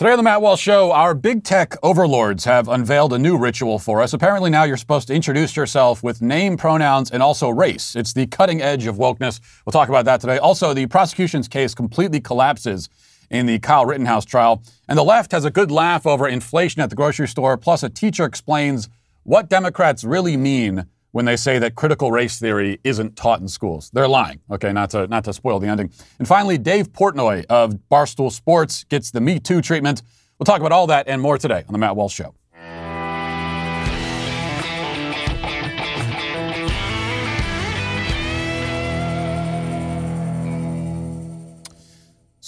Today 0.00 0.12
on 0.12 0.16
the 0.16 0.22
Matt 0.22 0.40
Walsh 0.40 0.62
Show, 0.62 0.92
our 0.92 1.12
big 1.12 1.44
tech 1.44 1.76
overlords 1.82 2.46
have 2.46 2.68
unveiled 2.68 3.12
a 3.12 3.18
new 3.18 3.36
ritual 3.36 3.78
for 3.78 4.00
us. 4.00 4.14
Apparently, 4.14 4.48
now 4.48 4.62
you're 4.64 4.78
supposed 4.78 5.08
to 5.08 5.14
introduce 5.14 5.54
yourself 5.54 6.02
with 6.02 6.22
name, 6.22 6.56
pronouns, 6.56 7.10
and 7.10 7.22
also 7.22 7.50
race. 7.50 7.94
It's 7.94 8.14
the 8.14 8.26
cutting 8.26 8.62
edge 8.62 8.86
of 8.86 8.96
wokeness. 8.96 9.42
We'll 9.66 9.72
talk 9.72 9.90
about 9.90 10.06
that 10.06 10.22
today. 10.22 10.38
Also, 10.38 10.72
the 10.72 10.86
prosecution's 10.86 11.48
case 11.48 11.74
completely 11.74 12.18
collapses 12.18 12.88
in 13.28 13.44
the 13.44 13.58
Kyle 13.58 13.84
Rittenhouse 13.84 14.24
trial. 14.24 14.62
And 14.88 14.96
the 14.96 15.04
left 15.04 15.32
has 15.32 15.44
a 15.44 15.50
good 15.50 15.70
laugh 15.70 16.06
over 16.06 16.26
inflation 16.26 16.80
at 16.80 16.88
the 16.88 16.96
grocery 16.96 17.28
store. 17.28 17.58
Plus, 17.58 17.82
a 17.82 17.90
teacher 17.90 18.24
explains 18.24 18.88
what 19.24 19.50
Democrats 19.50 20.02
really 20.02 20.38
mean 20.38 20.86
when 21.12 21.24
they 21.24 21.36
say 21.36 21.58
that 21.58 21.74
critical 21.74 22.12
race 22.12 22.38
theory 22.38 22.78
isn't 22.84 23.16
taught 23.16 23.40
in 23.40 23.48
schools. 23.48 23.90
They're 23.92 24.08
lying. 24.08 24.40
Okay, 24.50 24.72
not 24.72 24.90
to 24.90 25.06
not 25.06 25.24
to 25.24 25.32
spoil 25.32 25.58
the 25.58 25.68
ending. 25.68 25.92
And 26.18 26.28
finally, 26.28 26.58
Dave 26.58 26.92
Portnoy 26.92 27.44
of 27.46 27.74
Barstool 27.90 28.30
Sports 28.30 28.84
gets 28.84 29.10
the 29.10 29.20
Me 29.20 29.38
Too 29.38 29.60
treatment. 29.60 30.02
We'll 30.38 30.46
talk 30.46 30.60
about 30.60 30.72
all 30.72 30.86
that 30.86 31.08
and 31.08 31.20
more 31.20 31.38
today 31.38 31.64
on 31.66 31.72
the 31.72 31.78
Matt 31.78 31.96
Walsh 31.96 32.14
Show. 32.14 32.34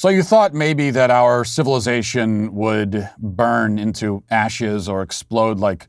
So 0.03 0.09
you 0.09 0.25
thought 0.25 0.53
maybe 0.53 0.91
that 0.91 1.13
our 1.13 1.45
civilization 1.45 2.53
would 2.55 3.09
burn 3.19 3.79
into 3.79 4.25
ashes 4.31 4.89
or 4.89 5.01
explode 5.01 5.61
like 5.61 5.87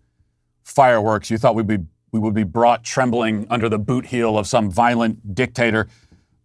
fireworks. 0.64 1.32
You 1.32 1.40
thought 1.40 1.56
we'd 1.56 1.66
be 1.66 1.80
we 2.14 2.20
would 2.20 2.34
be 2.34 2.44
brought 2.44 2.84
trembling 2.84 3.46
under 3.50 3.68
the 3.68 3.80
boot 3.80 4.06
heel 4.06 4.38
of 4.38 4.48
some 4.48 4.72
violent 4.72 5.36
dictator. 5.36 5.88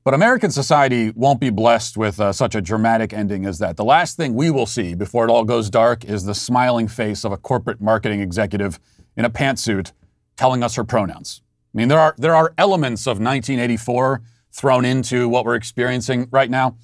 But 0.03 0.15
American 0.15 0.51
society 0.51 1.13
won't 1.15 1.39
be 1.39 1.51
blessed 1.51 1.99
with 1.99 2.19
uh, 2.19 2.33
such 2.33 2.55
a 2.55 2.63
dramatic 2.63 3.13
ending 3.13 3.45
as 3.45 3.59
that. 3.59 3.77
The 3.77 3.85
last 3.85 4.17
thing 4.17 4.35
we 4.35 4.51
will 4.51 4.65
see 4.65 4.95
before 4.95 5.29
it 5.29 5.31
all 5.31 5.45
goes 5.45 5.69
dark 5.69 6.05
is 6.07 6.25
the 6.25 6.35
smiling 6.35 6.89
face 6.89 7.23
of 7.23 7.33
a 7.33 7.37
corporate 7.37 7.81
marketing 7.81 8.21
executive 8.21 8.81
in 9.17 9.27
a 9.27 9.31
pantsuit 9.31 9.93
telling 10.37 10.63
us 10.63 10.75
her 10.77 10.85
pronouns. 10.85 11.43
I 11.75 11.79
mean, 11.79 11.89
there 11.89 12.01
are, 12.01 12.15
there 12.17 12.35
are 12.35 12.55
elements 12.57 13.07
of 13.07 13.19
1984 13.19 14.23
thrown 14.51 14.87
into 14.87 15.29
what 15.29 15.45
we're 15.45 15.55
experiencing 15.55 16.29
right 16.31 16.51
now, 16.51 16.79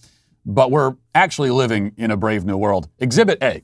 but 0.45 0.71
we're 0.71 0.97
actually 1.15 1.51
living 1.51 1.93
in 1.97 2.11
a 2.11 2.17
brave 2.19 2.45
new 2.45 2.59
world. 2.59 2.91
Exhibit 2.99 3.43
A 3.43 3.63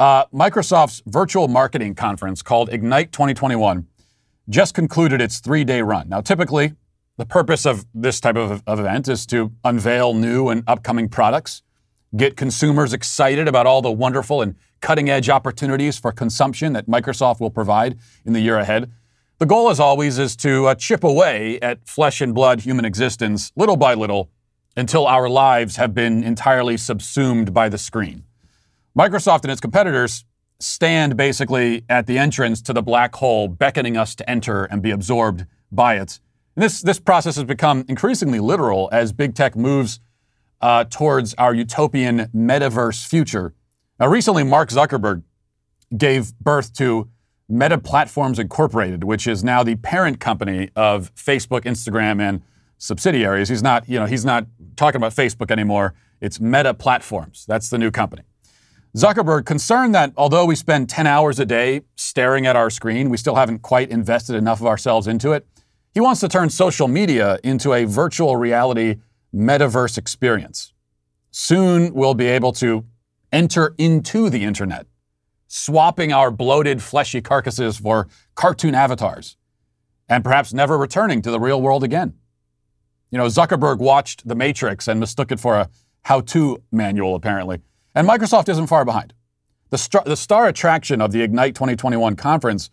uh, 0.00 0.26
Microsoft's 0.26 1.02
virtual 1.06 1.48
marketing 1.48 1.94
conference 1.94 2.42
called 2.42 2.72
Ignite 2.72 3.12
2021 3.12 3.86
just 4.48 4.74
concluded 4.74 5.20
its 5.20 5.40
three 5.40 5.64
day 5.64 5.82
run. 5.82 6.08
Now, 6.08 6.20
typically, 6.20 6.74
the 7.16 7.26
purpose 7.26 7.66
of 7.66 7.84
this 7.94 8.20
type 8.20 8.36
of, 8.36 8.62
of, 8.66 8.78
event 8.78 9.08
is 9.08 9.26
to 9.26 9.52
unveil 9.64 10.14
new 10.14 10.48
and 10.48 10.62
upcoming 10.66 11.08
products, 11.08 11.62
get 12.16 12.36
consumers 12.36 12.92
excited 12.92 13.48
about 13.48 13.66
all 13.66 13.82
the 13.82 13.90
wonderful 13.90 14.40
and 14.40 14.54
cutting 14.80 15.10
edge 15.10 15.28
opportunities 15.28 15.98
for 15.98 16.12
consumption 16.12 16.72
that 16.74 16.86
Microsoft 16.86 17.40
will 17.40 17.50
provide 17.50 17.98
in 18.24 18.32
the 18.32 18.40
year 18.40 18.58
ahead. 18.58 18.92
The 19.38 19.46
goal, 19.46 19.68
as 19.68 19.80
always, 19.80 20.18
is 20.18 20.36
to 20.36 20.66
uh, 20.66 20.74
chip 20.74 21.04
away 21.04 21.58
at 21.60 21.86
flesh 21.86 22.20
and 22.20 22.34
blood 22.34 22.60
human 22.60 22.84
existence 22.84 23.52
little 23.56 23.76
by 23.76 23.94
little 23.94 24.30
until 24.76 25.06
our 25.06 25.28
lives 25.28 25.76
have 25.76 25.92
been 25.92 26.22
entirely 26.22 26.76
subsumed 26.76 27.52
by 27.52 27.68
the 27.68 27.78
screen. 27.78 28.24
Microsoft 28.96 29.42
and 29.42 29.50
its 29.50 29.60
competitors 29.60 30.24
stand 30.60 31.16
basically 31.16 31.84
at 31.88 32.06
the 32.06 32.18
entrance 32.18 32.60
to 32.62 32.72
the 32.72 32.82
black 32.82 33.14
hole, 33.16 33.48
beckoning 33.48 33.96
us 33.96 34.14
to 34.16 34.28
enter 34.28 34.64
and 34.64 34.82
be 34.82 34.90
absorbed 34.90 35.46
by 35.70 35.94
it. 35.94 36.18
And 36.56 36.62
this, 36.64 36.82
this 36.82 36.98
process 36.98 37.36
has 37.36 37.44
become 37.44 37.84
increasingly 37.88 38.40
literal 38.40 38.88
as 38.90 39.12
big 39.12 39.34
tech 39.34 39.54
moves 39.54 40.00
uh, 40.60 40.84
towards 40.84 41.34
our 41.34 41.54
utopian 41.54 42.26
metaverse 42.34 43.06
future. 43.06 43.54
Now, 44.00 44.08
recently, 44.08 44.42
Mark 44.42 44.70
Zuckerberg 44.70 45.22
gave 45.96 46.36
birth 46.38 46.72
to 46.74 47.08
Meta 47.48 47.78
Platforms 47.78 48.38
Incorporated, 48.38 49.04
which 49.04 49.26
is 49.26 49.42
now 49.42 49.62
the 49.62 49.76
parent 49.76 50.20
company 50.20 50.70
of 50.76 51.14
Facebook, 51.14 51.62
Instagram, 51.62 52.20
and 52.20 52.42
subsidiaries. 52.76 53.48
He's 53.48 53.62
not, 53.62 53.88
you 53.88 53.98
know, 53.98 54.06
he's 54.06 54.24
not 54.24 54.46
talking 54.76 54.98
about 55.00 55.12
Facebook 55.12 55.50
anymore. 55.50 55.94
It's 56.20 56.40
Meta 56.40 56.74
Platforms. 56.74 57.44
That's 57.48 57.70
the 57.70 57.78
new 57.78 57.90
company. 57.90 58.22
Zuckerberg 58.96 59.44
concerned 59.44 59.94
that 59.94 60.12
although 60.16 60.46
we 60.46 60.54
spend 60.54 60.88
10 60.88 61.06
hours 61.06 61.38
a 61.38 61.44
day 61.44 61.82
staring 61.96 62.46
at 62.46 62.56
our 62.56 62.70
screen, 62.70 63.10
we 63.10 63.16
still 63.16 63.34
haven't 63.34 63.60
quite 63.60 63.90
invested 63.90 64.34
enough 64.34 64.60
of 64.60 64.66
ourselves 64.66 65.06
into 65.06 65.32
it. 65.32 65.46
He 65.92 66.00
wants 66.00 66.20
to 66.20 66.28
turn 66.28 66.48
social 66.48 66.88
media 66.88 67.38
into 67.44 67.74
a 67.74 67.84
virtual 67.84 68.36
reality 68.36 68.96
metaverse 69.34 69.98
experience. 69.98 70.72
Soon 71.30 71.92
we'll 71.92 72.14
be 72.14 72.26
able 72.26 72.52
to 72.52 72.84
enter 73.30 73.74
into 73.76 74.30
the 74.30 74.44
internet, 74.44 74.86
swapping 75.46 76.12
our 76.12 76.30
bloated, 76.30 76.82
fleshy 76.82 77.20
carcasses 77.20 77.78
for 77.78 78.08
cartoon 78.34 78.74
avatars, 78.74 79.36
and 80.08 80.24
perhaps 80.24 80.54
never 80.54 80.78
returning 80.78 81.20
to 81.22 81.30
the 81.30 81.38
real 81.38 81.60
world 81.60 81.84
again. 81.84 82.14
You 83.10 83.18
know, 83.18 83.26
Zuckerberg 83.26 83.78
watched 83.78 84.26
The 84.26 84.34
Matrix 84.34 84.88
and 84.88 84.98
mistook 84.98 85.30
it 85.30 85.40
for 85.40 85.56
a 85.56 85.68
how 86.02 86.20
to 86.22 86.62
manual, 86.72 87.14
apparently. 87.14 87.60
And 87.98 88.08
Microsoft 88.08 88.48
isn't 88.48 88.68
far 88.68 88.84
behind. 88.84 89.12
The, 89.70 89.76
star, 89.76 90.04
the 90.06 90.16
star 90.16 90.46
attraction 90.46 91.00
of 91.00 91.10
the 91.10 91.20
Ignite 91.20 91.56
2021 91.56 92.14
conference 92.14 92.70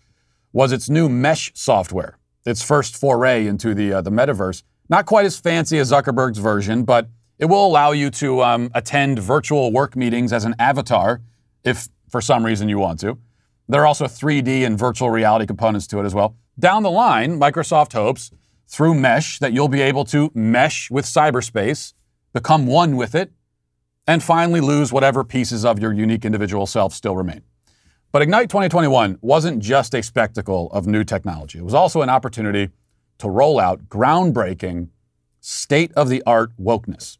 was 0.53 0.71
its 0.71 0.87
new 0.87 1.09
mesh 1.09 1.51
software, 1.55 2.19
its 2.45 2.61
first 2.61 2.95
foray 2.95 3.47
into 3.47 3.73
the, 3.73 3.91
uh, 3.91 4.01
the 4.01 4.11
metaverse. 4.11 4.61
Not 4.87 5.07
quite 5.07 5.25
as 5.25 5.39
fancy 5.39 5.79
as 5.79 5.91
Zuckerberg's 5.91 6.37
version, 6.37 6.83
but 6.83 7.09
it 7.39 7.45
will 7.45 7.65
allow 7.65 7.91
you 7.91 8.11
to 8.11 8.43
um, 8.43 8.69
attend 8.75 9.17
virtual 9.17 9.71
work 9.71 9.95
meetings 9.95 10.31
as 10.31 10.45
an 10.45 10.53
avatar 10.59 11.21
if 11.63 11.89
for 12.07 12.21
some 12.21 12.45
reason 12.45 12.69
you 12.69 12.77
want 12.77 12.99
to. 12.99 13.17
There 13.67 13.81
are 13.81 13.87
also 13.87 14.05
3D 14.05 14.63
and 14.63 14.77
virtual 14.77 15.09
reality 15.09 15.47
components 15.47 15.87
to 15.87 15.99
it 15.99 16.05
as 16.05 16.13
well. 16.13 16.35
Down 16.59 16.83
the 16.83 16.91
line, 16.91 17.39
Microsoft 17.39 17.93
hopes 17.93 18.29
through 18.67 18.93
Mesh 18.93 19.39
that 19.39 19.53
you'll 19.53 19.69
be 19.69 19.81
able 19.81 20.05
to 20.05 20.29
mesh 20.35 20.91
with 20.91 21.05
cyberspace, 21.05 21.93
become 22.31 22.67
one 22.67 22.95
with 22.95 23.15
it, 23.15 23.31
and 24.07 24.23
finally 24.23 24.61
lose 24.61 24.93
whatever 24.93 25.23
pieces 25.23 25.65
of 25.65 25.79
your 25.79 25.91
unique 25.93 26.25
individual 26.25 26.65
self 26.65 26.93
still 26.93 27.15
remain. 27.15 27.41
But 28.11 28.21
Ignite 28.21 28.49
2021 28.49 29.19
wasn't 29.21 29.61
just 29.61 29.93
a 29.93 30.01
spectacle 30.01 30.69
of 30.71 30.87
new 30.87 31.03
technology, 31.03 31.59
it 31.59 31.65
was 31.65 31.73
also 31.73 32.01
an 32.01 32.09
opportunity 32.09 32.69
to 33.17 33.29
roll 33.29 33.59
out 33.59 33.87
groundbreaking, 33.87 34.89
state 35.41 35.91
of 35.93 36.09
the 36.09 36.23
art 36.25 36.51
wokeness. 36.57 37.17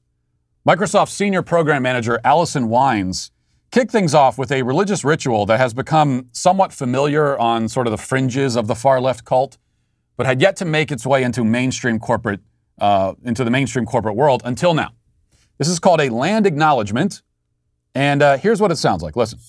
Microsoft 0.68 1.09
senior 1.09 1.41
program 1.41 1.84
manager 1.84 2.19
Allison 2.23 2.69
Wines 2.69 3.31
kicked 3.72 3.91
things 3.91 4.13
off 4.13 4.38
with 4.38 4.52
a 4.52 4.63
religious 4.63 5.03
ritual 5.03 5.46
that 5.46 5.59
has 5.59 5.73
become 5.73 6.28
somewhat 6.31 6.72
familiar 6.73 7.38
on 7.38 7.67
sort 7.67 7.88
of 7.88 7.91
the 7.91 7.97
fringes 7.97 8.56
of 8.56 8.67
the 8.67 8.75
far 8.75 9.02
left 9.02 9.25
cult, 9.25 9.57
but 10.17 10.25
had 10.25 10.41
yet 10.41 10.56
to 10.56 10.66
make 10.66 10.91
its 10.91 11.06
way 11.06 11.23
into 11.23 11.44
mainstream 11.44 12.00
corporate, 12.00 12.40
uh, 12.79 13.13
into 13.23 13.44
the 13.44 13.52
mainstream 13.52 13.85
corporate 13.85 14.16
world 14.16 14.41
until 14.46 14.73
now. 14.73 14.94
This 15.57 15.69
is 15.69 15.79
called 15.79 16.01
a 16.01 16.09
land 16.09 16.45
acknowledgement. 16.45 17.21
And 17.93 18.21
uh, 18.21 18.38
here's 18.38 18.59
what 18.59 18.71
it 18.71 18.75
sounds 18.75 19.01
like. 19.01 19.16
Listen. 19.16 19.39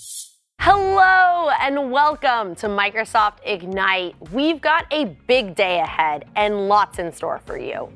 Hello 0.60 1.50
and 1.60 1.90
welcome 1.90 2.54
to 2.56 2.68
Microsoft 2.68 3.38
Ignite. 3.44 4.14
We've 4.30 4.60
got 4.60 4.86
a 4.92 5.06
big 5.26 5.56
day 5.56 5.80
ahead 5.80 6.26
and 6.36 6.68
lots 6.68 7.00
in 7.00 7.10
store 7.10 7.40
for 7.44 7.58
you. 7.58 7.92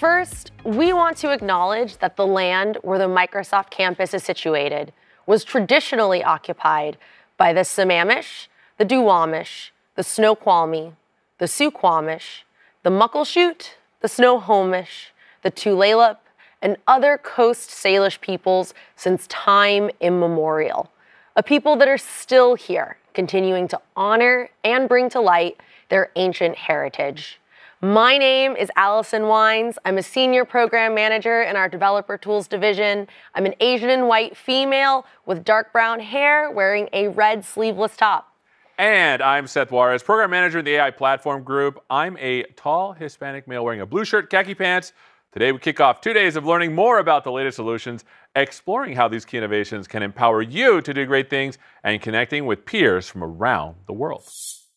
First, 0.00 0.50
we 0.64 0.92
want 0.92 1.16
to 1.18 1.30
acknowledge 1.30 1.98
that 1.98 2.16
the 2.16 2.26
land 2.26 2.78
where 2.82 2.98
the 2.98 3.06
Microsoft 3.06 3.70
campus 3.70 4.12
is 4.12 4.24
situated 4.24 4.92
was 5.24 5.44
traditionally 5.44 6.24
occupied 6.24 6.96
by 7.36 7.52
the 7.52 7.60
Sammamish, 7.60 8.48
the 8.76 8.84
Duwamish, 8.84 9.70
the 9.94 10.02
Snoqualmie, 10.02 10.94
the 11.38 11.46
Suquamish, 11.46 12.42
the 12.82 12.90
Muckleshoot, 12.90 13.74
the 14.00 14.08
Snohomish, 14.08 15.12
the 15.42 15.50
Tulalip, 15.52 16.16
and 16.62 16.76
other 16.86 17.18
Coast 17.18 17.70
Salish 17.70 18.20
peoples 18.20 18.74
since 18.96 19.26
time 19.28 19.90
immemorial. 20.00 20.90
A 21.36 21.42
people 21.42 21.76
that 21.76 21.88
are 21.88 21.98
still 21.98 22.54
here, 22.54 22.96
continuing 23.14 23.68
to 23.68 23.80
honor 23.96 24.50
and 24.64 24.88
bring 24.88 25.08
to 25.10 25.20
light 25.20 25.60
their 25.88 26.10
ancient 26.16 26.56
heritage. 26.56 27.40
My 27.82 28.18
name 28.18 28.56
is 28.56 28.68
Allison 28.76 29.26
Wines. 29.26 29.78
I'm 29.86 29.96
a 29.96 30.02
senior 30.02 30.44
program 30.44 30.94
manager 30.94 31.42
in 31.42 31.56
our 31.56 31.66
developer 31.66 32.18
tools 32.18 32.46
division. 32.46 33.08
I'm 33.34 33.46
an 33.46 33.54
Asian 33.58 33.88
and 33.88 34.06
white 34.06 34.36
female 34.36 35.06
with 35.24 35.44
dark 35.44 35.72
brown 35.72 35.98
hair 36.00 36.50
wearing 36.50 36.90
a 36.92 37.08
red 37.08 37.42
sleeveless 37.42 37.96
top. 37.96 38.34
And 38.76 39.22
I'm 39.22 39.46
Seth 39.46 39.70
Juarez, 39.70 40.02
program 40.02 40.30
manager 40.30 40.58
in 40.58 40.64
the 40.64 40.76
AI 40.76 40.90
platform 40.90 41.42
group. 41.42 41.82
I'm 41.88 42.16
a 42.18 42.42
tall 42.56 42.92
Hispanic 42.92 43.48
male 43.48 43.64
wearing 43.64 43.80
a 43.80 43.86
blue 43.86 44.04
shirt, 44.04 44.28
khaki 44.28 44.54
pants, 44.54 44.92
Today, 45.32 45.52
we 45.52 45.60
kick 45.60 45.78
off 45.78 46.00
two 46.00 46.12
days 46.12 46.34
of 46.34 46.44
learning 46.44 46.74
more 46.74 46.98
about 46.98 47.22
the 47.22 47.30
latest 47.30 47.54
solutions, 47.54 48.04
exploring 48.34 48.96
how 48.96 49.06
these 49.06 49.24
key 49.24 49.36
innovations 49.36 49.86
can 49.86 50.02
empower 50.02 50.42
you 50.42 50.80
to 50.80 50.92
do 50.92 51.06
great 51.06 51.30
things, 51.30 51.56
and 51.84 52.02
connecting 52.02 52.46
with 52.46 52.66
peers 52.66 53.08
from 53.08 53.22
around 53.22 53.76
the 53.86 53.92
world. 53.92 54.28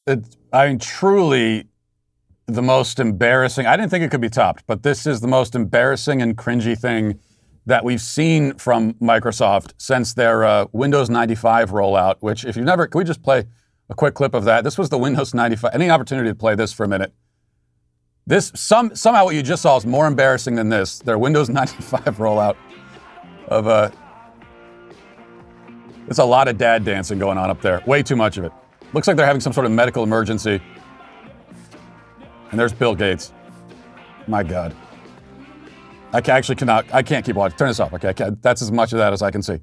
It, 0.06 0.36
I 0.52 0.68
mean, 0.68 0.78
truly 0.78 1.70
the 2.46 2.62
most 2.62 3.00
embarrassing. 3.00 3.66
I 3.66 3.76
didn't 3.76 3.90
think 3.90 4.04
it 4.04 4.12
could 4.12 4.22
be 4.22 4.30
topped, 4.30 4.64
but 4.68 4.84
this 4.84 5.08
is 5.08 5.22
the 5.22 5.28
most 5.28 5.56
embarrassing 5.56 6.22
and 6.22 6.38
cringy 6.38 6.78
thing 6.78 7.20
that 7.66 7.84
we've 7.84 8.02
seen 8.02 8.54
from 8.54 8.94
Microsoft 8.96 9.74
since 9.80 10.14
their 10.14 10.44
uh, 10.44 10.68
Windows 10.72 11.10
95 11.10 11.72
rollout, 11.72 12.18
which, 12.20 12.46
if 12.46 12.56
you've 12.56 12.66
never, 12.66 12.86
can 12.86 13.00
we 13.00 13.06
just 13.06 13.24
play 13.24 13.46
a 13.90 13.96
quick 13.96 14.14
clip 14.14 14.36
of 14.36 14.44
that? 14.44 14.64
This 14.64 14.78
was 14.78 14.90
the 14.90 15.00
Windows 15.00 15.34
95. 15.34 15.74
Any 15.74 15.90
opportunity 15.90 16.30
to 16.30 16.36
play 16.36 16.54
this 16.54 16.72
for 16.74 16.84
a 16.84 16.88
minute? 16.88 17.12
This 18.26 18.52
some 18.56 18.96
somehow 18.96 19.26
what 19.26 19.36
you 19.36 19.44
just 19.44 19.62
saw 19.62 19.76
is 19.76 19.86
more 19.86 20.08
embarrassing 20.08 20.56
than 20.56 20.70
this. 20.70 21.00
Their 21.00 21.18
Windows 21.18 21.50
95 21.50 22.18
rollout 22.18 22.56
of 23.48 23.68
uh, 23.68 23.92
it's 26.08 26.20
a 26.20 26.26
lot 26.26 26.48
of 26.48 26.58
dad 26.58 26.86
dancing 26.86 27.20
going 27.20 27.38
on 27.38 27.50
up 27.50 27.62
there. 27.62 27.82
Way 27.86 28.04
too 28.04 28.16
much 28.16 28.38
of 28.38 28.46
it. 28.46 28.52
Looks 28.94 29.08
like 29.08 29.18
they're 29.18 29.26
having 29.26 29.42
some 29.42 29.54
sort 29.54 29.66
of 29.66 29.72
medical 29.72 30.04
emergency. 30.04 30.62
And 32.52 32.60
there's 32.60 32.74
Bill 32.74 32.94
Gates. 32.94 33.34
My 34.28 34.44
God. 34.44 34.76
I 36.14 36.20
actually 36.20 36.56
cannot. 36.56 36.86
I 36.94 37.02
can't 37.02 37.26
keep 37.26 37.36
watching. 37.36 37.58
Turn 37.58 37.70
this 37.70 37.80
off. 37.80 37.94
Okay, 37.94 38.14
that's 38.42 38.62
as 38.62 38.72
much 38.72 38.94
of 38.94 39.00
that 39.00 39.14
as 39.14 39.22
I 39.22 39.32
can 39.32 39.42
see. 39.42 39.60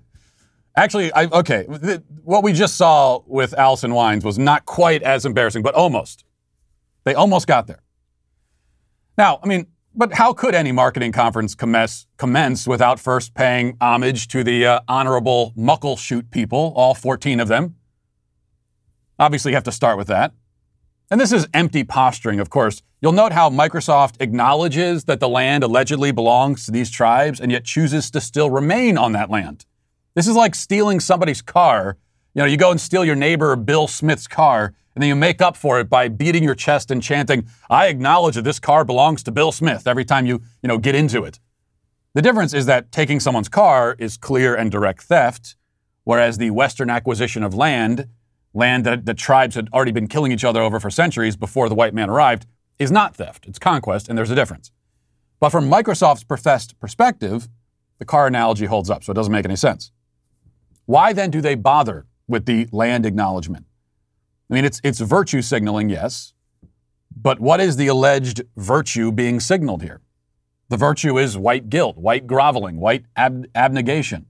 Actually, 0.77 1.13
I, 1.13 1.27
okay. 1.27 1.67
Th- 1.83 2.01
what 2.25 2.43
we 2.43 2.53
just 2.53 2.77
saw 2.77 3.23
with 3.27 3.55
Allison 3.55 3.95
Wines 3.95 4.25
was 4.25 4.39
not 4.39 4.67
quite 4.67 5.03
as 5.03 5.25
embarrassing, 5.25 5.63
but 5.63 5.75
almost. 5.75 6.25
They 7.05 7.15
almost 7.15 7.47
got 7.47 7.69
there. 7.69 7.83
Now, 9.21 9.39
I 9.43 9.47
mean, 9.47 9.67
but 9.95 10.15
how 10.15 10.33
could 10.33 10.55
any 10.55 10.73
marketing 10.73 11.13
conference 11.13 11.55
commence, 11.55 12.07
commence 12.17 12.67
without 12.67 12.99
first 12.99 13.35
paying 13.35 13.77
homage 13.79 14.29
to 14.29 14.43
the 14.43 14.65
uh, 14.65 14.81
honorable 14.89 15.53
Muckleshoot 15.59 16.31
people, 16.31 16.73
all 16.75 16.95
14 16.95 17.39
of 17.39 17.47
them? 17.47 17.77
Obviously, 19.19 19.51
you 19.51 19.57
have 19.57 19.65
to 19.65 19.73
start 19.73 19.99
with 19.99 20.07
that. 20.07 20.33
And 21.11 21.21
this 21.21 21.33
is 21.33 21.47
empty 21.53 21.85
posturing, 21.85 22.41
of 22.41 22.49
course. 22.49 22.81
You'll 23.03 23.13
note 23.13 23.33
how 23.33 23.51
Microsoft 23.51 24.15
acknowledges 24.21 25.05
that 25.05 25.21
the 25.21 25.29
land 25.29 25.65
allegedly 25.65 26.13
belongs 26.13 26.65
to 26.65 26.71
these 26.71 26.91
tribes 26.91 27.41
and 27.41 27.53
yet 27.53 27.67
chooses 27.67 28.11
to 28.13 28.23
still 28.23 28.51
remain 28.51 28.97
on 28.97 29.13
that 29.13 29.29
land. 29.29 29.67
This 30.15 30.29
is 30.29 30.35
like 30.35 30.55
stealing 30.55 30.99
somebody's 30.99 31.43
car. 31.43 31.99
You 32.33 32.41
know, 32.41 32.47
you 32.47 32.57
go 32.57 32.71
and 32.71 32.81
steal 32.81 33.05
your 33.05 33.17
neighbor 33.17 33.55
Bill 33.55 33.87
Smith's 33.87 34.27
car, 34.27 34.73
and 34.95 35.03
then 35.03 35.09
you 35.09 35.17
make 35.17 35.41
up 35.41 35.57
for 35.57 35.81
it 35.81 35.89
by 35.89 36.09
beating 36.09 36.43
your 36.43 36.55
chest 36.55 36.91
and 36.91 37.03
chanting, 37.03 37.47
I 37.69 37.87
acknowledge 37.87 38.35
that 38.35 38.43
this 38.43 38.59
car 38.59 38.85
belongs 38.85 39.23
to 39.25 39.33
Bill 39.33 39.53
Smith 39.53 39.87
every 39.87 40.05
time 40.05 40.27
you, 40.27 40.43
you 40.63 40.69
know, 40.69 40.79
get 40.79 40.95
into 40.95 41.25
it. 41.25 41.39
The 42.15 42.23
difference 42.23 42.55
is 42.55 42.67
that 42.67 42.91
taking 42.91 43.21
someone's 43.21 43.49
car 43.49 43.95
is 43.99 44.17
clear 44.17 44.55
and 44.55 44.71
direct 44.71 45.03
theft, 45.03 45.57
whereas 46.05 46.39
the 46.39 46.51
Western 46.51 46.91
acquisition 46.91 47.43
of 47.43 47.55
land 47.55 48.09
land 48.53 48.85
that 48.85 49.07
the 49.07 49.15
tribes 49.15 49.55
had 49.55 49.69
already 49.73 49.93
been 49.93 50.09
killing 50.09 50.33
each 50.33 50.45
other 50.45 50.61
over 50.61 50.81
for 50.81 50.91
centuries 50.91 51.37
before 51.37 51.69
the 51.69 51.75
white 51.75 51.95
man 51.95 52.11
arrived, 52.11 52.47
is 52.79 52.91
not 52.91 53.15
theft. 53.15 53.47
It's 53.47 53.59
conquest, 53.59 54.09
and 54.09 54.17
there's 54.17 54.31
a 54.31 54.35
difference. 54.35 54.73
But 55.39 55.51
from 55.51 55.71
Microsoft's 55.71 56.25
professed 56.25 56.79
perspective, 56.81 57.49
the 57.99 58.05
car 58.05 58.27
analogy 58.27 58.67
holds 58.67 58.91
up, 58.91 59.05
so 59.05 59.13
it 59.13 59.15
doesn't 59.15 59.33
make 59.33 59.45
any 59.45 59.57
sense. 59.57 59.93
Why 60.87 61.13
then 61.13 61.31
do 61.31 61.41
they 61.41 61.55
bother 61.55 62.07
with 62.27 62.47
the 62.47 62.67
land 62.73 63.07
acknowledgement? 63.07 63.67
I 64.51 64.55
mean, 64.55 64.65
it's, 64.65 64.81
it's 64.83 65.01
virtue 65.01 65.43
signaling, 65.43 65.91
yes, 65.91 66.35
but 67.15 67.39
what 67.41 67.61
is 67.61 67.77
the 67.77 67.87
alleged 67.87 68.43
virtue 68.57 69.13
being 69.13 69.39
signaled 69.41 69.83
here? 69.83 70.01
The 70.69 70.77
virtue 70.77 71.19
is 71.19 71.37
white 71.37 71.71
guilt, 71.71 71.97
white 71.97 72.27
groveling, 72.27 72.79
white 72.79 73.05
ab- 73.17 73.47
abnegation. 73.55 74.27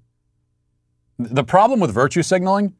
The 1.19 1.45
problem 1.45 1.81
with 1.81 1.93
virtue 1.93 2.23
signaling 2.23 2.75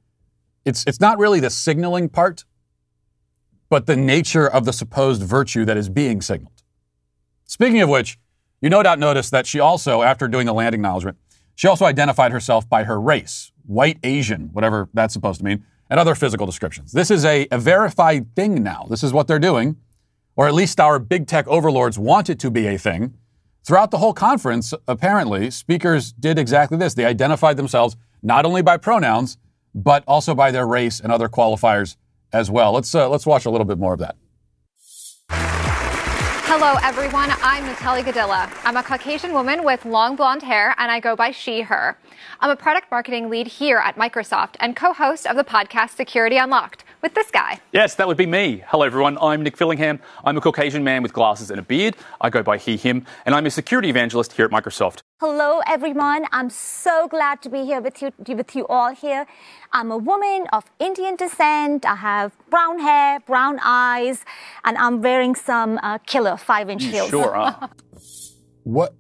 it's, 0.65 0.85
it's 0.87 1.01
not 1.01 1.19
really 1.19 1.41
the 1.41 1.51
signaling 1.51 2.09
part, 2.09 2.45
but 3.69 3.87
the 3.87 3.97
nature 3.97 4.47
of 4.47 4.65
the 4.65 4.73
supposed 4.73 5.23
virtue 5.23 5.65
that 5.65 5.77
is 5.77 5.89
being 5.89 6.21
signaled. 6.21 6.63
Speaking 7.47 7.81
of 7.81 7.89
which, 7.89 8.19
you 8.61 8.69
no 8.69 8.83
doubt 8.83 8.99
noticed 8.99 9.31
that 9.31 9.47
she 9.47 9.59
also, 9.59 10.03
after 10.03 10.29
doing 10.29 10.47
the 10.47 10.53
land 10.53 10.75
acknowledgement, 10.75 11.17
she 11.55 11.67
also 11.67 11.85
identified 11.85 12.33
herself 12.33 12.69
by 12.69 12.85
her 12.85 13.01
race, 13.01 13.53
white 13.67 13.99
Asian, 14.03 14.51
whatever 14.53 14.89
that's 14.93 15.15
supposed 15.15 15.41
to 15.41 15.45
mean, 15.45 15.65
and 15.91 16.01
other 16.01 16.15
physical 16.15 16.47
descriptions. 16.47 16.93
This 16.93 17.11
is 17.11 17.25
a, 17.25 17.47
a 17.51 17.59
verified 17.59 18.35
thing 18.35 18.63
now. 18.63 18.87
This 18.89 19.03
is 19.03 19.13
what 19.13 19.27
they're 19.27 19.41
doing, 19.41 19.77
or 20.37 20.47
at 20.47 20.55
least 20.55 20.81
our 20.81 20.99
big 20.99 21.27
tech 21.27 21.47
overlords 21.49 21.99
want 21.99 22.31
it 22.31 22.39
to 22.39 22.51
be 22.51 22.67
a 22.69 22.79
thing. 22.79 23.15
Throughout 23.65 23.91
the 23.91 23.99
whole 23.99 24.15
conference, 24.15 24.73
apparently, 24.89 25.51
speakers 25.51 26.13
did 26.13 26.39
exactly 26.39 26.79
this. 26.79 26.95
They 26.95 27.05
identified 27.05 27.57
themselves 27.57 27.97
not 28.23 28.47
only 28.47 28.63
by 28.63 28.77
pronouns, 28.79 29.37
but 29.75 30.03
also 30.07 30.35
by 30.35 30.51
their 30.51 30.67
race 30.67 31.01
and 31.01 31.13
other 31.13 31.29
qualifiers 31.29 31.97
as 32.33 32.51
well. 32.51 32.73
Let's 32.73 32.95
uh, 32.95 33.09
let's 33.09 33.27
watch 33.27 33.45
a 33.45 33.51
little 33.51 33.67
bit 33.67 33.79
more 33.79 33.93
of 33.93 33.99
that. 33.99 34.17
Hello, 36.53 36.75
everyone. 36.83 37.31
I'm 37.45 37.65
Natalie 37.65 38.03
Godyla. 38.03 38.51
I'm 38.65 38.77
a 38.77 38.83
Caucasian 38.83 39.33
woman 39.33 39.63
with 39.63 39.85
long 39.85 40.17
blonde 40.17 40.43
hair, 40.43 40.75
and 40.79 40.91
I 40.91 40.99
go 40.99 41.15
by 41.15 41.31
she, 41.31 41.61
her. 41.61 41.97
I'm 42.41 42.51
a 42.51 42.57
product 42.57 42.91
marketing 42.91 43.31
lead 43.31 43.47
here 43.47 43.79
at 43.79 43.95
Microsoft 43.95 44.57
and 44.59 44.75
co 44.75 44.93
host 44.93 45.29
of 45.29 45.37
the 45.37 45.45
podcast 45.45 45.91
Security 45.91 46.39
Unlocked 46.39 46.83
with 47.03 47.15
this 47.15 47.31
guy. 47.31 47.61
Yes, 47.73 47.95
that 47.95 48.09
would 48.09 48.17
be 48.17 48.27
me. 48.27 48.65
Hello, 48.67 48.83
everyone. 48.83 49.17
I'm 49.23 49.45
Nick 49.45 49.57
Fillingham. 49.57 50.01
I'm 50.25 50.37
a 50.37 50.41
Caucasian 50.41 50.83
man 50.83 51.05
with 51.05 51.13
glasses 51.13 51.53
and 51.53 51.61
a 51.61 51.63
beard. 51.63 51.95
I 52.21 52.31
go 52.31 52.43
by 52.43 52.59
he, 52.59 52.77
him, 52.77 53.07
and 53.25 53.33
I'm 53.37 53.47
a 53.47 53.51
security 53.51 53.89
evangelist 53.89 54.33
here 54.33 54.45
at 54.45 54.51
Microsoft. 54.51 55.03
Hello, 55.21 55.61
everyone. 55.67 56.25
I'm 56.33 56.49
so 56.49 57.07
glad 57.07 57.43
to 57.43 57.51
be 57.51 57.67
here 57.67 57.83
with 57.83 58.01
you, 58.01 58.11
with 58.27 58.57
you 58.57 58.67
all 58.69 58.95
here. 58.95 59.27
I'm 59.71 59.91
a 59.91 59.99
woman 59.99 60.47
of 60.51 60.65
Indian 60.79 61.15
descent. 61.15 61.85
I 61.85 61.97
have 61.97 62.33
brown 62.49 62.79
hair, 62.79 63.21
brown 63.27 63.61
eyes, 63.63 64.25
and 64.65 64.79
I'm 64.79 65.03
wearing 65.03 65.35
some 65.35 65.79
uh, 65.83 65.99
killer 66.07 66.39
five-inch 66.39 66.85
heels. 66.85 67.11
Sure 67.11 67.37
are. 67.37 67.69
what? 68.63 68.95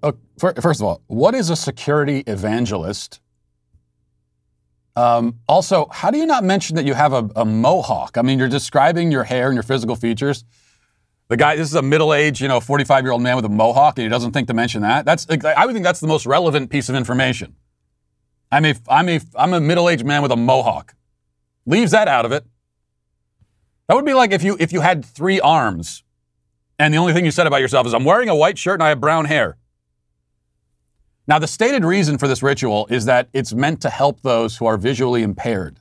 Uh, 0.00 0.12
first 0.38 0.80
of 0.80 0.82
all, 0.82 1.02
what 1.08 1.34
is 1.34 1.50
a 1.50 1.56
security 1.56 2.22
evangelist? 2.28 3.20
Um, 4.94 5.40
also, 5.48 5.88
how 5.90 6.12
do 6.12 6.18
you 6.18 6.26
not 6.26 6.44
mention 6.44 6.76
that 6.76 6.84
you 6.84 6.94
have 6.94 7.12
a, 7.12 7.28
a 7.34 7.44
mohawk? 7.44 8.16
I 8.16 8.22
mean, 8.22 8.38
you're 8.38 8.46
describing 8.46 9.10
your 9.10 9.24
hair 9.24 9.48
and 9.48 9.56
your 9.56 9.64
physical 9.64 9.96
features. 9.96 10.44
The 11.28 11.36
guy, 11.36 11.56
this 11.56 11.68
is 11.68 11.74
a 11.74 11.82
middle-aged, 11.82 12.40
you 12.40 12.48
know, 12.48 12.60
45-year-old 12.60 13.22
man 13.22 13.36
with 13.36 13.44
a 13.44 13.48
mohawk, 13.48 13.98
and 13.98 14.04
he 14.04 14.08
doesn't 14.08 14.32
think 14.32 14.48
to 14.48 14.54
mention 14.54 14.82
that. 14.82 15.04
That's, 15.04 15.26
I 15.28 15.64
would 15.64 15.72
think 15.72 15.84
that's 15.84 16.00
the 16.00 16.06
most 16.06 16.26
relevant 16.26 16.70
piece 16.70 16.88
of 16.88 16.94
information. 16.94 17.56
I'm 18.50 18.66
a, 18.66 18.74
I'm 18.88 19.08
a, 19.08 19.20
I'm 19.36 19.54
a 19.54 19.60
middle-aged 19.60 20.04
man 20.04 20.20
with 20.20 20.30
a 20.30 20.36
mohawk. 20.36 20.94
Leaves 21.64 21.92
that 21.92 22.08
out 22.08 22.26
of 22.26 22.32
it. 22.32 22.44
That 23.88 23.94
would 23.94 24.04
be 24.04 24.14
like 24.14 24.32
if 24.32 24.42
you, 24.42 24.56
if 24.60 24.72
you 24.72 24.80
had 24.80 25.04
three 25.04 25.40
arms, 25.40 26.02
and 26.78 26.92
the 26.92 26.98
only 26.98 27.12
thing 27.12 27.24
you 27.24 27.30
said 27.30 27.46
about 27.46 27.60
yourself 27.60 27.86
is, 27.86 27.94
"I'm 27.94 28.04
wearing 28.04 28.28
a 28.28 28.34
white 28.34 28.58
shirt 28.58 28.74
and 28.74 28.82
I 28.82 28.88
have 28.88 29.00
brown 29.00 29.26
hair." 29.26 29.56
Now, 31.26 31.38
the 31.38 31.46
stated 31.46 31.84
reason 31.84 32.18
for 32.18 32.26
this 32.26 32.42
ritual 32.42 32.86
is 32.90 33.04
that 33.04 33.28
it's 33.32 33.52
meant 33.52 33.80
to 33.82 33.90
help 33.90 34.22
those 34.22 34.56
who 34.56 34.66
are 34.66 34.76
visually 34.76 35.22
impaired. 35.22 35.80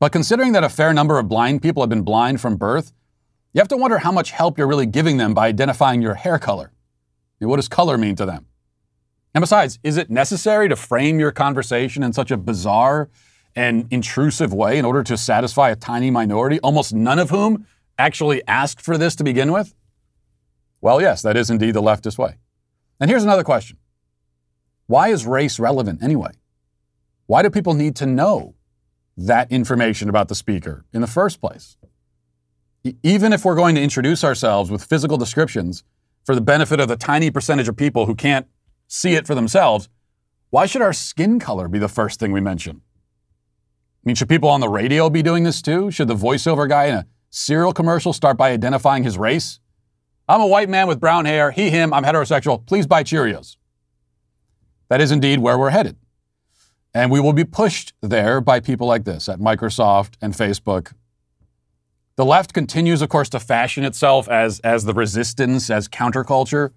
But 0.00 0.12
considering 0.12 0.52
that 0.52 0.64
a 0.64 0.68
fair 0.68 0.94
number 0.94 1.18
of 1.18 1.28
blind 1.28 1.60
people 1.60 1.82
have 1.82 1.90
been 1.90 2.02
blind 2.02 2.40
from 2.40 2.56
birth, 2.56 2.92
you 3.54 3.60
have 3.60 3.68
to 3.68 3.76
wonder 3.76 3.98
how 3.98 4.10
much 4.10 4.32
help 4.32 4.58
you're 4.58 4.66
really 4.66 4.84
giving 4.84 5.16
them 5.16 5.32
by 5.32 5.46
identifying 5.46 6.02
your 6.02 6.14
hair 6.14 6.38
color. 6.38 6.72
What 7.38 7.56
does 7.56 7.68
color 7.68 7.96
mean 7.96 8.16
to 8.16 8.26
them? 8.26 8.46
And 9.34 9.42
besides, 9.42 9.78
is 9.82 9.96
it 9.96 10.10
necessary 10.10 10.68
to 10.68 10.76
frame 10.76 11.20
your 11.20 11.30
conversation 11.30 12.02
in 12.02 12.12
such 12.12 12.30
a 12.30 12.36
bizarre 12.36 13.10
and 13.54 13.86
intrusive 13.90 14.52
way 14.52 14.78
in 14.78 14.84
order 14.84 15.02
to 15.04 15.16
satisfy 15.16 15.70
a 15.70 15.76
tiny 15.76 16.10
minority, 16.10 16.58
almost 16.60 16.94
none 16.94 17.18
of 17.18 17.30
whom 17.30 17.66
actually 17.98 18.42
asked 18.48 18.80
for 18.80 18.98
this 18.98 19.14
to 19.16 19.24
begin 19.24 19.52
with? 19.52 19.74
Well, 20.80 21.00
yes, 21.00 21.22
that 21.22 21.36
is 21.36 21.50
indeed 21.50 21.74
the 21.74 21.82
leftist 21.82 22.18
way. 22.18 22.36
And 22.98 23.10
here's 23.10 23.24
another 23.24 23.44
question 23.44 23.76
Why 24.86 25.08
is 25.08 25.26
race 25.26 25.58
relevant 25.60 26.02
anyway? 26.02 26.32
Why 27.26 27.42
do 27.42 27.50
people 27.50 27.74
need 27.74 27.94
to 27.96 28.06
know 28.06 28.54
that 29.16 29.50
information 29.52 30.08
about 30.08 30.28
the 30.28 30.34
speaker 30.34 30.84
in 30.92 31.00
the 31.00 31.06
first 31.06 31.40
place? 31.40 31.76
Even 33.02 33.32
if 33.32 33.44
we're 33.44 33.54
going 33.54 33.74
to 33.74 33.82
introduce 33.82 34.22
ourselves 34.22 34.70
with 34.70 34.84
physical 34.84 35.16
descriptions 35.16 35.84
for 36.24 36.34
the 36.34 36.40
benefit 36.40 36.80
of 36.80 36.88
the 36.88 36.96
tiny 36.96 37.30
percentage 37.30 37.68
of 37.68 37.76
people 37.76 38.06
who 38.06 38.14
can't 38.14 38.46
see 38.88 39.14
it 39.14 39.26
for 39.26 39.34
themselves, 39.34 39.88
why 40.50 40.66
should 40.66 40.82
our 40.82 40.92
skin 40.92 41.38
color 41.38 41.68
be 41.68 41.78
the 41.78 41.88
first 41.88 42.20
thing 42.20 42.32
we 42.32 42.40
mention? 42.40 42.82
I 44.04 44.04
mean, 44.04 44.16
should 44.16 44.28
people 44.28 44.50
on 44.50 44.60
the 44.60 44.68
radio 44.68 45.08
be 45.08 45.22
doing 45.22 45.44
this 45.44 45.62
too? 45.62 45.90
Should 45.90 46.08
the 46.08 46.14
voiceover 46.14 46.68
guy 46.68 46.84
in 46.86 46.94
a 46.94 47.06
cereal 47.30 47.72
commercial 47.72 48.12
start 48.12 48.36
by 48.36 48.50
identifying 48.50 49.02
his 49.02 49.16
race? 49.16 49.60
I'm 50.28 50.40
a 50.40 50.46
white 50.46 50.68
man 50.68 50.86
with 50.86 51.00
brown 51.00 51.24
hair, 51.24 51.50
he, 51.50 51.70
him, 51.70 51.92
I'm 51.92 52.04
heterosexual, 52.04 52.64
please 52.66 52.86
buy 52.86 53.02
Cheerios. 53.02 53.56
That 54.88 55.00
is 55.00 55.10
indeed 55.10 55.38
where 55.40 55.58
we're 55.58 55.70
headed. 55.70 55.96
And 56.94 57.10
we 57.10 57.18
will 57.18 57.32
be 57.32 57.44
pushed 57.44 57.92
there 58.00 58.40
by 58.40 58.60
people 58.60 58.86
like 58.86 59.04
this 59.04 59.28
at 59.28 59.40
Microsoft 59.40 60.14
and 60.22 60.32
Facebook 60.32 60.92
the 62.16 62.24
left 62.24 62.52
continues, 62.52 63.02
of 63.02 63.08
course, 63.08 63.28
to 63.30 63.40
fashion 63.40 63.84
itself 63.84 64.28
as, 64.28 64.60
as 64.60 64.84
the 64.84 64.94
resistance, 64.94 65.68
as 65.70 65.88
counterculture, 65.88 66.70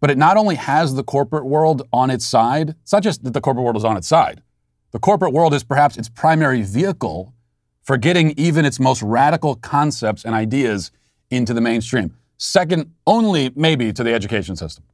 but 0.00 0.10
it 0.10 0.18
not 0.18 0.36
only 0.36 0.56
has 0.56 0.94
the 0.94 1.04
corporate 1.04 1.44
world 1.44 1.82
on 1.92 2.10
its 2.10 2.26
side, 2.26 2.70
it's 2.82 2.92
not 2.92 3.02
just 3.02 3.22
that 3.24 3.34
the 3.34 3.40
corporate 3.40 3.64
world 3.64 3.76
is 3.76 3.84
on 3.84 3.96
its 3.96 4.08
side. 4.08 4.42
The 4.90 4.98
corporate 4.98 5.32
world 5.32 5.54
is 5.54 5.62
perhaps 5.62 5.96
its 5.96 6.08
primary 6.08 6.62
vehicle 6.62 7.34
for 7.82 7.96
getting 7.96 8.32
even 8.38 8.64
its 8.64 8.80
most 8.80 9.02
radical 9.02 9.56
concepts 9.56 10.24
and 10.24 10.34
ideas 10.34 10.90
into 11.30 11.54
the 11.54 11.60
mainstream, 11.60 12.16
second 12.38 12.92
only 13.06 13.50
maybe 13.54 13.92
to 13.92 14.02
the 14.02 14.12
education 14.12 14.56
system. 14.56 14.84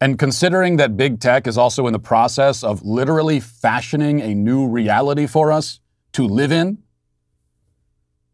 And 0.00 0.18
considering 0.18 0.76
that 0.76 0.96
big 0.96 1.18
tech 1.20 1.46
is 1.46 1.58
also 1.58 1.86
in 1.86 1.92
the 1.92 1.98
process 1.98 2.62
of 2.62 2.82
literally 2.82 3.40
fashioning 3.40 4.20
a 4.20 4.34
new 4.34 4.68
reality 4.68 5.26
for 5.26 5.50
us 5.50 5.80
to 6.12 6.26
live 6.26 6.52
in, 6.52 6.78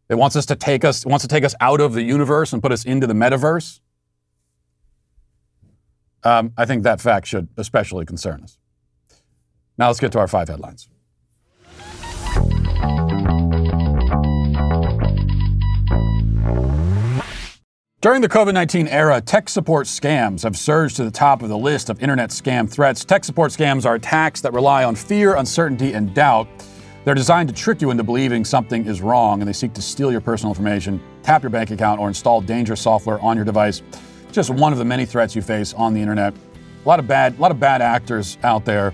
it 0.09 0.15
wants 0.15 0.35
us 0.35 0.45
to 0.47 0.55
take 0.55 0.83
us 0.83 1.05
wants 1.05 1.23
to 1.23 1.27
take 1.27 1.43
us 1.43 1.55
out 1.59 1.81
of 1.81 1.93
the 1.93 2.03
universe 2.03 2.53
and 2.53 2.61
put 2.61 2.71
us 2.71 2.85
into 2.85 3.07
the 3.07 3.13
metaverse. 3.13 3.79
Um, 6.23 6.53
I 6.57 6.65
think 6.65 6.83
that 6.83 7.01
fact 7.01 7.27
should 7.27 7.47
especially 7.57 8.05
concern 8.05 8.41
us. 8.41 8.57
Now 9.77 9.87
let's 9.87 9.99
get 9.99 10.11
to 10.13 10.19
our 10.19 10.27
five 10.27 10.47
headlines. 10.47 10.87
During 18.01 18.21
the 18.21 18.29
COVID 18.29 18.53
19 18.53 18.87
era, 18.87 19.19
tech 19.19 19.49
support 19.49 19.87
scams 19.87 20.43
have 20.43 20.55
surged 20.55 20.95
to 20.97 21.03
the 21.03 21.09
top 21.09 21.41
of 21.41 21.49
the 21.49 21.57
list 21.57 21.89
of 21.89 21.99
internet 22.03 22.29
scam 22.29 22.69
threats. 22.69 23.03
Tech 23.03 23.23
support 23.23 23.51
scams 23.51 23.83
are 23.83 23.95
attacks 23.95 24.41
that 24.41 24.53
rely 24.53 24.83
on 24.83 24.95
fear, 24.95 25.35
uncertainty, 25.35 25.93
and 25.93 26.13
doubt. 26.13 26.47
They're 27.05 27.13
designed 27.13 27.49
to 27.49 27.55
trick 27.55 27.81
you 27.81 27.91
into 27.91 28.03
believing 28.03 28.43
something 28.43 28.87
is 28.87 28.99
wrong, 28.99 29.39
and 29.39 29.47
they 29.47 29.53
seek 29.53 29.73
to 29.73 29.81
steal 29.81 30.11
your 30.11 30.21
personal 30.21 30.51
information, 30.51 30.99
tap 31.21 31.43
your 31.43 31.51
bank 31.51 31.69
account, 31.69 32.01
or 32.01 32.07
install 32.07 32.41
dangerous 32.41 32.81
software 32.81 33.19
on 33.19 33.35
your 33.35 33.45
device. 33.45 33.83
Just 34.31 34.49
one 34.49 34.73
of 34.73 34.79
the 34.79 34.85
many 34.85 35.05
threats 35.05 35.35
you 35.35 35.43
face 35.43 35.71
on 35.75 35.93
the 35.93 36.01
internet. 36.01 36.33
A 36.33 36.87
lot 36.87 36.97
of 36.97 37.07
bad, 37.07 37.37
a 37.37 37.41
lot 37.41 37.51
of 37.51 37.59
bad 37.59 37.83
actors 37.83 38.39
out 38.41 38.65
there, 38.65 38.87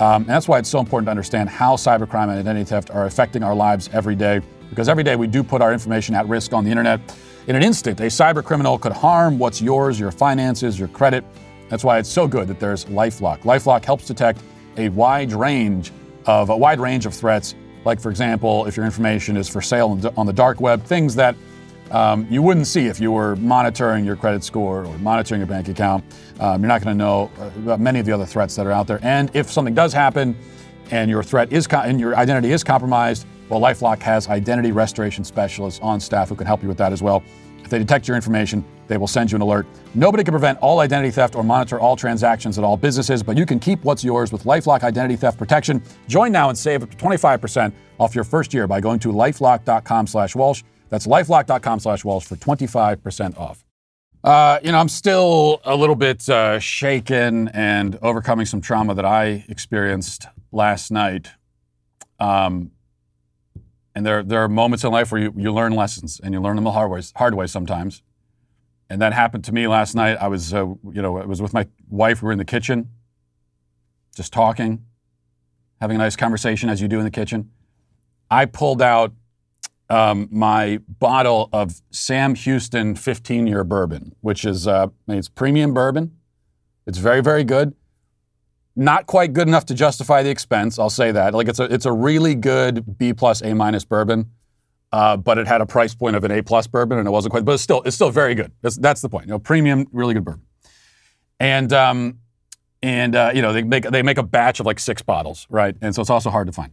um, 0.00 0.22
and 0.22 0.26
that's 0.26 0.48
why 0.48 0.58
it's 0.58 0.68
so 0.68 0.80
important 0.80 1.06
to 1.06 1.12
understand 1.12 1.48
how 1.48 1.76
cybercrime 1.76 2.30
and 2.30 2.32
identity 2.32 2.64
theft 2.64 2.90
are 2.90 3.06
affecting 3.06 3.44
our 3.44 3.54
lives 3.54 3.88
every 3.92 4.16
day. 4.16 4.40
Because 4.68 4.88
every 4.88 5.04
day 5.04 5.14
we 5.14 5.28
do 5.28 5.44
put 5.44 5.62
our 5.62 5.72
information 5.72 6.16
at 6.16 6.26
risk 6.26 6.52
on 6.52 6.64
the 6.64 6.70
internet. 6.70 7.00
In 7.46 7.54
an 7.54 7.62
instant, 7.62 8.00
a 8.00 8.06
cyber 8.06 8.42
criminal 8.42 8.76
could 8.76 8.92
harm 8.92 9.38
what's 9.38 9.62
yours, 9.62 10.00
your 10.00 10.10
finances, 10.10 10.80
your 10.80 10.88
credit. 10.88 11.24
That's 11.68 11.84
why 11.84 11.98
it's 11.98 12.08
so 12.08 12.26
good 12.26 12.48
that 12.48 12.58
there's 12.58 12.86
LifeLock. 12.86 13.42
LifeLock 13.42 13.84
helps 13.84 14.08
detect 14.08 14.40
a 14.78 14.88
wide 14.88 15.32
range 15.32 15.92
of 16.26 16.50
a 16.50 16.56
wide 16.56 16.80
range 16.80 17.06
of 17.06 17.14
threats, 17.14 17.54
like 17.84 18.00
for 18.00 18.10
example, 18.10 18.66
if 18.66 18.76
your 18.76 18.86
information 18.86 19.36
is 19.36 19.48
for 19.48 19.60
sale 19.60 19.98
on 20.16 20.26
the 20.26 20.32
dark 20.32 20.60
web, 20.60 20.82
things 20.84 21.14
that 21.16 21.34
um, 21.90 22.26
you 22.30 22.40
wouldn't 22.42 22.66
see 22.66 22.86
if 22.86 23.00
you 23.00 23.12
were 23.12 23.36
monitoring 23.36 24.04
your 24.04 24.16
credit 24.16 24.42
score 24.42 24.84
or 24.84 24.98
monitoring 24.98 25.40
your 25.40 25.48
bank 25.48 25.68
account. 25.68 26.04
Um, 26.40 26.62
you're 26.62 26.68
not 26.68 26.82
going 26.82 26.96
to 26.96 26.98
know 26.98 27.30
about 27.58 27.80
many 27.80 28.00
of 28.00 28.06
the 28.06 28.12
other 28.12 28.24
threats 28.24 28.56
that 28.56 28.66
are 28.66 28.72
out 28.72 28.86
there. 28.86 28.98
And 29.02 29.30
if 29.34 29.50
something 29.50 29.74
does 29.74 29.92
happen, 29.92 30.36
and 30.90 31.10
your 31.10 31.22
threat 31.22 31.52
is 31.52 31.66
co- 31.66 31.80
and 31.80 31.98
your 31.98 32.16
identity 32.16 32.52
is 32.52 32.62
compromised, 32.62 33.26
well, 33.48 33.60
LifeLock 33.60 34.00
has 34.00 34.28
identity 34.28 34.72
restoration 34.72 35.24
specialists 35.24 35.80
on 35.82 36.00
staff 36.00 36.28
who 36.28 36.34
can 36.34 36.46
help 36.46 36.62
you 36.62 36.68
with 36.68 36.78
that 36.78 36.92
as 36.92 37.02
well. 37.02 37.22
If 37.64 37.70
they 37.70 37.78
detect 37.78 38.08
your 38.08 38.16
information, 38.16 38.64
they 38.92 38.98
will 38.98 39.06
send 39.06 39.32
you 39.32 39.36
an 39.36 39.42
alert. 39.42 39.66
Nobody 39.94 40.22
can 40.22 40.32
prevent 40.32 40.58
all 40.58 40.80
identity 40.80 41.10
theft 41.10 41.34
or 41.34 41.42
monitor 41.42 41.80
all 41.80 41.96
transactions 41.96 42.58
at 42.58 42.64
all 42.64 42.76
businesses, 42.76 43.22
but 43.22 43.38
you 43.38 43.46
can 43.46 43.58
keep 43.58 43.82
what's 43.84 44.04
yours 44.04 44.32
with 44.32 44.44
LifeLock 44.44 44.82
Identity 44.82 45.16
Theft 45.16 45.38
Protection. 45.38 45.82
Join 46.08 46.30
now 46.30 46.50
and 46.50 46.58
save 46.58 46.82
up 46.82 46.90
to 46.90 46.96
25% 46.98 47.72
off 47.98 48.14
your 48.14 48.24
first 48.24 48.52
year 48.52 48.66
by 48.66 48.82
going 48.82 48.98
to 49.00 49.08
lifelock.com 49.08 50.06
slash 50.06 50.36
Walsh. 50.36 50.62
That's 50.90 51.06
lifelock.com 51.06 51.80
slash 51.80 52.04
Walsh 52.04 52.26
for 52.26 52.36
25% 52.36 53.38
off. 53.38 53.64
Uh, 54.22 54.58
you 54.62 54.70
know, 54.70 54.78
I'm 54.78 54.90
still 54.90 55.62
a 55.64 55.74
little 55.74 55.96
bit 55.96 56.28
uh, 56.28 56.58
shaken 56.60 57.48
and 57.48 57.98
overcoming 58.02 58.44
some 58.44 58.60
trauma 58.60 58.94
that 58.94 59.06
I 59.06 59.46
experienced 59.48 60.26
last 60.52 60.90
night. 60.90 61.30
Um, 62.20 62.72
and 63.94 64.04
there, 64.06 64.22
there 64.22 64.42
are 64.42 64.48
moments 64.48 64.84
in 64.84 64.92
life 64.92 65.10
where 65.12 65.22
you, 65.22 65.34
you 65.36 65.52
learn 65.52 65.72
lessons 65.72 66.20
and 66.22 66.34
you 66.34 66.40
learn 66.40 66.56
them 66.56 66.64
the 66.64 66.72
hard 66.72 66.90
way, 66.90 67.00
hard 67.16 67.34
way 67.34 67.46
sometimes. 67.46 68.02
And 68.92 69.00
that 69.00 69.14
happened 69.14 69.42
to 69.44 69.52
me 69.52 69.66
last 69.66 69.94
night. 69.94 70.18
I 70.20 70.28
was, 70.28 70.52
uh, 70.52 70.66
you 70.66 71.00
know, 71.00 71.16
I 71.16 71.24
was 71.24 71.40
with 71.40 71.54
my 71.54 71.66
wife. 71.88 72.20
We 72.20 72.26
were 72.26 72.32
in 72.32 72.36
the 72.36 72.44
kitchen, 72.44 72.90
just 74.14 74.34
talking, 74.34 74.84
having 75.80 75.94
a 75.94 75.98
nice 75.98 76.14
conversation 76.14 76.68
as 76.68 76.82
you 76.82 76.88
do 76.88 76.98
in 76.98 77.04
the 77.04 77.10
kitchen. 77.10 77.50
I 78.30 78.44
pulled 78.44 78.82
out 78.82 79.14
um, 79.88 80.28
my 80.30 80.78
bottle 80.86 81.48
of 81.54 81.80
Sam 81.90 82.34
Houston 82.34 82.94
15 82.94 83.46
year 83.46 83.64
bourbon, 83.64 84.14
which 84.20 84.44
is, 84.44 84.68
uh, 84.68 84.88
it's 85.08 85.30
premium 85.30 85.72
bourbon. 85.72 86.18
It's 86.86 86.98
very, 86.98 87.22
very 87.22 87.44
good 87.44 87.74
not 88.74 89.06
quite 89.06 89.34
good 89.34 89.48
enough 89.48 89.66
to 89.66 89.74
justify 89.74 90.22
the 90.22 90.30
expense. 90.30 90.78
I'll 90.78 90.88
say 90.88 91.12
that. 91.12 91.34
Like 91.34 91.46
it's 91.46 91.58
a 91.58 91.64
it's 91.64 91.84
a 91.84 91.92
really 91.92 92.34
good 92.34 92.96
B 92.96 93.12
plus 93.12 93.42
A 93.42 93.54
minus 93.54 93.84
bourbon, 93.84 94.30
uh, 94.92 95.16
but 95.16 95.38
it 95.38 95.46
had 95.46 95.60
a 95.60 95.66
price 95.66 95.94
point 95.94 96.16
of 96.16 96.24
an 96.24 96.30
A 96.30 96.42
plus 96.42 96.66
bourbon, 96.66 96.98
and 96.98 97.06
it 97.06 97.10
wasn't 97.10 97.32
quite. 97.32 97.44
But 97.44 97.52
it's 97.52 97.62
still 97.62 97.82
it's 97.82 97.96
still 97.96 98.10
very 98.10 98.34
good. 98.34 98.52
That's, 98.60 98.76
that's 98.76 99.00
the 99.00 99.08
point. 99.08 99.26
You 99.26 99.32
know, 99.32 99.38
premium, 99.38 99.86
really 99.92 100.14
good 100.14 100.24
bourbon. 100.24 100.42
And 101.40 101.72
um, 101.72 102.18
and 102.82 103.16
uh, 103.16 103.32
you 103.34 103.42
know 103.42 103.52
they 103.52 103.62
make 103.62 103.84
they 103.84 104.02
make 104.02 104.18
a 104.18 104.22
batch 104.22 104.60
of 104.60 104.66
like 104.66 104.78
six 104.78 105.02
bottles, 105.02 105.46
right? 105.50 105.74
And 105.80 105.94
so 105.94 106.00
it's 106.00 106.10
also 106.10 106.30
hard 106.30 106.46
to 106.46 106.52
find. 106.52 106.72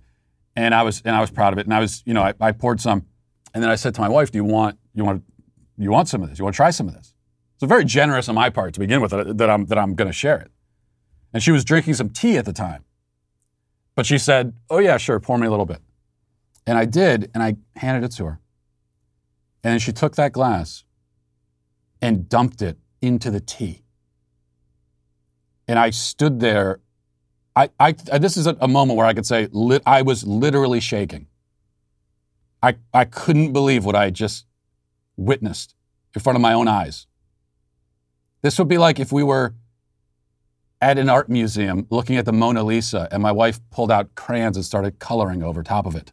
And 0.55 0.75
I 0.75 0.83
was 0.83 1.01
and 1.05 1.15
I 1.15 1.21
was 1.21 1.31
proud 1.31 1.53
of 1.53 1.59
it. 1.59 1.65
And 1.65 1.73
I 1.73 1.79
was 1.79 2.03
you 2.05 2.13
know 2.13 2.23
I, 2.23 2.33
I 2.41 2.51
poured 2.51 2.81
some, 2.81 3.05
and 3.53 3.63
then 3.63 3.69
I 3.69 3.75
said 3.75 3.95
to 3.95 4.01
my 4.01 4.09
wife, 4.09 4.31
"Do 4.31 4.37
you 4.37 4.43
want 4.43 4.77
you 4.93 5.05
want 5.05 5.23
you 5.77 5.91
want 5.91 6.09
some 6.09 6.21
of 6.21 6.29
this? 6.29 6.39
You 6.39 6.43
want 6.43 6.55
to 6.55 6.57
try 6.57 6.71
some 6.71 6.87
of 6.87 6.93
this?" 6.93 7.13
So 7.57 7.67
very 7.67 7.85
generous 7.85 8.29
on 8.29 8.35
my 8.35 8.49
part 8.49 8.73
to 8.73 8.79
begin 8.79 9.01
with 9.01 9.11
that 9.11 9.49
I'm 9.49 9.65
that 9.65 9.77
I'm 9.77 9.95
going 9.95 10.09
to 10.09 10.13
share 10.13 10.39
it. 10.39 10.51
And 11.33 11.43
she 11.43 11.51
was 11.51 11.63
drinking 11.63 11.93
some 11.93 12.09
tea 12.09 12.37
at 12.37 12.45
the 12.45 12.53
time. 12.53 12.85
But 13.95 14.05
she 14.05 14.17
said, 14.17 14.53
Oh, 14.69 14.79
yeah, 14.79 14.97
sure, 14.97 15.19
pour 15.19 15.37
me 15.37 15.45
a 15.45 15.49
little 15.49 15.65
bit. 15.65 15.81
And 16.69 16.77
I 16.77 16.85
did, 16.85 17.31
and 17.33 17.41
I 17.41 17.55
handed 17.77 18.05
it 18.05 18.15
to 18.17 18.25
her. 18.25 18.39
And 19.63 19.71
then 19.71 19.79
she 19.79 19.91
took 19.91 20.15
that 20.17 20.33
glass 20.33 20.83
and 21.99 22.29
dumped 22.29 22.61
it 22.61 22.77
into 23.01 23.31
the 23.31 23.39
tea. 23.39 23.81
And 25.67 25.79
I 25.79 25.89
stood 25.89 26.39
there. 26.41 26.79
I, 27.55 27.71
I, 27.79 27.93
this 28.19 28.37
is 28.37 28.45
a, 28.45 28.55
a 28.61 28.67
moment 28.67 28.97
where 28.97 29.07
I 29.07 29.15
could 29.15 29.25
say 29.25 29.47
I 29.87 30.03
was 30.03 30.27
literally 30.27 30.79
shaking. 30.79 31.25
I, 32.61 32.75
I 32.93 33.05
couldn't 33.05 33.51
believe 33.51 33.83
what 33.83 33.95
I 33.95 34.11
just 34.11 34.45
witnessed 35.17 35.73
in 36.13 36.21
front 36.21 36.35
of 36.35 36.41
my 36.41 36.53
own 36.53 36.67
eyes. 36.67 37.07
This 38.43 38.59
would 38.59 38.67
be 38.67 38.77
like 38.77 38.99
if 38.99 39.11
we 39.11 39.23
were 39.23 39.55
at 40.79 40.99
an 40.99 41.09
art 41.09 41.29
museum 41.29 41.87
looking 41.89 42.15
at 42.15 42.25
the 42.25 42.31
Mona 42.31 42.61
Lisa, 42.61 43.07
and 43.11 43.23
my 43.23 43.31
wife 43.31 43.59
pulled 43.71 43.91
out 43.91 44.13
crayons 44.13 44.55
and 44.55 44.63
started 44.63 44.99
coloring 44.99 45.41
over 45.41 45.63
top 45.63 45.87
of 45.87 45.95
it. 45.95 46.11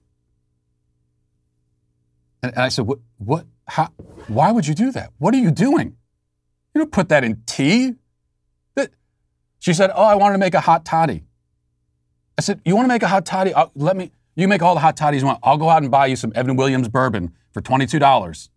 And, 2.42 2.52
and 2.52 2.62
I 2.62 2.68
said, 2.68 2.86
"What? 2.86 2.98
What? 3.18 3.46
How? 3.66 3.86
Why 4.28 4.52
would 4.52 4.66
you 4.66 4.74
do 4.74 4.92
that? 4.92 5.12
What 5.18 5.34
are 5.34 5.38
you 5.38 5.50
doing? 5.50 5.96
You 6.74 6.80
don't 6.80 6.92
put 6.92 7.08
that 7.08 7.24
in 7.24 7.42
tea." 7.46 7.94
That, 8.74 8.90
she 9.58 9.72
said, 9.72 9.90
"Oh, 9.94 10.04
I 10.04 10.14
wanted 10.14 10.34
to 10.34 10.38
make 10.38 10.54
a 10.54 10.60
hot 10.60 10.84
toddy." 10.84 11.24
I 12.38 12.42
said, 12.42 12.60
"You 12.64 12.76
want 12.76 12.84
to 12.84 12.88
make 12.94 13.02
a 13.02 13.08
hot 13.08 13.24
toddy? 13.24 13.54
I'll, 13.54 13.72
let 13.74 13.96
me. 13.96 14.12
You 14.34 14.48
make 14.48 14.62
all 14.62 14.74
the 14.74 14.80
hot 14.80 14.96
toddies 14.96 15.22
you 15.22 15.26
want. 15.26 15.40
I'll 15.42 15.56
go 15.56 15.70
out 15.70 15.82
and 15.82 15.90
buy 15.90 16.06
you 16.06 16.16
some 16.16 16.32
Evan 16.34 16.56
Williams 16.56 16.88
bourbon 16.88 17.32
for 17.52 17.60
twenty-two 17.60 17.98
dollars." 17.98 18.50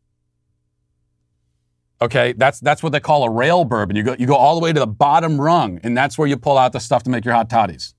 Okay, 2.02 2.34
that's 2.34 2.60
that's 2.60 2.82
what 2.82 2.92
they 2.94 3.00
call 3.00 3.24
a 3.24 3.30
rail 3.30 3.66
bourbon. 3.66 3.96
You 3.96 4.04
go 4.04 4.16
you 4.18 4.26
go 4.26 4.36
all 4.36 4.56
the 4.58 4.64
way 4.64 4.72
to 4.72 4.80
the 4.80 4.88
bottom 4.88 5.40
rung, 5.40 5.80
and 5.84 5.98
that's 5.98 6.18
where 6.18 6.28
you 6.28 6.38
pull 6.38 6.58
out 6.58 6.72
the 6.72 6.80
stuff 6.80 7.04
to 7.04 7.10
make 7.10 7.26
your 7.26 7.34
hot 7.34 7.50
toddies. 7.50 7.94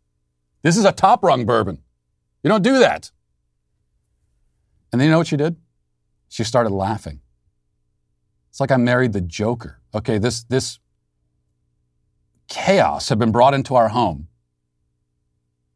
This 0.62 0.76
is 0.76 0.84
a 0.84 0.92
top 0.92 1.22
rung 1.22 1.44
bourbon. 1.44 1.82
You 2.42 2.48
don't 2.48 2.62
do 2.62 2.78
that. 2.78 3.10
And 4.92 5.00
then 5.00 5.06
you 5.06 5.12
know 5.12 5.18
what 5.18 5.26
she 5.26 5.36
did? 5.36 5.56
She 6.30 6.42
started 6.42 6.70
laughing. 6.70 7.20
It's 8.48 8.60
like 8.60 8.70
I 8.70 8.78
married 8.78 9.12
the 9.12 9.20
Joker. 9.20 9.82
Okay, 9.94 10.16
this 10.16 10.44
this 10.44 10.78
chaos 12.48 13.10
had 13.10 13.18
been 13.18 13.32
brought 13.32 13.52
into 13.52 13.74
our 13.74 13.90
home. 13.90 14.28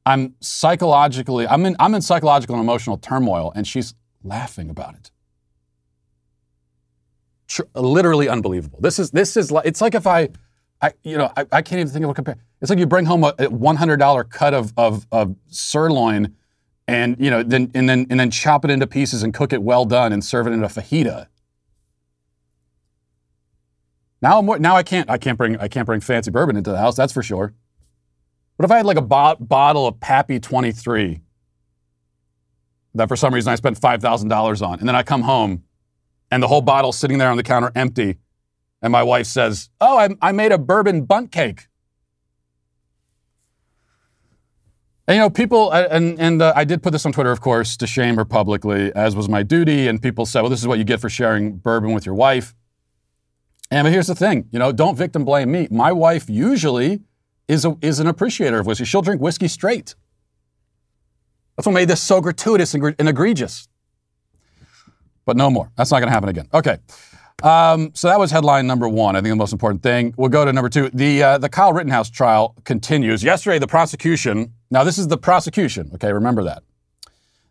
I'm 0.06 0.34
psychologically, 0.40 1.46
I'm 1.46 1.66
in, 1.66 1.76
I'm 1.78 1.94
in 1.94 2.00
psychological 2.00 2.54
and 2.54 2.64
emotional 2.64 2.96
turmoil, 2.96 3.52
and 3.54 3.66
she's 3.66 3.94
laughing 4.22 4.70
about 4.70 4.94
it 4.94 5.10
tr- 7.54 7.62
literally 7.74 8.28
unbelievable. 8.28 8.78
This 8.80 8.98
is 8.98 9.10
this 9.10 9.36
is 9.36 9.50
like 9.50 9.66
it's 9.66 9.80
like 9.80 9.94
if 9.94 10.06
I, 10.06 10.28
I 10.80 10.92
you 11.02 11.16
know 11.16 11.32
I, 11.36 11.46
I 11.52 11.62
can't 11.62 11.80
even 11.80 11.92
think 11.92 12.04
of 12.04 12.10
a 12.10 12.14
compare. 12.14 12.36
It's 12.60 12.70
like 12.70 12.78
you 12.78 12.86
bring 12.86 13.04
home 13.04 13.24
a, 13.24 13.34
a 13.38 13.50
one 13.50 13.76
hundred 13.76 13.98
dollar 13.98 14.24
cut 14.24 14.54
of, 14.54 14.72
of 14.76 15.06
of 15.12 15.36
sirloin, 15.46 16.34
and 16.86 17.16
you 17.18 17.30
know 17.30 17.42
then 17.42 17.70
and 17.74 17.88
then 17.88 18.06
and 18.10 18.20
then 18.20 18.30
chop 18.30 18.64
it 18.64 18.70
into 18.70 18.86
pieces 18.86 19.22
and 19.22 19.32
cook 19.32 19.52
it 19.52 19.62
well 19.62 19.84
done 19.84 20.12
and 20.12 20.24
serve 20.24 20.46
it 20.46 20.52
in 20.52 20.62
a 20.62 20.68
fajita. 20.68 21.28
Now 24.20 24.38
I'm, 24.38 24.62
now 24.62 24.76
I 24.76 24.82
can't 24.82 25.08
I 25.10 25.18
can't 25.18 25.38
bring 25.38 25.56
I 25.58 25.68
can't 25.68 25.86
bring 25.86 26.00
fancy 26.00 26.30
bourbon 26.30 26.56
into 26.56 26.70
the 26.70 26.78
house. 26.78 26.96
That's 26.96 27.12
for 27.12 27.22
sure. 27.22 27.54
What 28.56 28.64
if 28.64 28.70
I 28.70 28.76
had 28.76 28.86
like 28.86 28.96
a 28.96 29.02
bo- 29.02 29.36
bottle 29.40 29.86
of 29.86 29.98
Pappy 29.98 30.38
23 30.38 31.20
that 32.94 33.08
for 33.08 33.16
some 33.16 33.34
reason 33.34 33.52
I 33.52 33.56
spent 33.56 33.80
$5,000 33.80 34.66
on, 34.66 34.78
and 34.78 34.88
then 34.88 34.94
I 34.94 35.02
come 35.02 35.22
home 35.22 35.64
and 36.30 36.42
the 36.42 36.48
whole 36.48 36.60
bottle's 36.60 36.96
sitting 36.96 37.18
there 37.18 37.30
on 37.30 37.36
the 37.36 37.42
counter 37.42 37.72
empty. 37.74 38.18
And 38.80 38.92
my 38.92 39.02
wife 39.02 39.26
says, 39.26 39.70
Oh, 39.80 39.98
I, 39.98 40.10
I 40.22 40.32
made 40.32 40.52
a 40.52 40.58
bourbon 40.58 41.04
Bundt 41.04 41.32
cake. 41.32 41.66
And, 45.06 45.16
you 45.16 45.20
know, 45.20 45.28
people, 45.28 45.70
and, 45.70 46.18
and 46.18 46.40
uh, 46.40 46.54
I 46.56 46.64
did 46.64 46.82
put 46.82 46.92
this 46.92 47.04
on 47.04 47.12
Twitter, 47.12 47.30
of 47.30 47.40
course, 47.40 47.76
to 47.76 47.86
shame 47.86 48.16
her 48.16 48.24
publicly, 48.24 48.90
as 48.94 49.14
was 49.14 49.28
my 49.28 49.42
duty. 49.42 49.86
And 49.86 50.00
people 50.00 50.24
said, 50.24 50.40
well, 50.40 50.50
this 50.50 50.60
is 50.60 50.66
what 50.66 50.78
you 50.78 50.84
get 50.84 50.98
for 50.98 51.10
sharing 51.10 51.56
bourbon 51.56 51.92
with 51.92 52.06
your 52.06 52.14
wife. 52.14 52.54
And 53.70 53.84
but 53.84 53.92
here's 53.92 54.06
the 54.06 54.14
thing, 54.14 54.48
you 54.50 54.58
know, 54.58 54.72
don't 54.72 54.96
victim 54.96 55.24
blame 55.24 55.50
me. 55.50 55.68
My 55.70 55.92
wife 55.92 56.30
usually 56.30 57.00
is 57.48 57.64
a, 57.64 57.76
is 57.82 57.98
an 57.98 58.06
appreciator 58.06 58.58
of 58.58 58.66
whiskey. 58.66 58.84
She'll 58.84 59.02
drink 59.02 59.20
whiskey 59.20 59.48
straight. 59.48 59.94
That's 61.56 61.66
what 61.66 61.72
made 61.72 61.88
this 61.88 62.00
so 62.00 62.20
gratuitous 62.20 62.74
and, 62.74 62.94
and 62.98 63.08
egregious. 63.08 63.68
But 65.24 65.36
no 65.36 65.50
more. 65.50 65.70
That's 65.76 65.90
not 65.90 66.00
going 66.00 66.08
to 66.08 66.12
happen 66.12 66.28
again. 66.28 66.48
Okay. 66.52 66.78
Um, 67.42 67.90
so 67.94 68.08
that 68.08 68.18
was 68.18 68.30
headline 68.30 68.66
number 68.66 68.88
one. 68.88 69.16
I 69.16 69.20
think 69.20 69.32
the 69.32 69.36
most 69.36 69.52
important 69.52 69.82
thing. 69.82 70.14
We'll 70.16 70.28
go 70.28 70.44
to 70.44 70.52
number 70.52 70.68
two. 70.68 70.88
The 70.90 71.22
uh, 71.22 71.38
the 71.38 71.48
Kyle 71.48 71.72
Rittenhouse 71.72 72.10
trial 72.10 72.54
continues. 72.64 73.24
Yesterday, 73.24 73.58
the 73.58 73.66
prosecution. 73.66 74.52
Now, 74.74 74.82
this 74.82 74.98
is 74.98 75.06
the 75.06 75.16
prosecution. 75.16 75.92
Okay, 75.94 76.12
remember 76.12 76.42
that. 76.42 76.64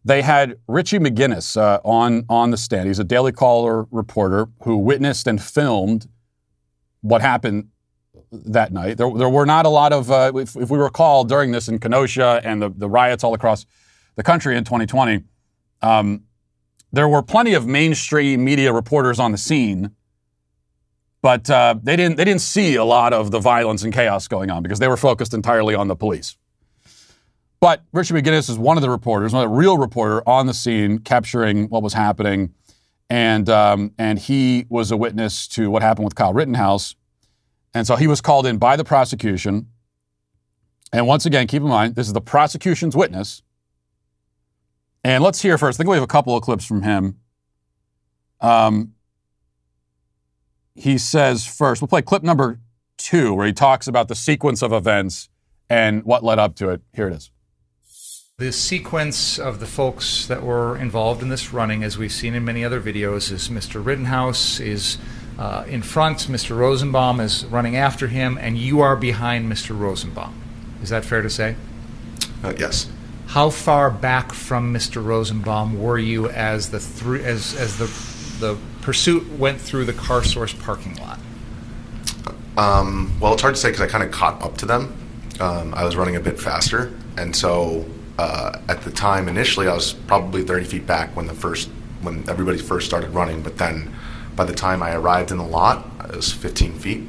They 0.03 0.21
had 0.21 0.57
Richie 0.67 0.99
McGinniss 0.99 1.55
uh, 1.55 1.79
on 1.85 2.25
on 2.27 2.51
the 2.51 2.57
stand. 2.57 2.89
He's 2.89 2.99
a 2.99 3.05
Daily 3.05 3.31
Caller 3.31 3.85
reporter 3.91 4.49
who 4.63 4.75
witnessed 4.75 5.25
and 5.25 5.41
filmed 5.41 6.07
what 6.99 7.21
happened 7.21 7.69
that 8.29 8.73
night. 8.73 8.97
There, 8.97 9.09
there 9.09 9.29
were 9.29 9.45
not 9.45 9.65
a 9.65 9.69
lot 9.69 9.93
of, 9.93 10.11
uh, 10.11 10.33
if, 10.35 10.57
if 10.57 10.69
we 10.69 10.77
recall, 10.77 11.23
during 11.23 11.51
this 11.51 11.69
in 11.69 11.79
Kenosha 11.79 12.41
and 12.43 12.61
the, 12.61 12.69
the 12.69 12.89
riots 12.89 13.23
all 13.23 13.33
across 13.33 13.65
the 14.17 14.23
country 14.23 14.57
in 14.57 14.65
2020. 14.65 15.23
Um, 15.81 16.23
there 16.91 17.07
were 17.07 17.21
plenty 17.21 17.53
of 17.53 17.65
mainstream 17.65 18.43
media 18.43 18.73
reporters 18.73 19.17
on 19.17 19.31
the 19.31 19.37
scene, 19.37 19.91
but 21.21 21.49
uh, 21.49 21.75
they 21.81 21.95
didn't 21.95 22.17
they 22.17 22.25
didn't 22.25 22.41
see 22.41 22.75
a 22.75 22.83
lot 22.83 23.13
of 23.13 23.31
the 23.31 23.39
violence 23.39 23.81
and 23.81 23.93
chaos 23.93 24.27
going 24.27 24.51
on 24.51 24.61
because 24.61 24.79
they 24.79 24.89
were 24.89 24.97
focused 24.97 25.33
entirely 25.33 25.73
on 25.73 25.87
the 25.87 25.95
police. 25.95 26.35
But 27.63 27.81
Richard 27.93 28.15
McGinniss 28.15 28.49
is 28.49 28.57
one 28.57 28.75
of 28.75 28.81
the 28.81 28.89
reporters, 28.89 29.31
one 29.31 29.41
of 29.45 29.49
the 29.49 29.55
real 29.55 29.77
reporter 29.77 30.21
on 30.27 30.47
the 30.47 30.53
scene, 30.53 30.99
capturing 30.99 31.69
what 31.69 31.81
was 31.81 31.93
happening, 31.93 32.53
and 33.09 33.47
um, 33.47 33.93
and 33.97 34.19
he 34.19 34.65
was 34.67 34.91
a 34.91 34.97
witness 34.97 35.47
to 35.47 35.71
what 35.71 35.81
happened 35.81 36.03
with 36.03 36.13
Kyle 36.13 36.33
Rittenhouse, 36.33 36.93
and 37.73 37.87
so 37.87 37.95
he 37.95 38.05
was 38.05 38.19
called 38.19 38.45
in 38.45 38.57
by 38.57 38.75
the 38.75 38.83
prosecution. 38.83 39.69
And 40.91 41.07
once 41.07 41.25
again, 41.25 41.47
keep 41.47 41.61
in 41.61 41.69
mind 41.69 41.95
this 41.95 42.05
is 42.05 42.11
the 42.11 42.19
prosecution's 42.19 42.97
witness. 42.97 43.43
And 45.05 45.23
let's 45.23 45.41
hear 45.41 45.57
first. 45.57 45.77
I 45.77 45.79
think 45.79 45.89
we 45.89 45.95
have 45.95 46.03
a 46.03 46.07
couple 46.07 46.35
of 46.35 46.43
clips 46.43 46.65
from 46.65 46.81
him. 46.81 47.17
Um, 48.41 48.93
he 50.75 50.97
says 50.97 51.45
first, 51.45 51.81
we'll 51.81 51.87
play 51.87 52.01
clip 52.01 52.23
number 52.23 52.59
two, 52.97 53.33
where 53.33 53.47
he 53.47 53.53
talks 53.53 53.87
about 53.87 54.09
the 54.09 54.15
sequence 54.15 54.61
of 54.61 54.73
events 54.73 55.29
and 55.69 56.03
what 56.03 56.25
led 56.25 56.39
up 56.39 56.57
to 56.57 56.67
it. 56.67 56.81
Here 56.91 57.07
it 57.07 57.13
is. 57.13 57.31
The 58.39 58.51
sequence 58.51 59.37
of 59.37 59.59
the 59.59 59.67
folks 59.67 60.25
that 60.25 60.41
were 60.41 60.75
involved 60.75 61.21
in 61.21 61.29
this 61.29 61.53
running, 61.53 61.83
as 61.83 61.99
we've 61.99 62.11
seen 62.11 62.33
in 62.33 62.43
many 62.43 62.65
other 62.65 62.81
videos, 62.81 63.31
is 63.31 63.47
Mr. 63.47 63.85
Rittenhouse 63.85 64.59
is 64.59 64.97
uh, 65.37 65.65
in 65.67 65.83
front, 65.83 66.17
Mr. 66.21 66.57
Rosenbaum 66.57 67.19
is 67.19 67.45
running 67.45 67.75
after 67.75 68.07
him, 68.07 68.39
and 68.41 68.57
you 68.57 68.81
are 68.81 68.95
behind 68.95 69.51
Mr. 69.51 69.77
Rosenbaum. 69.77 70.33
Is 70.81 70.89
that 70.89 71.05
fair 71.05 71.21
to 71.21 71.29
say? 71.29 71.55
Uh, 72.43 72.55
yes. 72.57 72.89
How 73.27 73.51
far 73.51 73.91
back 73.91 74.31
from 74.31 74.73
Mr. 74.73 75.05
Rosenbaum 75.05 75.79
were 75.79 75.99
you 75.99 76.27
as 76.29 76.71
the 76.71 76.79
thr- 76.79 77.17
as 77.17 77.53
as 77.53 77.77
the 77.77 77.85
the 78.39 78.57
pursuit 78.81 79.31
went 79.37 79.61
through 79.61 79.85
the 79.85 79.93
Car 79.93 80.23
Source 80.23 80.53
parking 80.53 80.95
lot? 80.95 81.19
Um, 82.57 83.15
well, 83.19 83.33
it's 83.33 83.43
hard 83.43 83.53
to 83.53 83.61
say 83.61 83.69
because 83.69 83.81
I 83.81 83.87
kind 83.87 84.03
of 84.03 84.09
caught 84.09 84.41
up 84.41 84.57
to 84.57 84.65
them. 84.65 84.97
Um, 85.39 85.71
I 85.75 85.85
was 85.85 85.95
running 85.95 86.15
a 86.15 86.19
bit 86.19 86.39
faster, 86.39 86.91
and 87.15 87.35
so 87.35 87.85
uh, 88.17 88.59
at 88.67 88.81
the 88.81 88.91
time 88.91 89.27
initially, 89.27 89.67
I 89.67 89.73
was 89.73 89.93
probably 89.93 90.43
30 90.43 90.65
feet 90.65 90.87
back 90.87 91.15
when 91.15 91.27
the 91.27 91.33
first 91.33 91.69
when 92.01 92.27
everybody 92.29 92.57
first 92.57 92.85
started 92.85 93.11
running. 93.11 93.41
But 93.41 93.57
then, 93.57 93.93
by 94.35 94.45
the 94.45 94.53
time 94.53 94.83
I 94.83 94.93
arrived 94.93 95.31
in 95.31 95.37
the 95.37 95.45
lot, 95.45 95.85
it 96.09 96.15
was 96.15 96.31
15 96.31 96.73
feet. 96.79 97.03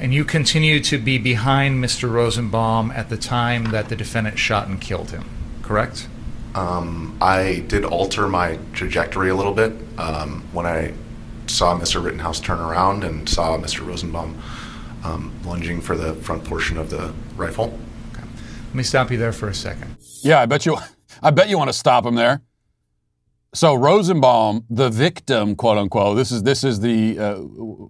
And 0.00 0.14
you 0.14 0.24
continued 0.24 0.84
to 0.84 0.98
be 0.98 1.18
behind 1.18 1.82
Mr. 1.82 2.10
Rosenbaum 2.10 2.92
at 2.92 3.08
the 3.08 3.16
time 3.16 3.72
that 3.72 3.88
the 3.88 3.96
defendant 3.96 4.38
shot 4.38 4.68
and 4.68 4.80
killed 4.80 5.10
him, 5.10 5.24
correct? 5.62 6.06
Um, 6.54 7.18
I 7.20 7.64
did 7.66 7.84
alter 7.84 8.28
my 8.28 8.58
trajectory 8.72 9.28
a 9.28 9.34
little 9.34 9.52
bit 9.52 9.72
um, 9.98 10.46
when 10.52 10.66
I 10.66 10.94
saw 11.48 11.78
Mr. 11.78 12.02
Rittenhouse 12.02 12.40
turn 12.40 12.60
around 12.60 13.02
and 13.02 13.28
saw 13.28 13.58
Mr. 13.58 13.84
Rosenbaum 13.84 14.40
um, 15.04 15.32
lunging 15.44 15.80
for 15.80 15.96
the 15.96 16.14
front 16.14 16.44
portion 16.44 16.78
of 16.78 16.90
the 16.90 17.12
rifle. 17.36 17.76
Let 18.68 18.74
me 18.74 18.82
stop 18.82 19.10
you 19.10 19.16
there 19.16 19.32
for 19.32 19.48
a 19.48 19.54
second. 19.54 19.96
Yeah, 20.22 20.40
I 20.40 20.46
bet 20.46 20.66
you. 20.66 20.76
I 21.22 21.30
bet 21.30 21.48
you 21.48 21.58
want 21.58 21.68
to 21.68 21.74
stop 21.74 22.04
him 22.04 22.14
there. 22.14 22.42
So 23.54 23.74
Rosenbaum, 23.74 24.66
the 24.68 24.90
victim, 24.90 25.56
quote 25.56 25.78
unquote, 25.78 26.16
this 26.16 26.30
is 26.30 26.42
this 26.42 26.64
is 26.64 26.80
the 26.80 27.18
uh, 27.18 27.34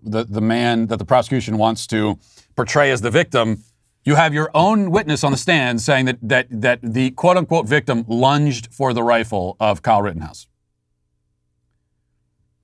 the 0.04 0.24
the 0.28 0.40
man 0.40 0.86
that 0.86 0.98
the 0.98 1.04
prosecution 1.04 1.58
wants 1.58 1.86
to 1.88 2.18
portray 2.54 2.92
as 2.92 3.00
the 3.00 3.10
victim. 3.10 3.64
You 4.04 4.14
have 4.14 4.32
your 4.32 4.50
own 4.54 4.90
witness 4.92 5.24
on 5.24 5.32
the 5.32 5.36
stand 5.36 5.80
saying 5.80 6.06
that 6.06 6.18
that 6.22 6.46
that 6.50 6.78
the 6.82 7.10
quote 7.10 7.36
unquote 7.36 7.66
victim 7.66 8.04
lunged 8.06 8.72
for 8.72 8.92
the 8.92 9.02
rifle 9.02 9.56
of 9.58 9.82
Kyle 9.82 10.00
Rittenhouse. 10.00 10.46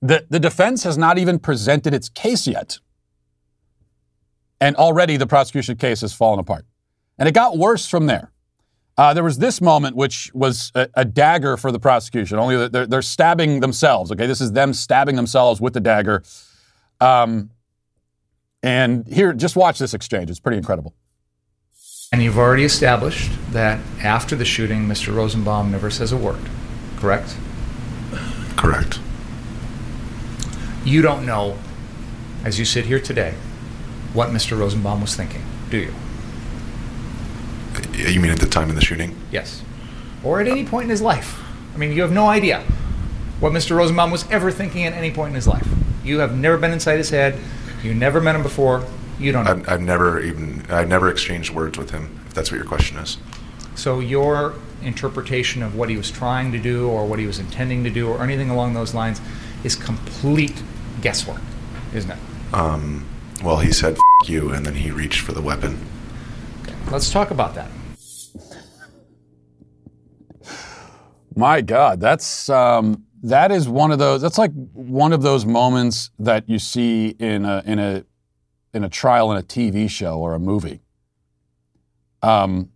The 0.01 0.25
the 0.29 0.39
defense 0.39 0.83
has 0.83 0.97
not 0.97 1.17
even 1.17 1.37
presented 1.37 1.93
its 1.93 2.07
case 2.07 2.47
yet, 2.47 2.79
and 4.61 4.75
already 4.77 5.17
the 5.17 5.27
prosecution 5.27 5.75
case 5.75 5.99
has 5.99 6.13
fallen 6.13 6.39
apart, 6.39 6.65
and 7.17 7.27
it 7.27 7.33
got 7.33 7.57
worse 7.57 7.87
from 7.87 8.05
there. 8.05 8.31
Uh, 8.97 9.13
there 9.13 9.23
was 9.23 9.37
this 9.37 9.59
moment, 9.59 9.95
which 9.95 10.31
was 10.33 10.71
a, 10.73 10.87
a 10.93 11.03
dagger 11.03 11.57
for 11.57 11.71
the 11.71 11.79
prosecution. 11.79 12.39
Only 12.39 12.67
they're, 12.69 12.87
they're, 12.87 13.01
stabbing 13.01 13.59
themselves. 13.59 14.11
Okay, 14.11 14.25
this 14.25 14.39
is 14.39 14.53
them 14.53 14.73
stabbing 14.73 15.17
themselves 15.17 15.59
with 15.59 15.73
the 15.73 15.81
dagger. 15.81 16.23
Um, 17.01 17.49
and 18.63 19.05
here, 19.07 19.33
just 19.33 19.57
watch 19.57 19.79
this 19.79 19.93
exchange. 19.93 20.29
It's 20.29 20.39
pretty 20.39 20.57
incredible. 20.57 20.95
And 22.13 22.23
you've 22.23 22.37
already 22.37 22.63
established 22.63 23.31
that 23.51 23.79
after 24.01 24.35
the 24.35 24.45
shooting, 24.45 24.87
Mr. 24.87 25.13
Rosenbaum 25.13 25.71
never 25.71 25.89
says 25.89 26.13
a 26.13 26.17
word, 26.17 26.39
correct? 26.97 27.35
Correct. 28.55 28.99
You 30.85 31.01
don't 31.01 31.25
know, 31.25 31.57
as 32.45 32.57
you 32.57 32.63
sit 32.63 32.85
here 32.85 32.99
today, 32.99 33.33
what 34.13 34.29
Mr. 34.29 34.57
Rosenbaum 34.57 35.01
was 35.01 35.15
thinking, 35.15 35.43
do 35.69 35.77
you? 35.77 35.93
You 37.95 38.19
mean 38.19 38.31
at 38.31 38.39
the 38.39 38.47
time 38.47 38.69
of 38.69 38.75
the 38.75 38.81
shooting? 38.81 39.15
Yes. 39.31 39.63
Or 40.23 40.39
at 40.41 40.47
any 40.47 40.65
point 40.65 40.85
in 40.85 40.89
his 40.89 41.01
life. 41.01 41.41
I 41.73 41.77
mean, 41.77 41.91
you 41.91 42.01
have 42.01 42.11
no 42.11 42.27
idea 42.27 42.61
what 43.39 43.51
Mr. 43.51 43.75
Rosenbaum 43.75 44.11
was 44.11 44.29
ever 44.31 44.51
thinking 44.51 44.85
at 44.85 44.93
any 44.93 45.11
point 45.11 45.29
in 45.29 45.35
his 45.35 45.47
life. 45.47 45.67
You 46.03 46.19
have 46.19 46.35
never 46.37 46.57
been 46.57 46.71
inside 46.71 46.97
his 46.97 47.09
head. 47.09 47.37
You 47.83 47.93
never 47.93 48.21
met 48.21 48.35
him 48.35 48.43
before. 48.43 48.85
You 49.19 49.31
don't 49.31 49.45
know. 49.45 49.51
I've, 49.51 49.69
I've 49.69 49.81
never 49.81 50.19
even 50.19 50.65
I've 50.69 50.89
never 50.89 51.09
exchanged 51.09 51.53
words 51.53 51.77
with 51.77 51.91
him. 51.91 52.19
If 52.27 52.33
that's 52.33 52.51
what 52.51 52.57
your 52.57 52.65
question 52.65 52.97
is. 52.97 53.17
So 53.75 53.99
your 53.99 54.55
interpretation 54.81 55.63
of 55.63 55.75
what 55.75 55.89
he 55.89 55.97
was 55.97 56.11
trying 56.11 56.51
to 56.51 56.59
do, 56.59 56.87
or 56.87 57.05
what 57.05 57.19
he 57.19 57.25
was 57.25 57.39
intending 57.39 57.83
to 57.83 57.89
do, 57.89 58.09
or 58.09 58.23
anything 58.23 58.49
along 58.49 58.73
those 58.73 58.93
lines, 58.93 59.19
is 59.63 59.75
complete 59.75 60.63
guesswork, 61.01 61.41
isn't 61.93 62.11
it? 62.11 62.17
Um, 62.53 63.05
well, 63.43 63.57
he 63.57 63.71
said 63.71 63.97
F- 63.97 64.29
you, 64.29 64.51
and 64.51 64.65
then 64.65 64.75
he 64.75 64.91
reached 64.91 65.21
for 65.21 65.31
the 65.33 65.41
weapon. 65.41 65.79
Let's 66.91 67.09
talk 67.09 67.31
about 67.31 67.55
that. 67.55 67.69
My 71.35 71.61
God, 71.61 71.99
that's 71.99 72.49
um, 72.49 73.03
that 73.23 73.51
is 73.51 73.67
one 73.67 73.91
of 73.91 73.99
those. 73.99 74.21
That's 74.21 74.37
like 74.37 74.51
one 74.73 75.11
of 75.11 75.21
those 75.21 75.45
moments 75.45 76.11
that 76.19 76.47
you 76.49 76.59
see 76.59 77.09
in 77.19 77.43
a 77.43 77.61
in 77.65 77.77
a 77.79 78.05
in 78.73 78.83
a 78.85 78.89
trial 78.89 79.31
in 79.31 79.37
a 79.37 79.43
TV 79.43 79.89
show 79.89 80.19
or 80.19 80.33
a 80.33 80.39
movie. 80.39 80.81
Um, 82.21 82.69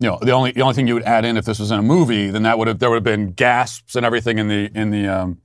you 0.00 0.08
know, 0.08 0.18
the 0.20 0.32
only 0.32 0.52
the 0.52 0.60
only 0.60 0.74
thing 0.74 0.86
you 0.86 0.94
would 0.94 1.04
add 1.04 1.24
in 1.24 1.38
if 1.38 1.46
this 1.46 1.58
was 1.58 1.70
in 1.70 1.78
a 1.78 1.82
movie, 1.82 2.30
then 2.30 2.42
that 2.42 2.58
would 2.58 2.68
have 2.68 2.78
there 2.78 2.90
would 2.90 2.96
have 2.96 3.04
been 3.04 3.32
gasps 3.32 3.96
and 3.96 4.04
everything 4.04 4.38
in 4.38 4.48
the 4.48 4.70
in 4.74 4.90
the 4.90 5.08
um, 5.08 5.38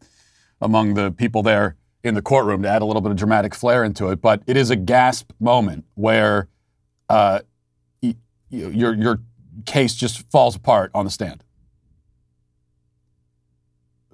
among 0.59 0.95
the 0.95 1.11
people 1.11 1.43
there 1.43 1.77
in 2.03 2.13
the 2.13 2.21
courtroom 2.21 2.61
to 2.63 2.69
add 2.69 2.81
a 2.81 2.85
little 2.85 3.01
bit 3.01 3.11
of 3.11 3.17
dramatic 3.17 3.55
flair 3.55 3.85
into 3.85 4.09
it. 4.09 4.21
But 4.21 4.43
it 4.47 4.57
is 4.57 4.69
a 4.69 4.75
gasp 4.75 5.31
moment 5.39 5.85
where 5.93 6.49
uh, 7.09 7.39
y- 8.03 8.15
your 8.49 8.93
your 8.93 9.21
case 9.65 9.95
just 9.95 10.29
falls 10.29 10.57
apart 10.57 10.91
on 10.93 11.05
the 11.05 11.11
stand. 11.11 11.44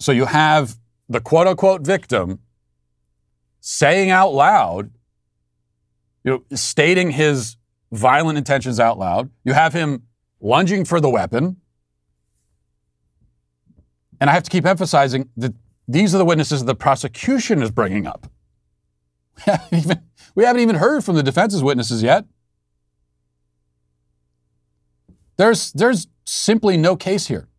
So 0.02 0.12
you 0.12 0.26
have 0.26 0.78
the 1.10 1.22
quote 1.22 1.46
unquote 1.46 1.82
victim 1.82 2.40
saying 3.60 4.10
out 4.10 4.34
loud, 4.34 4.90
you 6.24 6.32
know, 6.32 6.58
stating 6.58 7.12
his 7.12 7.58
violent 7.92 8.40
intentions 8.40 8.80
out 8.80 8.98
loud. 8.98 9.30
You 9.44 9.54
have 9.54 9.74
him 9.74 10.08
lunging 10.40 10.86
for 10.86 11.00
the 11.00 11.10
weapon. 11.10 11.58
And 14.20 14.28
I 14.28 14.34
have 14.34 14.42
to 14.42 14.50
keep 14.50 14.66
emphasizing 14.66 15.30
that 15.38 15.54
these 15.88 16.16
are 16.16 16.18
the 16.18 16.26
witnesses 16.26 16.66
the 16.66 16.74
prosecution 16.74 17.62
is 17.62 17.70
bringing 17.70 18.08
up. 18.08 18.28
We 20.34 20.46
haven't 20.46 20.62
even, 20.62 20.78
heard 20.78 21.04
from 21.04 21.18
the 21.18 21.24
defense's 21.24 21.62
witnesses 21.62 22.02
yet. 22.02 22.24
There's, 25.36 25.74
there's 25.74 26.08
simply 26.24 26.78
no 26.78 26.96
case 26.96 27.28
here. 27.28 27.50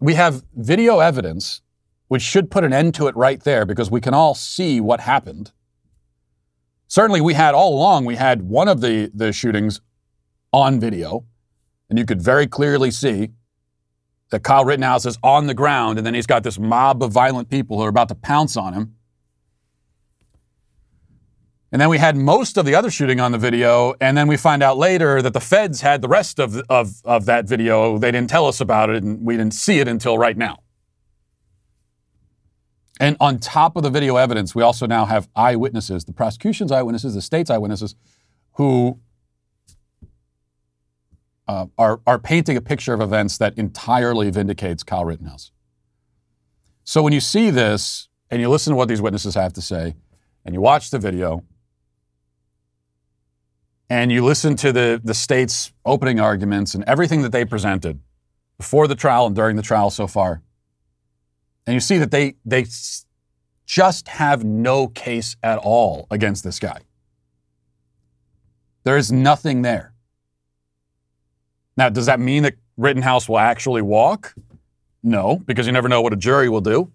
We 0.00 0.14
have 0.14 0.44
video 0.54 1.00
evidence 1.00 1.62
which 2.08 2.22
should 2.22 2.50
put 2.50 2.64
an 2.64 2.72
end 2.72 2.94
to 2.94 3.06
it 3.06 3.16
right 3.16 3.42
there 3.42 3.66
because 3.66 3.90
we 3.90 4.00
can 4.00 4.14
all 4.14 4.34
see 4.34 4.80
what 4.80 5.00
happened. 5.00 5.52
Certainly, 6.86 7.20
we 7.20 7.34
had 7.34 7.54
all 7.54 7.74
along, 7.74 8.06
we 8.06 8.16
had 8.16 8.42
one 8.42 8.66
of 8.66 8.80
the, 8.80 9.10
the 9.14 9.30
shootings 9.30 9.82
on 10.52 10.80
video, 10.80 11.26
and 11.90 11.98
you 11.98 12.06
could 12.06 12.22
very 12.22 12.46
clearly 12.46 12.90
see 12.90 13.30
that 14.30 14.42
Kyle 14.42 14.64
Rittenhouse 14.64 15.04
is 15.04 15.18
on 15.22 15.46
the 15.46 15.54
ground, 15.54 15.98
and 15.98 16.06
then 16.06 16.14
he's 16.14 16.26
got 16.26 16.42
this 16.42 16.58
mob 16.58 17.02
of 17.02 17.12
violent 17.12 17.50
people 17.50 17.76
who 17.76 17.84
are 17.84 17.90
about 17.90 18.08
to 18.08 18.14
pounce 18.14 18.56
on 18.56 18.72
him. 18.72 18.94
And 21.70 21.80
then 21.80 21.90
we 21.90 21.98
had 21.98 22.16
most 22.16 22.56
of 22.56 22.64
the 22.64 22.74
other 22.74 22.90
shooting 22.90 23.20
on 23.20 23.32
the 23.32 23.38
video, 23.38 23.94
and 24.00 24.16
then 24.16 24.26
we 24.26 24.38
find 24.38 24.62
out 24.62 24.78
later 24.78 25.20
that 25.20 25.34
the 25.34 25.40
feds 25.40 25.82
had 25.82 26.00
the 26.00 26.08
rest 26.08 26.38
of, 26.38 26.56
of, 26.70 27.02
of 27.04 27.26
that 27.26 27.46
video. 27.46 27.98
They 27.98 28.10
didn't 28.10 28.30
tell 28.30 28.46
us 28.46 28.60
about 28.60 28.88
it, 28.88 29.02
and 29.02 29.22
we 29.22 29.36
didn't 29.36 29.54
see 29.54 29.78
it 29.78 29.86
until 29.86 30.16
right 30.16 30.36
now. 30.36 30.62
And 32.98 33.16
on 33.20 33.38
top 33.38 33.76
of 33.76 33.82
the 33.82 33.90
video 33.90 34.16
evidence, 34.16 34.54
we 34.54 34.62
also 34.62 34.86
now 34.86 35.04
have 35.04 35.28
eyewitnesses, 35.36 36.04
the 36.04 36.12
prosecution's 36.12 36.72
eyewitnesses, 36.72 37.14
the 37.14 37.22
state's 37.22 37.50
eyewitnesses, 37.50 37.94
who 38.52 38.98
uh, 41.46 41.66
are, 41.76 42.00
are 42.06 42.18
painting 42.18 42.56
a 42.56 42.60
picture 42.60 42.94
of 42.94 43.00
events 43.00 43.38
that 43.38 43.56
entirely 43.58 44.30
vindicates 44.30 44.82
Kyle 44.82 45.04
Rittenhouse. 45.04 45.52
So 46.82 47.02
when 47.02 47.12
you 47.12 47.20
see 47.20 47.50
this 47.50 48.08
and 48.30 48.40
you 48.40 48.48
listen 48.48 48.72
to 48.72 48.76
what 48.76 48.88
these 48.88 49.02
witnesses 49.02 49.34
have 49.34 49.52
to 49.52 49.62
say, 49.62 49.94
and 50.44 50.54
you 50.54 50.60
watch 50.60 50.90
the 50.90 50.98
video, 50.98 51.44
and 53.90 54.12
you 54.12 54.24
listen 54.24 54.56
to 54.56 54.72
the, 54.72 55.00
the 55.02 55.14
state's 55.14 55.72
opening 55.84 56.20
arguments 56.20 56.74
and 56.74 56.84
everything 56.84 57.22
that 57.22 57.32
they 57.32 57.44
presented 57.44 58.00
before 58.58 58.86
the 58.86 58.94
trial 58.94 59.26
and 59.26 59.34
during 59.34 59.56
the 59.56 59.62
trial 59.62 59.90
so 59.90 60.06
far, 60.06 60.42
and 61.66 61.74
you 61.74 61.80
see 61.80 61.98
that 61.98 62.10
they 62.10 62.34
they 62.44 62.66
just 63.66 64.08
have 64.08 64.44
no 64.44 64.88
case 64.88 65.36
at 65.42 65.58
all 65.58 66.06
against 66.10 66.42
this 66.42 66.58
guy. 66.58 66.80
There 68.84 68.96
is 68.96 69.12
nothing 69.12 69.62
there. 69.62 69.92
Now, 71.76 71.90
does 71.90 72.06
that 72.06 72.18
mean 72.18 72.42
that 72.44 72.54
Rittenhouse 72.76 73.28
will 73.28 73.38
actually 73.38 73.82
walk? 73.82 74.34
No, 75.02 75.36
because 75.44 75.66
you 75.66 75.72
never 75.72 75.88
know 75.88 76.00
what 76.00 76.12
a 76.12 76.16
jury 76.16 76.48
will 76.48 76.60
do. 76.60 76.90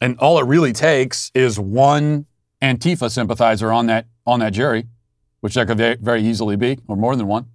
And 0.00 0.16
all 0.18 0.38
it 0.38 0.46
really 0.46 0.72
takes 0.72 1.30
is 1.34 1.58
one 1.58 2.26
Antifa 2.62 3.10
sympathizer 3.10 3.72
on 3.72 3.86
that 3.86 4.06
on 4.26 4.40
that 4.40 4.52
jury, 4.52 4.86
which 5.40 5.54
there 5.54 5.66
could 5.66 6.00
very 6.00 6.22
easily 6.22 6.56
be, 6.56 6.78
or 6.88 6.96
more 6.96 7.16
than 7.16 7.26
one. 7.26 7.46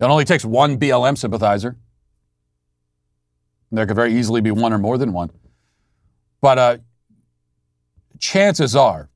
It 0.00 0.04
only 0.04 0.24
takes 0.24 0.44
one 0.44 0.78
BLM 0.78 1.16
sympathizer 1.16 1.76
there 3.72 3.86
could 3.86 3.96
very 3.96 4.14
easily 4.14 4.40
be 4.40 4.50
one 4.50 4.72
or 4.72 4.78
more 4.78 4.98
than 4.98 5.12
one. 5.12 5.30
But 6.40 6.58
uh, 6.58 6.78
chances 8.18 8.76
are, 8.76 9.08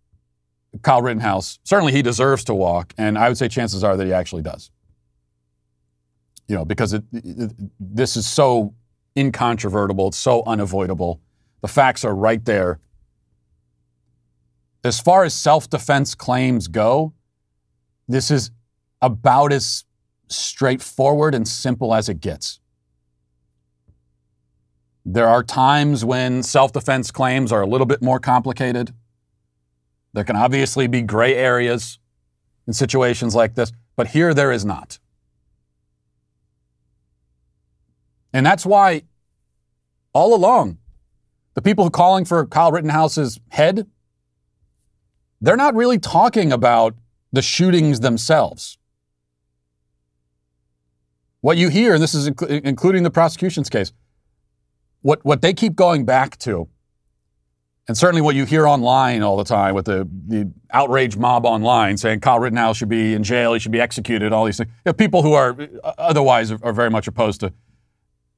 Kyle 0.83 1.03
Rittenhouse, 1.03 1.59
certainly 1.63 1.93
he 1.93 2.03
deserves 2.03 2.43
to 2.45 2.55
walk, 2.55 2.95
and 2.97 3.19
I 3.19 3.29
would 3.29 3.39
say 3.39 3.49
chances 3.49 3.85
are 3.85 3.97
that 3.97 4.07
he 4.07 4.13
actually 4.13 4.43
does. 4.43 4.71
You 6.49 6.57
know, 6.57 6.65
because 6.65 6.93
it, 6.93 7.05
it, 7.13 7.53
this 7.79 8.17
is 8.17 8.27
so 8.27 8.75
incontrovertible, 9.17 10.09
it's 10.09 10.17
so 10.17 10.43
unavoidable. 10.47 11.21
The 11.61 11.69
facts 11.69 12.05
are 12.05 12.15
right 12.15 12.45
there. 12.45 12.81
As 14.85 15.01
far 15.01 15.25
as 15.25 15.35
self 15.35 15.69
defense 15.69 16.15
claims 16.15 16.69
go, 16.69 17.13
this 18.09 18.31
is 18.31 18.51
about 19.03 19.53
as 19.53 19.85
straightforward 20.29 21.35
and 21.35 21.47
simple 21.47 21.95
as 21.95 22.09
it 22.09 22.21
gets. 22.21 22.61
There 25.05 25.29
are 25.29 25.42
times 25.42 26.05
when 26.05 26.42
self 26.42 26.73
defense 26.73 27.11
claims 27.11 27.53
are 27.53 27.62
a 27.62 27.66
little 27.66 27.87
bit 27.87 28.03
more 28.03 28.19
complicated. 28.19 28.92
There 30.12 30.25
can 30.25 30.37
obviously 30.37 30.87
be 30.88 31.03
gray 31.03 31.35
areas 31.35 31.99
in 32.66 32.73
situations 32.73 33.35
like 33.35 33.55
this, 33.55 33.71
but 33.95 34.09
here 34.09 34.35
there 34.35 34.51
is 34.51 34.64
not. 34.64 34.99
And 38.33 38.45
that's 38.45 38.66
why, 38.66 39.03
all 40.12 40.35
along, 40.35 40.79
the 41.55 41.62
people 41.62 41.88
calling 41.88 42.25
for 42.25 42.45
Kyle 42.47 42.73
Rittenhouse's 42.73 43.38
head, 43.49 43.87
they're 45.40 45.57
not 45.57 45.75
really 45.75 45.99
talking 45.99 46.53
about 46.53 46.95
the 47.37 47.42
shootings 47.42 48.01
themselves. 48.01 48.79
What 51.42 51.59
you 51.59 51.68
hear, 51.68 51.92
and 51.92 52.03
this 52.03 52.14
is 52.14 52.31
inc- 52.31 52.62
including 52.64 53.03
the 53.03 53.11
prosecution's 53.11 53.68
case, 53.68 53.92
what, 55.03 55.22
what 55.22 55.42
they 55.42 55.53
keep 55.53 55.77
going 55.77 56.07
back 56.07 56.38
to, 56.38 56.66
and 57.87 57.96
certainly 57.96 58.22
what 58.22 58.35
you 58.35 58.46
hear 58.46 58.66
online 58.66 59.22
all 59.22 59.37
the 59.37 59.44
time 59.44 59.75
with 59.75 59.85
the, 59.85 60.09
the 60.27 60.51
outrage 60.70 61.18
mob 61.18 61.44
online 61.44 61.99
saying 61.99 62.20
Kyle 62.20 62.40
Rittenhouse 62.40 62.79
should 62.79 62.88
be 62.88 63.12
in 63.12 63.22
jail, 63.22 63.53
he 63.53 63.61
should 63.61 63.70
be 63.70 63.83
executed, 63.83 64.33
all 64.33 64.46
these 64.46 64.57
things. 64.57 64.70
You 64.87 64.90
know, 64.90 64.92
people 64.94 65.20
who 65.20 65.35
are 65.35 65.55
uh, 65.85 65.92
otherwise 65.99 66.51
are, 66.51 66.59
are 66.62 66.72
very 66.72 66.90
much 66.90 67.07
opposed 67.07 67.40
to, 67.40 67.53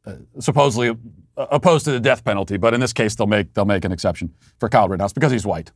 uh, 0.06 0.14
supposedly 0.40 0.90
uh, 1.36 1.46
opposed 1.52 1.84
to 1.84 1.92
the 1.92 2.00
death 2.00 2.24
penalty, 2.24 2.56
but 2.56 2.74
in 2.74 2.80
this 2.80 2.92
case 2.92 3.14
they'll 3.14 3.28
make 3.28 3.54
they'll 3.54 3.64
make 3.64 3.84
an 3.84 3.92
exception 3.92 4.34
for 4.58 4.68
Kyle 4.68 4.88
Rittenhouse 4.88 5.12
because 5.12 5.30
he's 5.30 5.46
white. 5.46 5.70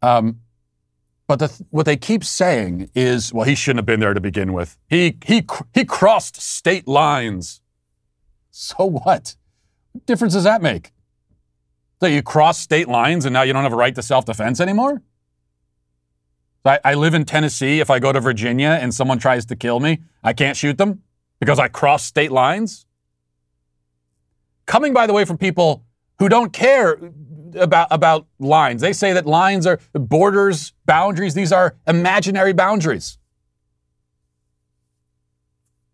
Um, 0.00 0.42
but 1.28 1.38
the, 1.40 1.64
what 1.70 1.86
they 1.86 1.96
keep 1.96 2.24
saying 2.24 2.90
is, 2.94 3.32
well, 3.32 3.44
he 3.44 3.54
shouldn't 3.54 3.78
have 3.78 3.86
been 3.86 4.00
there 4.00 4.14
to 4.14 4.20
begin 4.20 4.52
with. 4.52 4.78
He 4.88 5.18
he 5.24 5.44
he 5.74 5.84
crossed 5.84 6.40
state 6.40 6.86
lines. 6.86 7.60
So 8.50 8.86
what? 8.86 9.36
What 9.92 10.06
difference 10.06 10.34
does 10.34 10.44
that 10.44 10.62
make? 10.62 10.92
So 12.00 12.06
you 12.06 12.22
cross 12.22 12.58
state 12.58 12.88
lines 12.88 13.24
and 13.24 13.32
now 13.32 13.42
you 13.42 13.52
don't 13.52 13.62
have 13.62 13.72
a 13.72 13.76
right 13.76 13.94
to 13.94 14.02
self 14.02 14.24
defense 14.24 14.60
anymore? 14.60 15.02
I, 16.64 16.80
I 16.84 16.94
live 16.94 17.14
in 17.14 17.24
Tennessee. 17.24 17.80
If 17.80 17.90
I 17.90 17.98
go 17.98 18.12
to 18.12 18.20
Virginia 18.20 18.78
and 18.80 18.94
someone 18.94 19.18
tries 19.18 19.46
to 19.46 19.56
kill 19.56 19.80
me, 19.80 20.00
I 20.22 20.32
can't 20.32 20.56
shoot 20.56 20.78
them 20.78 21.02
because 21.40 21.58
I 21.58 21.68
cross 21.68 22.04
state 22.04 22.32
lines? 22.32 22.86
Coming, 24.66 24.92
by 24.92 25.06
the 25.06 25.12
way, 25.12 25.24
from 25.24 25.38
people 25.38 25.84
who 26.18 26.28
don't 26.28 26.52
care 26.52 26.98
about, 27.56 27.88
about 27.90 28.26
lines. 28.38 28.80
They 28.80 28.92
say 28.92 29.12
that 29.12 29.26
lines 29.26 29.66
are 29.66 29.80
borders, 29.92 30.72
boundaries, 30.84 31.34
these 31.34 31.52
are 31.52 31.76
imaginary 31.86 32.52
boundaries. 32.52 33.18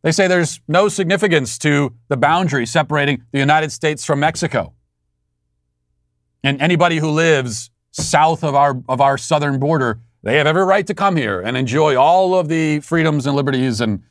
They 0.03 0.13
say 0.13 0.27
there's 0.27 0.61
no 0.67 0.89
significance 0.89 1.59
to 1.59 1.95
the 2.09 2.17
boundary 2.17 2.67
separating 2.67 3.23
the 3.31 3.39
United 3.39 3.71
States 3.71 4.05
from 4.05 4.21
Mexico. 4.21 4.75
And 6.43 6.61
anybody 6.61 6.99
who 6.99 7.11
lives 7.11 7.71
south 7.93 8.43
of 8.43 8.55
our, 8.55 8.83
of 8.89 9.01
our 9.01 9.17
southern 9.17 9.61
border, 9.61 10.01
they 10.25 10.39
have 10.39 10.47
every 10.47 10.65
right 10.65 10.87
to 10.87 10.95
come 10.95 11.17
here 11.17 11.41
and 11.41 11.57
enjoy 11.57 11.97
all 11.97 12.35
of 12.35 12.49
the 12.49 12.81
freedoms 12.81 13.27
and 13.27 13.37
liberties 13.37 13.81
and 13.81 14.03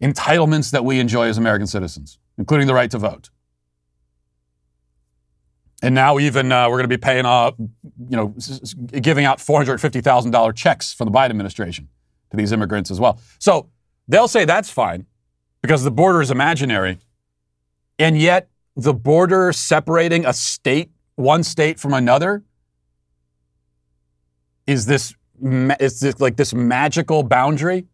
entitlements 0.00 0.70
that 0.70 0.84
we 0.84 1.00
enjoy 1.00 1.28
as 1.28 1.38
American 1.38 1.66
citizens, 1.66 2.18
including 2.38 2.66
the 2.66 2.74
right 2.74 2.90
to 2.90 2.98
vote. 2.98 3.30
And 5.82 5.94
now 5.94 6.18
even 6.18 6.52
uh, 6.52 6.68
we're 6.70 6.78
going 6.78 6.88
to 6.88 6.96
be 6.96 7.00
paying, 7.00 7.26
uh, 7.26 7.50
you 7.58 8.16
know, 8.16 8.34
giving 9.00 9.24
out 9.24 9.38
$450,000 9.38 10.54
checks 10.54 10.94
from 10.94 11.06
the 11.06 11.12
Biden 11.12 11.30
administration 11.30 11.88
to 12.30 12.36
these 12.36 12.52
immigrants 12.52 12.90
as 12.90 13.00
well. 13.00 13.18
So 13.38 13.68
They'll 14.08 14.28
say 14.28 14.44
that's 14.44 14.70
fine 14.70 15.06
because 15.60 15.84
the 15.84 15.90
border 15.90 16.20
is 16.20 16.30
imaginary. 16.30 16.98
And 17.98 18.18
yet, 18.18 18.48
the 18.76 18.94
border 18.94 19.52
separating 19.52 20.26
a 20.26 20.32
state, 20.32 20.90
one 21.14 21.42
state 21.42 21.78
from 21.78 21.94
another, 21.94 22.42
is 24.66 24.86
this, 24.86 25.14
is 25.42 26.00
this 26.00 26.20
like 26.20 26.36
this 26.36 26.52
magical 26.54 27.22
boundary. 27.22 27.86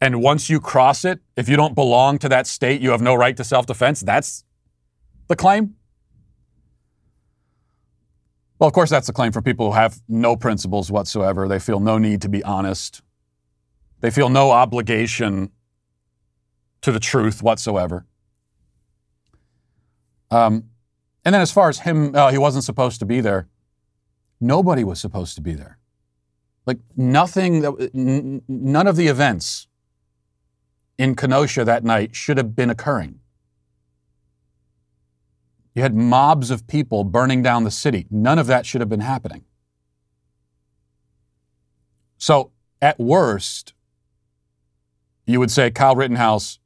And 0.00 0.20
once 0.20 0.50
you 0.50 0.58
cross 0.58 1.04
it, 1.04 1.20
if 1.36 1.48
you 1.48 1.56
don't 1.56 1.74
belong 1.74 2.18
to 2.18 2.28
that 2.28 2.46
state, 2.46 2.80
you 2.80 2.90
have 2.90 3.00
no 3.00 3.14
right 3.14 3.36
to 3.36 3.44
self 3.44 3.66
defense. 3.66 4.00
That's 4.00 4.44
the 5.28 5.36
claim. 5.36 5.76
Well, 8.62 8.68
of 8.68 8.74
course, 8.74 8.90
that's 8.90 9.08
the 9.08 9.12
claim 9.12 9.32
for 9.32 9.42
people 9.42 9.72
who 9.72 9.72
have 9.72 10.00
no 10.06 10.36
principles 10.36 10.88
whatsoever. 10.88 11.48
They 11.48 11.58
feel 11.58 11.80
no 11.80 11.98
need 11.98 12.22
to 12.22 12.28
be 12.28 12.44
honest. 12.44 13.02
They 13.98 14.10
feel 14.12 14.28
no 14.28 14.52
obligation 14.52 15.50
to 16.82 16.92
the 16.92 17.00
truth 17.00 17.42
whatsoever. 17.42 18.06
Um, 20.30 20.70
and 21.24 21.34
then, 21.34 21.42
as 21.42 21.50
far 21.50 21.70
as 21.70 21.80
him, 21.80 22.14
uh, 22.14 22.30
he 22.30 22.38
wasn't 22.38 22.62
supposed 22.62 23.00
to 23.00 23.04
be 23.04 23.20
there. 23.20 23.48
Nobody 24.40 24.84
was 24.84 25.00
supposed 25.00 25.34
to 25.34 25.42
be 25.42 25.54
there. 25.54 25.78
Like 26.64 26.78
nothing 26.96 27.62
that, 27.62 27.90
n- 27.92 28.42
none 28.46 28.86
of 28.86 28.94
the 28.94 29.08
events 29.08 29.66
in 30.98 31.16
Kenosha 31.16 31.64
that 31.64 31.82
night 31.82 32.14
should 32.14 32.36
have 32.36 32.54
been 32.54 32.70
occurring. 32.70 33.21
You 35.74 35.82
had 35.82 35.94
mobs 35.94 36.50
of 36.50 36.66
people 36.66 37.04
burning 37.04 37.42
down 37.42 37.64
the 37.64 37.70
city. 37.70 38.06
None 38.10 38.38
of 38.38 38.46
that 38.46 38.66
should 38.66 38.80
have 38.80 38.90
been 38.90 39.00
happening. 39.00 39.44
So, 42.18 42.52
at 42.80 43.00
worst, 43.00 43.74
you 45.26 45.40
would 45.40 45.50
say 45.50 45.70
Kyle 45.70 45.96
Rittenhouse, 45.96 46.58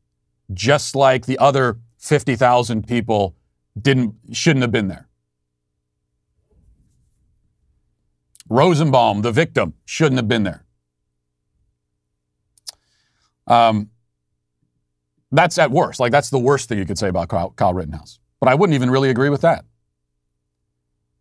just 0.53 0.95
like 0.97 1.27
the 1.27 1.39
other 1.39 1.79
50,000 1.99 2.87
people 2.87 3.35
didn't 3.81 4.15
shouldn't 4.33 4.63
have 4.63 4.73
been 4.73 4.89
there. 4.89 5.09
Rosenbaum, 8.49 9.23
the 9.23 9.33
victim, 9.33 9.75
shouldn't 9.85 10.17
have 10.17 10.29
been 10.29 10.45
there. 10.45 10.65
Um, 13.47 13.91
that's 15.33 15.59
at 15.59 15.71
worst. 15.71 16.01
Like 16.01 16.13
that's 16.13 16.31
the 16.31 16.39
worst 16.39 16.69
thing 16.69 16.79
you 16.79 16.87
could 16.87 16.99
say 16.99 17.09
about 17.09 17.29
Kyle, 17.29 17.51
Kyle 17.51 17.75
Rittenhouse. 17.75 18.19
But 18.41 18.49
I 18.49 18.55
wouldn't 18.55 18.75
even 18.75 18.91
really 18.91 19.11
agree 19.11 19.31
with 19.31 19.41
that 19.41 19.65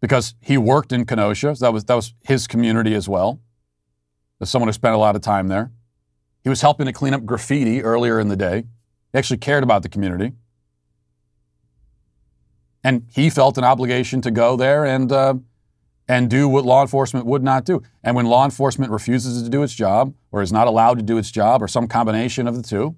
because 0.01 0.35
he 0.41 0.57
worked 0.57 0.91
in 0.91 1.05
Kenosha. 1.05 1.55
So 1.55 1.65
that 1.65 1.73
was 1.73 1.85
that 1.85 1.95
was 1.95 2.13
his 2.23 2.47
community 2.47 2.93
as 2.93 3.09
well. 3.09 3.39
As 4.41 4.49
someone 4.49 4.67
who 4.67 4.73
spent 4.73 4.93
a 4.93 4.97
lot 4.97 5.15
of 5.15 5.21
time 5.21 5.47
there, 5.47 5.71
he 6.43 6.49
was 6.49 6.61
helping 6.61 6.85
to 6.85 6.93
clean 6.93 7.13
up 7.13 7.25
graffiti 7.25 7.81
earlier 7.81 8.19
in 8.19 8.27
the 8.27 8.35
day. 8.35 8.65
He 9.11 9.17
actually 9.17 9.37
cared 9.37 9.63
about 9.63 9.81
the 9.81 9.89
community, 9.89 10.33
and 12.83 13.07
he 13.11 13.29
felt 13.29 13.57
an 13.57 13.63
obligation 13.63 14.21
to 14.21 14.31
go 14.31 14.57
there 14.57 14.85
and 14.85 15.11
uh, 15.11 15.35
and 16.07 16.29
do 16.29 16.47
what 16.47 16.65
law 16.65 16.81
enforcement 16.81 17.25
would 17.25 17.43
not 17.43 17.65
do. 17.65 17.81
And 18.03 18.15
when 18.15 18.25
law 18.25 18.45
enforcement 18.45 18.91
refuses 18.91 19.41
to 19.41 19.49
do 19.49 19.63
its 19.63 19.73
job, 19.73 20.13
or 20.31 20.41
is 20.41 20.51
not 20.51 20.67
allowed 20.67 20.97
to 20.99 21.03
do 21.03 21.17
its 21.17 21.31
job, 21.31 21.63
or 21.63 21.67
some 21.67 21.87
combination 21.87 22.47
of 22.47 22.55
the 22.55 22.61
two, 22.61 22.95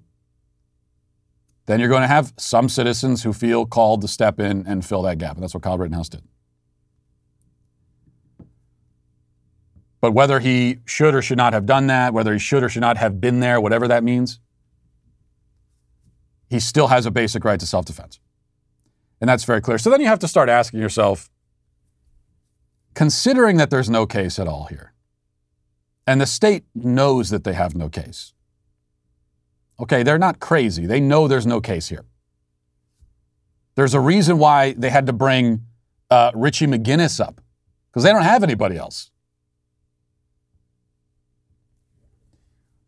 then 1.68 1.80
you're 1.80 1.90
going 1.90 2.00
to 2.00 2.08
have 2.08 2.32
some 2.38 2.66
citizens 2.66 3.24
who 3.24 3.32
feel 3.34 3.66
called 3.66 4.00
to 4.00 4.08
step 4.08 4.40
in 4.40 4.66
and 4.66 4.86
fill 4.86 5.02
that 5.02 5.18
gap. 5.18 5.34
And 5.34 5.42
that's 5.42 5.52
what 5.52 5.62
Kyle 5.62 5.76
Rittenhouse 5.76 6.08
did. 6.08 6.22
But 10.00 10.12
whether 10.12 10.40
he 10.40 10.78
should 10.86 11.14
or 11.14 11.20
should 11.20 11.36
not 11.36 11.52
have 11.52 11.66
done 11.66 11.86
that, 11.88 12.14
whether 12.14 12.32
he 12.32 12.38
should 12.38 12.62
or 12.62 12.70
should 12.70 12.80
not 12.80 12.96
have 12.96 13.20
been 13.20 13.40
there, 13.40 13.60
whatever 13.60 13.86
that 13.86 14.02
means, 14.02 14.40
he 16.48 16.58
still 16.58 16.86
has 16.86 17.04
a 17.04 17.10
basic 17.10 17.44
right 17.44 17.60
to 17.60 17.66
self 17.66 17.84
defense. 17.84 18.18
And 19.20 19.28
that's 19.28 19.44
very 19.44 19.60
clear. 19.60 19.76
So 19.76 19.90
then 19.90 20.00
you 20.00 20.06
have 20.06 20.20
to 20.20 20.28
start 20.28 20.48
asking 20.48 20.80
yourself 20.80 21.28
considering 22.94 23.58
that 23.58 23.68
there's 23.68 23.90
no 23.90 24.06
case 24.06 24.38
at 24.38 24.48
all 24.48 24.64
here, 24.70 24.94
and 26.06 26.18
the 26.18 26.26
state 26.26 26.64
knows 26.74 27.28
that 27.28 27.44
they 27.44 27.52
have 27.52 27.74
no 27.74 27.90
case. 27.90 28.32
Okay, 29.80 30.02
they're 30.02 30.18
not 30.18 30.40
crazy. 30.40 30.86
They 30.86 31.00
know 31.00 31.28
there's 31.28 31.46
no 31.46 31.60
case 31.60 31.88
here. 31.88 32.04
There's 33.74 33.94
a 33.94 34.00
reason 34.00 34.38
why 34.38 34.72
they 34.72 34.90
had 34.90 35.06
to 35.06 35.12
bring 35.12 35.64
uh, 36.10 36.32
Richie 36.34 36.66
McGinniss 36.66 37.20
up, 37.20 37.40
because 37.90 38.02
they 38.02 38.10
don't 38.10 38.22
have 38.22 38.42
anybody 38.42 38.76
else. 38.76 39.10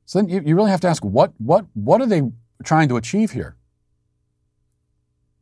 So 0.05 0.21
then 0.21 0.29
you, 0.29 0.43
you 0.45 0.57
really 0.57 0.73
have 0.73 0.81
to 0.81 0.89
ask 0.89 1.05
what, 1.05 1.33
what, 1.39 1.67
what 1.75 2.01
are 2.01 2.07
they 2.07 2.23
trying 2.65 2.89
to 2.89 2.97
achieve 2.97 3.31
here? 3.31 3.55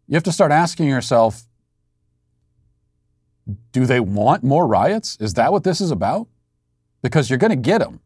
You 0.06 0.14
have 0.14 0.24
to 0.24 0.32
start 0.32 0.52
asking 0.52 0.88
yourself 0.88 1.44
do 3.72 3.86
they 3.86 4.00
want 4.00 4.44
more 4.44 4.66
riots? 4.66 5.16
Is 5.20 5.34
that 5.34 5.52
what 5.52 5.64
this 5.64 5.80
is 5.80 5.90
about? 5.90 6.28
Because 7.02 7.30
you're 7.30 7.38
going 7.38 7.50
to 7.50 7.56
get 7.56 7.78
them. 7.78 8.00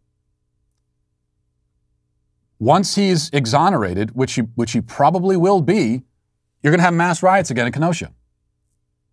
Once 2.62 2.94
he's 2.94 3.28
exonerated, 3.30 4.14
which 4.14 4.34
he, 4.34 4.42
which 4.54 4.70
he 4.70 4.80
probably 4.80 5.36
will 5.36 5.60
be, 5.60 6.04
you're 6.62 6.70
going 6.70 6.78
to 6.78 6.84
have 6.84 6.94
mass 6.94 7.20
riots 7.20 7.50
again 7.50 7.66
in 7.66 7.72
Kenosha. 7.72 8.12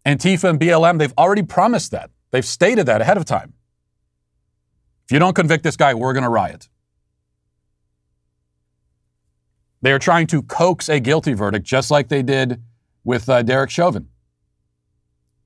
Antifa 0.06 0.52
and 0.52 0.60
BLM, 0.60 1.00
they've 1.00 1.16
already 1.18 1.42
promised 1.42 1.90
that. 1.90 2.12
They've 2.30 2.46
stated 2.46 2.86
that 2.86 3.02
ahead 3.02 3.18
of 3.18 3.26
time. 3.26 3.54
If 5.06 5.12
you 5.12 5.18
don't 5.18 5.34
convict 5.34 5.64
this 5.64 5.76
guy, 5.76 5.96
we're 5.96 6.14
going 6.14 6.26
to 6.26 6.30
riot. 6.30 6.70
They 9.82 9.94
are 9.94 9.98
trying 9.98 10.28
to 10.28 10.44
coax 10.44 10.88
a 10.88 11.00
guilty 11.00 11.34
verdict, 11.34 11.66
just 11.66 11.90
like 11.90 12.08
they 12.10 12.22
did 12.22 12.62
with 13.04 13.28
uh, 13.28 13.42
Derek 13.42 13.72
Chauvin, 13.72 14.10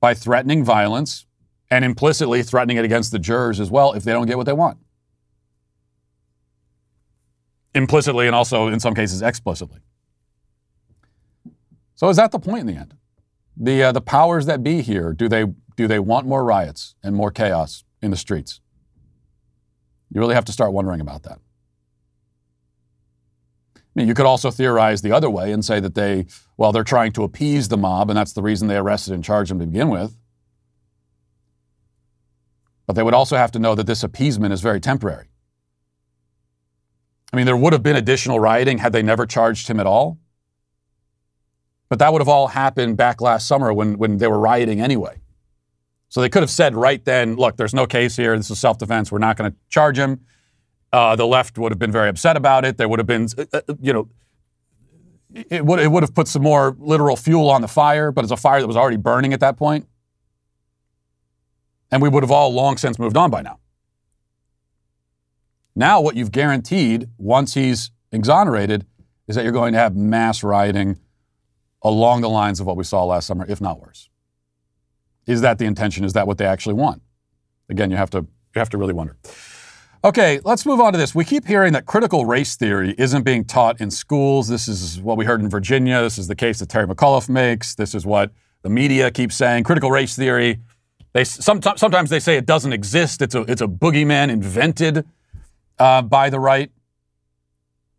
by 0.00 0.12
threatening 0.12 0.62
violence 0.62 1.24
and 1.70 1.86
implicitly 1.86 2.42
threatening 2.42 2.76
it 2.76 2.84
against 2.84 3.12
the 3.12 3.18
jurors 3.18 3.60
as 3.60 3.70
well 3.70 3.94
if 3.94 4.04
they 4.04 4.12
don't 4.12 4.26
get 4.26 4.36
what 4.36 4.44
they 4.44 4.52
want. 4.52 4.76
Implicitly 7.74 8.26
and 8.26 8.34
also, 8.34 8.68
in 8.68 8.80
some 8.80 8.94
cases, 8.94 9.22
explicitly. 9.22 9.80
So, 11.94 12.08
is 12.08 12.16
that 12.16 12.30
the 12.32 12.38
point 12.38 12.60
in 12.60 12.66
the 12.66 12.76
end? 12.76 12.94
The, 13.56 13.84
uh, 13.84 13.92
the 13.92 14.00
powers 14.00 14.46
that 14.46 14.62
be 14.62 14.82
here, 14.82 15.12
do 15.12 15.28
they, 15.28 15.46
do 15.76 15.86
they 15.86 15.98
want 15.98 16.26
more 16.26 16.44
riots 16.44 16.94
and 17.02 17.14
more 17.14 17.30
chaos 17.30 17.84
in 18.02 18.10
the 18.10 18.16
streets? 18.16 18.60
You 20.12 20.20
really 20.20 20.34
have 20.34 20.44
to 20.46 20.52
start 20.52 20.72
wondering 20.72 21.00
about 21.00 21.24
that. 21.24 21.38
I 23.76 23.80
mean, 24.00 24.08
you 24.08 24.14
could 24.14 24.26
also 24.26 24.50
theorize 24.50 25.02
the 25.02 25.12
other 25.12 25.30
way 25.30 25.52
and 25.52 25.64
say 25.64 25.78
that 25.78 25.94
they, 25.94 26.26
well, 26.56 26.72
they're 26.72 26.82
trying 26.82 27.12
to 27.12 27.22
appease 27.22 27.68
the 27.68 27.76
mob, 27.76 28.10
and 28.10 28.16
that's 28.16 28.32
the 28.32 28.42
reason 28.42 28.66
they 28.66 28.76
arrested 28.76 29.14
and 29.14 29.22
charged 29.22 29.50
them 29.50 29.60
to 29.60 29.66
begin 29.66 29.88
with. 29.88 30.16
But 32.86 32.94
they 32.94 33.02
would 33.02 33.14
also 33.14 33.36
have 33.36 33.52
to 33.52 33.58
know 33.58 33.74
that 33.76 33.86
this 33.86 34.02
appeasement 34.02 34.52
is 34.52 34.60
very 34.60 34.80
temporary. 34.80 35.28
I 37.34 37.36
mean, 37.36 37.46
there 37.46 37.56
would 37.56 37.72
have 37.72 37.82
been 37.82 37.96
additional 37.96 38.38
rioting 38.38 38.78
had 38.78 38.92
they 38.92 39.02
never 39.02 39.26
charged 39.26 39.66
him 39.66 39.80
at 39.80 39.86
all. 39.88 40.20
But 41.88 41.98
that 41.98 42.12
would 42.12 42.20
have 42.20 42.28
all 42.28 42.46
happened 42.46 42.96
back 42.96 43.20
last 43.20 43.48
summer 43.48 43.72
when, 43.72 43.98
when 43.98 44.18
they 44.18 44.28
were 44.28 44.38
rioting 44.38 44.80
anyway. 44.80 45.20
So 46.10 46.20
they 46.20 46.28
could 46.28 46.44
have 46.44 46.50
said 46.50 46.76
right 46.76 47.04
then, 47.04 47.34
look, 47.34 47.56
there's 47.56 47.74
no 47.74 47.88
case 47.88 48.14
here. 48.14 48.36
This 48.36 48.52
is 48.52 48.60
self 48.60 48.78
defense. 48.78 49.10
We're 49.10 49.18
not 49.18 49.36
going 49.36 49.50
to 49.50 49.56
charge 49.68 49.98
him. 49.98 50.20
Uh, 50.92 51.16
the 51.16 51.26
left 51.26 51.58
would 51.58 51.72
have 51.72 51.78
been 51.80 51.90
very 51.90 52.08
upset 52.08 52.36
about 52.36 52.64
it. 52.64 52.76
There 52.76 52.88
would 52.88 53.00
have 53.00 53.06
been, 53.08 53.26
uh, 53.36 53.46
uh, 53.52 53.74
you 53.80 53.92
know, 53.92 54.08
it 55.34 55.66
would, 55.66 55.80
it 55.80 55.90
would 55.90 56.04
have 56.04 56.14
put 56.14 56.28
some 56.28 56.42
more 56.42 56.76
literal 56.78 57.16
fuel 57.16 57.50
on 57.50 57.62
the 57.62 57.68
fire, 57.68 58.12
but 58.12 58.24
it's 58.24 58.30
a 58.30 58.36
fire 58.36 58.60
that 58.60 58.68
was 58.68 58.76
already 58.76 58.96
burning 58.96 59.32
at 59.32 59.40
that 59.40 59.56
point. 59.56 59.88
And 61.90 62.00
we 62.00 62.08
would 62.08 62.22
have 62.22 62.30
all 62.30 62.54
long 62.54 62.76
since 62.76 62.96
moved 62.96 63.16
on 63.16 63.28
by 63.28 63.42
now. 63.42 63.58
Now, 65.76 66.00
what 66.00 66.16
you've 66.16 66.32
guaranteed 66.32 67.08
once 67.18 67.54
he's 67.54 67.90
exonerated 68.12 68.86
is 69.26 69.36
that 69.36 69.42
you're 69.42 69.52
going 69.52 69.72
to 69.72 69.78
have 69.78 69.96
mass 69.96 70.42
rioting 70.42 70.98
along 71.82 72.20
the 72.20 72.28
lines 72.28 72.60
of 72.60 72.66
what 72.66 72.76
we 72.76 72.84
saw 72.84 73.04
last 73.04 73.26
summer, 73.26 73.44
if 73.48 73.60
not 73.60 73.80
worse. 73.80 74.08
Is 75.26 75.40
that 75.40 75.58
the 75.58 75.64
intention? 75.64 76.04
Is 76.04 76.12
that 76.12 76.26
what 76.26 76.38
they 76.38 76.46
actually 76.46 76.74
want? 76.74 77.02
Again, 77.68 77.90
you 77.90 77.96
have 77.96 78.10
to, 78.10 78.18
you 78.18 78.58
have 78.58 78.70
to 78.70 78.78
really 78.78 78.92
wonder. 78.92 79.16
Okay, 80.04 80.38
let's 80.44 80.66
move 80.66 80.80
on 80.80 80.92
to 80.92 80.98
this. 80.98 81.14
We 81.14 81.24
keep 81.24 81.46
hearing 81.46 81.72
that 81.72 81.86
critical 81.86 82.26
race 82.26 82.56
theory 82.56 82.94
isn't 82.98 83.22
being 83.22 83.44
taught 83.44 83.80
in 83.80 83.90
schools. 83.90 84.48
This 84.48 84.68
is 84.68 85.00
what 85.00 85.16
we 85.16 85.24
heard 85.24 85.40
in 85.40 85.48
Virginia. 85.48 86.02
This 86.02 86.18
is 86.18 86.28
the 86.28 86.36
case 86.36 86.58
that 86.58 86.68
Terry 86.68 86.86
McAuliffe 86.86 87.30
makes. 87.30 87.74
This 87.74 87.94
is 87.94 88.04
what 88.04 88.30
the 88.62 88.68
media 88.68 89.10
keeps 89.10 89.34
saying. 89.34 89.64
Critical 89.64 89.90
race 89.90 90.14
theory. 90.14 90.60
They 91.14 91.24
sometimes 91.24 91.80
sometimes 91.80 92.10
they 92.10 92.20
say 92.20 92.36
it 92.36 92.44
doesn't 92.44 92.72
exist. 92.72 93.22
It's 93.22 93.34
a 93.34 93.42
it's 93.42 93.62
a 93.62 93.66
boogeyman 93.66 94.30
invented 94.30 95.06
uh, 95.78 96.02
by 96.02 96.30
the 96.30 96.40
right, 96.40 96.70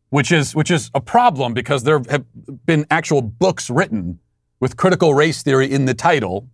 which 0.10 0.32
is 0.32 0.56
which 0.56 0.72
is 0.72 0.90
a 0.94 1.02
problem 1.02 1.54
because 1.54 1.84
there 1.84 2.02
have 2.10 2.26
been 2.66 2.86
actual 2.90 3.22
books 3.22 3.70
written 3.70 4.20
with 4.60 4.78
critical 4.78 5.14
race 5.14 5.44
theory 5.44 5.72
in 5.72 5.86
the 5.86 5.94
title 5.94 6.50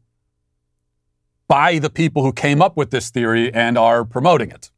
by 1.47 1.79
the 1.79 1.89
people 1.89 2.23
who 2.23 2.31
came 2.31 2.61
up 2.61 2.77
with 2.77 2.91
this 2.91 3.09
theory 3.09 3.53
and 3.53 3.77
are 3.77 4.05
promoting 4.05 4.49
it. 4.51 4.71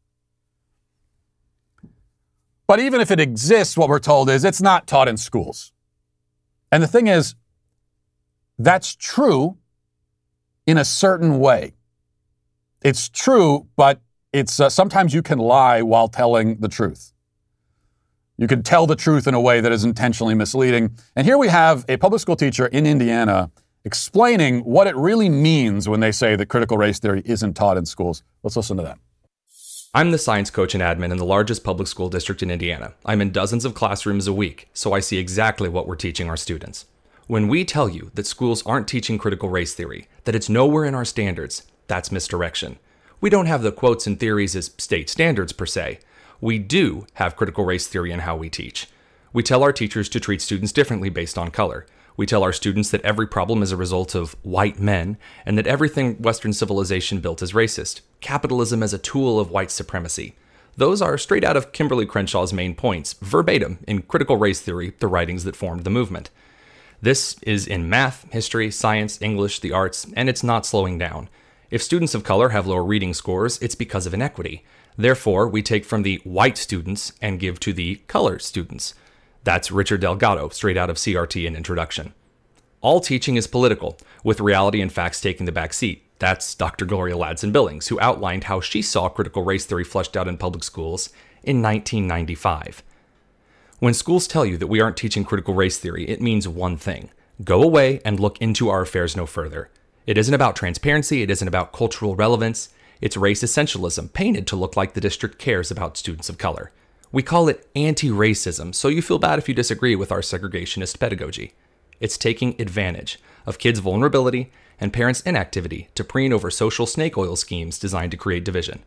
But 2.66 2.80
even 2.80 3.02
if 3.02 3.12
it 3.12 3.20
exists, 3.20 3.78
what 3.78 3.90
we're 3.90 4.00
told 4.00 4.30
is 4.30 4.44
it's 4.44 4.62
not 4.62 4.88
taught 4.88 5.08
in 5.08 5.18
schools. 5.18 5.72
And 6.72 6.82
the 6.82 6.88
thing 6.88 7.08
is, 7.08 7.36
that's 8.58 8.96
true 8.96 9.58
in 10.66 10.78
a 10.78 10.86
certain 10.86 11.40
way. 11.40 11.74
It's 12.82 13.10
true, 13.10 13.68
but 13.76 14.02
it's 14.34 14.60
uh, 14.60 14.70
sometimes 14.70 15.14
you 15.14 15.22
can 15.22 15.40
lie 15.40 15.82
while 15.82 16.08
telling 16.08 16.58
the 16.58 16.68
truth. 16.68 17.14
You 18.36 18.48
can 18.48 18.64
tell 18.64 18.88
the 18.88 18.96
truth 18.96 19.28
in 19.28 19.36
a 19.36 19.40
way 19.40 19.62
that 19.62 19.72
is 19.72 19.84
intentionally 19.84 20.34
misleading. 20.34 20.98
And 21.16 21.26
here 21.26 21.38
we 21.38 21.48
have 21.50 21.86
a 21.88 21.98
public 21.98 22.20
school 22.20 22.36
teacher 22.36 22.66
in 22.66 22.88
Indiana 22.88 23.52
explaining 23.86 24.62
what 24.62 24.88
it 24.88 24.96
really 24.96 25.30
means 25.30 25.88
when 25.88 26.00
they 26.00 26.12
say 26.12 26.36
that 26.36 26.48
critical 26.48 26.78
race 26.78 27.00
theory 27.00 27.22
isn't 27.26 27.54
taught 27.54 27.78
in 27.78 27.86
schools. 27.86 28.24
Let's 28.42 28.58
listen 28.58 28.78
to 28.78 28.84
that. 28.84 28.98
I'm 29.94 30.10
the 30.10 30.18
science 30.18 30.50
coach 30.50 30.74
and 30.74 30.82
admin 30.82 31.12
in 31.12 31.18
the 31.18 31.26
largest 31.26 31.64
public 31.64 31.88
school 31.88 32.10
district 32.10 32.42
in 32.42 32.50
Indiana. 32.50 32.96
I'm 33.06 33.22
in 33.22 33.32
dozens 33.32 33.66
of 33.66 33.76
classrooms 33.76 34.26
a 34.26 34.34
week, 34.34 34.70
so 34.74 34.94
I 34.94 35.00
see 35.00 35.20
exactly 35.20 35.70
what 35.70 35.86
we're 35.86 35.96
teaching 35.96 36.30
our 36.30 36.38
students. 36.38 36.86
When 37.28 37.48
we 37.48 37.64
tell 37.64 37.88
you 37.88 38.10
that 38.16 38.26
schools 38.26 38.66
aren't 38.66 38.88
teaching 38.88 39.20
critical 39.20 39.50
race 39.50 39.76
theory, 39.76 40.08
that 40.24 40.34
it's 40.34 40.50
nowhere 40.50 40.86
in 40.86 40.96
our 40.96 41.06
standards, 41.06 41.68
that's 41.88 42.12
misdirection. 42.12 42.80
We 43.24 43.30
don't 43.30 43.46
have 43.46 43.62
the 43.62 43.72
quotes 43.72 44.06
and 44.06 44.20
theories 44.20 44.54
as 44.54 44.72
state 44.78 45.10
standards 45.10 45.54
per 45.54 45.66
se. 45.66 46.00
We 46.42 46.60
do 46.60 47.08
have 47.14 47.38
critical 47.38 47.64
race 47.64 47.88
theory 47.88 48.12
in 48.12 48.20
how 48.20 48.36
we 48.36 48.50
teach. 48.50 48.90
We 49.32 49.44
tell 49.44 49.64
our 49.64 49.72
teachers 49.72 50.10
to 50.10 50.20
treat 50.20 50.42
students 50.42 50.74
differently 50.74 51.08
based 51.08 51.38
on 51.38 51.50
color. 51.50 51.86
We 52.18 52.26
tell 52.26 52.44
our 52.44 52.52
students 52.52 52.92
that 52.92 53.02
every 53.04 53.26
problem 53.26 53.64
is 53.64 53.72
a 53.72 53.78
result 53.78 54.14
of 54.14 54.36
white 54.44 54.78
men, 54.78 55.16
and 55.46 55.58
that 55.58 55.68
everything 55.68 56.22
Western 56.22 56.52
civilization 56.52 57.22
built 57.22 57.42
is 57.42 57.54
racist. 57.54 58.02
Capitalism 58.20 58.84
as 58.84 58.94
a 58.94 58.98
tool 58.98 59.40
of 59.40 59.50
white 59.50 59.72
supremacy. 59.72 60.36
Those 60.76 61.02
are 61.02 61.18
straight 61.18 61.46
out 61.46 61.56
of 61.56 61.72
Kimberlé 61.72 62.06
Crenshaw's 62.06 62.52
main 62.52 62.76
points, 62.76 63.14
verbatim, 63.14 63.80
in 63.88 64.02
Critical 64.02 64.36
Race 64.36 64.60
Theory, 64.60 64.96
the 65.00 65.08
writings 65.08 65.46
that 65.46 65.56
formed 65.56 65.86
the 65.86 65.90
movement. 65.90 66.30
This 67.02 67.38
is 67.44 67.68
in 67.68 67.90
math, 67.90 68.30
history, 68.34 68.70
science, 68.70 69.22
English, 69.22 69.62
the 69.62 69.72
arts, 69.72 70.08
and 70.14 70.28
it's 70.28 70.44
not 70.44 70.66
slowing 70.66 70.98
down. 70.98 71.30
If 71.74 71.82
students 71.82 72.14
of 72.14 72.24
color 72.24 72.50
have 72.50 72.68
lower 72.68 72.84
reading 72.84 73.16
scores, 73.16 73.58
it's 73.58 73.74
because 73.74 74.06
of 74.06 74.14
inequity. 74.14 74.64
Therefore, 74.96 75.48
we 75.48 75.64
take 75.64 75.86
from 75.86 76.04
the 76.04 76.22
white 76.24 76.56
students 76.56 77.14
and 77.20 77.40
give 77.40 77.60
to 77.62 77.74
the 77.74 77.96
color 78.06 78.38
students. 78.38 78.94
That's 79.44 79.72
Richard 79.72 80.02
Delgado, 80.02 80.50
straight 80.50 80.78
out 80.78 80.92
of 80.92 80.98
CRT 80.98 81.48
and 81.48 81.56
Introduction. 81.56 82.14
All 82.82 83.00
teaching 83.00 83.38
is 83.38 83.48
political, 83.48 83.98
with 84.24 84.40
reality 84.40 84.82
and 84.82 84.94
facts 84.94 85.20
taking 85.20 85.48
the 85.48 85.52
back 85.52 85.74
seat. 85.74 86.04
That's 86.20 86.54
Dr. 86.54 86.86
Gloria 86.86 87.16
Ladson 87.16 87.52
Billings, 87.52 87.88
who 87.88 88.00
outlined 88.00 88.44
how 88.44 88.62
she 88.62 88.84
saw 88.84 89.10
critical 89.10 89.44
race 89.44 89.66
theory 89.66 89.84
flushed 89.84 90.16
out 90.16 90.28
in 90.28 90.38
public 90.38 90.64
schools 90.64 91.10
in 91.42 91.64
1995. 91.64 92.84
When 93.80 93.96
schools 93.96 94.28
tell 94.28 94.46
you 94.46 94.58
that 94.58 94.68
we 94.68 94.80
aren't 94.80 94.98
teaching 94.98 95.26
critical 95.26 95.56
race 95.56 95.80
theory, 95.80 96.08
it 96.08 96.22
means 96.22 96.48
one 96.48 96.78
thing 96.78 97.10
go 97.44 97.64
away 97.64 98.00
and 98.06 98.20
look 98.20 98.40
into 98.40 98.70
our 98.70 98.84
affairs 98.84 99.18
no 99.18 99.26
further. 99.26 99.72
It 100.06 100.18
isn't 100.18 100.34
about 100.34 100.56
transparency, 100.56 101.22
it 101.22 101.30
isn't 101.30 101.48
about 101.48 101.72
cultural 101.72 102.16
relevance, 102.16 102.70
it's 103.00 103.18
race 103.18 103.44
essentialism, 103.44 104.14
painted 104.14 104.48
to 104.48 104.56
look 104.56 104.76
like 104.76 104.94
the 104.94 105.02
district 105.02 105.38
cares 105.38 105.72
about 105.72 105.98
students 105.98 106.30
of 106.30 106.38
color. 106.38 106.72
We 107.12 107.24
call 107.24 107.48
it 107.48 107.68
anti 107.76 108.10
racism, 108.10 108.74
so 108.74 108.88
you 108.88 109.02
feel 109.02 109.20
bad 109.20 109.40
if 109.40 109.48
you 109.48 109.54
disagree 109.54 109.96
with 109.96 110.12
our 110.12 110.22
segregationist 110.22 111.00
pedagogy. 111.00 111.54
It's 112.00 112.18
taking 112.18 112.60
advantage 112.60 113.20
of 113.46 113.60
kids' 113.60 113.80
vulnerability 113.80 114.52
and 114.80 114.92
parents' 114.92 115.22
inactivity 115.22 115.90
to 115.96 116.04
preen 116.04 116.34
over 116.34 116.50
social 116.50 116.86
snake 116.86 117.18
oil 117.18 117.36
schemes 117.36 117.80
designed 117.80 118.12
to 118.12 118.18
create 118.18 118.44
division. 118.44 118.84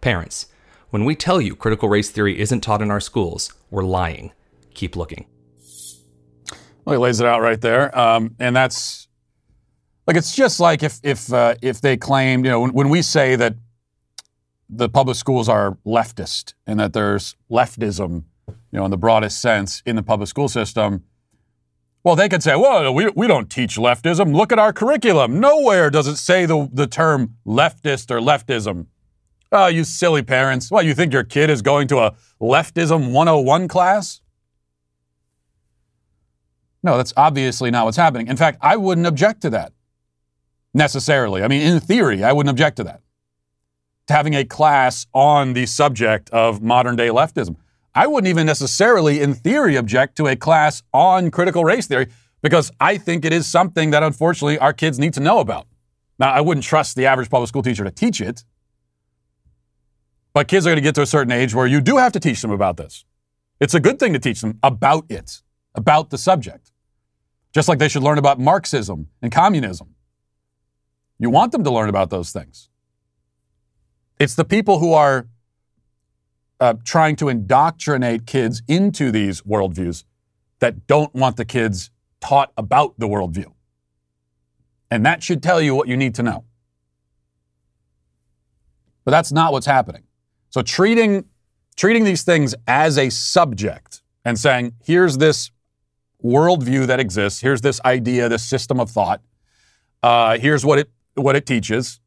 Parents, 0.00 0.46
when 0.90 1.04
we 1.04 1.14
tell 1.14 1.40
you 1.40 1.54
critical 1.54 1.88
race 1.88 2.10
theory 2.10 2.40
isn't 2.40 2.62
taught 2.62 2.82
in 2.82 2.90
our 2.90 3.00
schools, 3.00 3.52
we're 3.70 3.84
lying. 3.84 4.32
Keep 4.74 4.96
looking. 4.96 5.26
Well, 6.84 6.94
he 6.94 6.96
lays 6.96 7.20
it 7.20 7.26
out 7.26 7.42
right 7.42 7.60
there, 7.60 7.96
um, 7.96 8.34
and 8.40 8.56
that's 8.56 9.06
like 10.10 10.16
it's 10.16 10.34
just 10.34 10.58
like 10.58 10.82
if 10.82 10.98
if 11.04 11.32
uh, 11.32 11.54
if 11.62 11.80
they 11.80 11.96
claimed, 11.96 12.44
you 12.44 12.50
know, 12.50 12.62
when, 12.62 12.72
when 12.72 12.88
we 12.88 13.00
say 13.00 13.36
that 13.36 13.54
the 14.68 14.88
public 14.88 15.16
schools 15.16 15.48
are 15.48 15.78
leftist 15.86 16.54
and 16.66 16.80
that 16.80 16.92
there's 16.92 17.36
leftism, 17.48 18.24
you 18.48 18.56
know, 18.72 18.84
in 18.84 18.90
the 18.90 18.98
broadest 18.98 19.40
sense 19.40 19.84
in 19.86 19.94
the 19.94 20.02
public 20.02 20.28
school 20.28 20.48
system. 20.48 21.04
Well, 22.02 22.16
they 22.16 22.28
could 22.28 22.42
say, 22.42 22.56
well, 22.56 22.92
we, 22.92 23.08
we 23.10 23.28
don't 23.28 23.48
teach 23.48 23.76
leftism. 23.76 24.34
Look 24.34 24.50
at 24.50 24.58
our 24.58 24.72
curriculum. 24.72 25.38
Nowhere 25.38 25.90
does 25.90 26.08
it 26.08 26.16
say 26.16 26.44
the, 26.44 26.68
the 26.72 26.88
term 26.88 27.36
leftist 27.46 28.10
or 28.10 28.18
leftism. 28.18 28.86
Oh, 29.52 29.68
you 29.68 29.84
silly 29.84 30.22
parents. 30.22 30.72
Well, 30.72 30.82
you 30.82 30.92
think 30.92 31.12
your 31.12 31.22
kid 31.22 31.50
is 31.50 31.62
going 31.62 31.86
to 31.86 31.98
a 31.98 32.16
leftism 32.40 33.12
101 33.12 33.68
class? 33.68 34.22
No, 36.82 36.96
that's 36.96 37.12
obviously 37.16 37.70
not 37.70 37.84
what's 37.84 37.96
happening. 37.96 38.26
In 38.26 38.36
fact, 38.36 38.58
I 38.60 38.76
wouldn't 38.76 39.06
object 39.06 39.42
to 39.42 39.50
that 39.50 39.72
necessarily. 40.74 41.42
I 41.42 41.48
mean, 41.48 41.62
in 41.62 41.80
theory, 41.80 42.22
I 42.22 42.32
wouldn't 42.32 42.50
object 42.50 42.76
to 42.78 42.84
that. 42.84 43.00
To 44.06 44.14
having 44.14 44.34
a 44.34 44.44
class 44.44 45.06
on 45.12 45.52
the 45.52 45.66
subject 45.66 46.30
of 46.30 46.62
modern 46.62 46.96
day 46.96 47.08
leftism. 47.08 47.56
I 47.94 48.06
wouldn't 48.06 48.28
even 48.28 48.46
necessarily, 48.46 49.20
in 49.20 49.34
theory, 49.34 49.76
object 49.76 50.16
to 50.18 50.26
a 50.26 50.36
class 50.36 50.82
on 50.92 51.30
critical 51.30 51.64
race 51.64 51.86
theory 51.86 52.08
because 52.42 52.70
I 52.80 52.96
think 52.96 53.24
it 53.24 53.32
is 53.32 53.46
something 53.46 53.90
that 53.90 54.02
unfortunately 54.02 54.58
our 54.58 54.72
kids 54.72 54.98
need 54.98 55.14
to 55.14 55.20
know 55.20 55.40
about. 55.40 55.66
Now, 56.18 56.30
I 56.30 56.40
wouldn't 56.40 56.64
trust 56.64 56.96
the 56.96 57.06
average 57.06 57.30
public 57.30 57.48
school 57.48 57.62
teacher 57.62 57.84
to 57.84 57.90
teach 57.90 58.20
it, 58.20 58.44
but 60.32 60.48
kids 60.48 60.66
are 60.66 60.70
going 60.70 60.76
to 60.76 60.82
get 60.82 60.94
to 60.96 61.02
a 61.02 61.06
certain 61.06 61.32
age 61.32 61.54
where 61.54 61.66
you 61.66 61.80
do 61.80 61.96
have 61.96 62.12
to 62.12 62.20
teach 62.20 62.42
them 62.42 62.50
about 62.50 62.76
this. 62.76 63.04
It's 63.58 63.74
a 63.74 63.80
good 63.80 63.98
thing 63.98 64.12
to 64.12 64.18
teach 64.18 64.40
them 64.40 64.58
about 64.62 65.04
it, 65.08 65.42
about 65.74 66.10
the 66.10 66.18
subject. 66.18 66.72
Just 67.52 67.68
like 67.68 67.78
they 67.78 67.88
should 67.88 68.02
learn 68.02 68.18
about 68.18 68.38
Marxism 68.38 69.08
and 69.20 69.32
communism. 69.32 69.94
You 71.20 71.28
want 71.28 71.52
them 71.52 71.62
to 71.64 71.70
learn 71.70 71.90
about 71.90 72.08
those 72.08 72.32
things. 72.32 72.70
It's 74.18 74.34
the 74.34 74.44
people 74.44 74.78
who 74.78 74.94
are 74.94 75.28
uh, 76.58 76.74
trying 76.82 77.14
to 77.16 77.28
indoctrinate 77.28 78.26
kids 78.26 78.62
into 78.66 79.10
these 79.12 79.42
worldviews 79.42 80.04
that 80.60 80.86
don't 80.86 81.14
want 81.14 81.36
the 81.36 81.44
kids 81.44 81.90
taught 82.20 82.52
about 82.56 82.98
the 82.98 83.06
worldview. 83.06 83.52
And 84.90 85.04
that 85.04 85.22
should 85.22 85.42
tell 85.42 85.60
you 85.60 85.74
what 85.74 85.88
you 85.88 85.96
need 85.96 86.14
to 86.16 86.22
know. 86.22 86.44
But 89.04 89.10
that's 89.10 89.30
not 89.30 89.52
what's 89.52 89.66
happening. 89.66 90.04
So 90.48 90.62
treating 90.62 91.26
treating 91.76 92.04
these 92.04 92.22
things 92.22 92.54
as 92.66 92.98
a 92.98 93.08
subject 93.10 94.02
and 94.24 94.38
saying, 94.38 94.74
here's 94.82 95.16
this 95.16 95.50
worldview 96.22 96.86
that 96.86 97.00
exists, 97.00 97.40
here's 97.40 97.62
this 97.62 97.80
idea, 97.84 98.28
this 98.28 98.42
system 98.42 98.78
of 98.78 98.90
thought, 98.90 99.22
uh, 100.02 100.38
here's 100.38 100.64
what 100.64 100.78
it 100.78 100.90
what 101.14 101.36
it 101.36 101.46
teaches. 101.46 102.00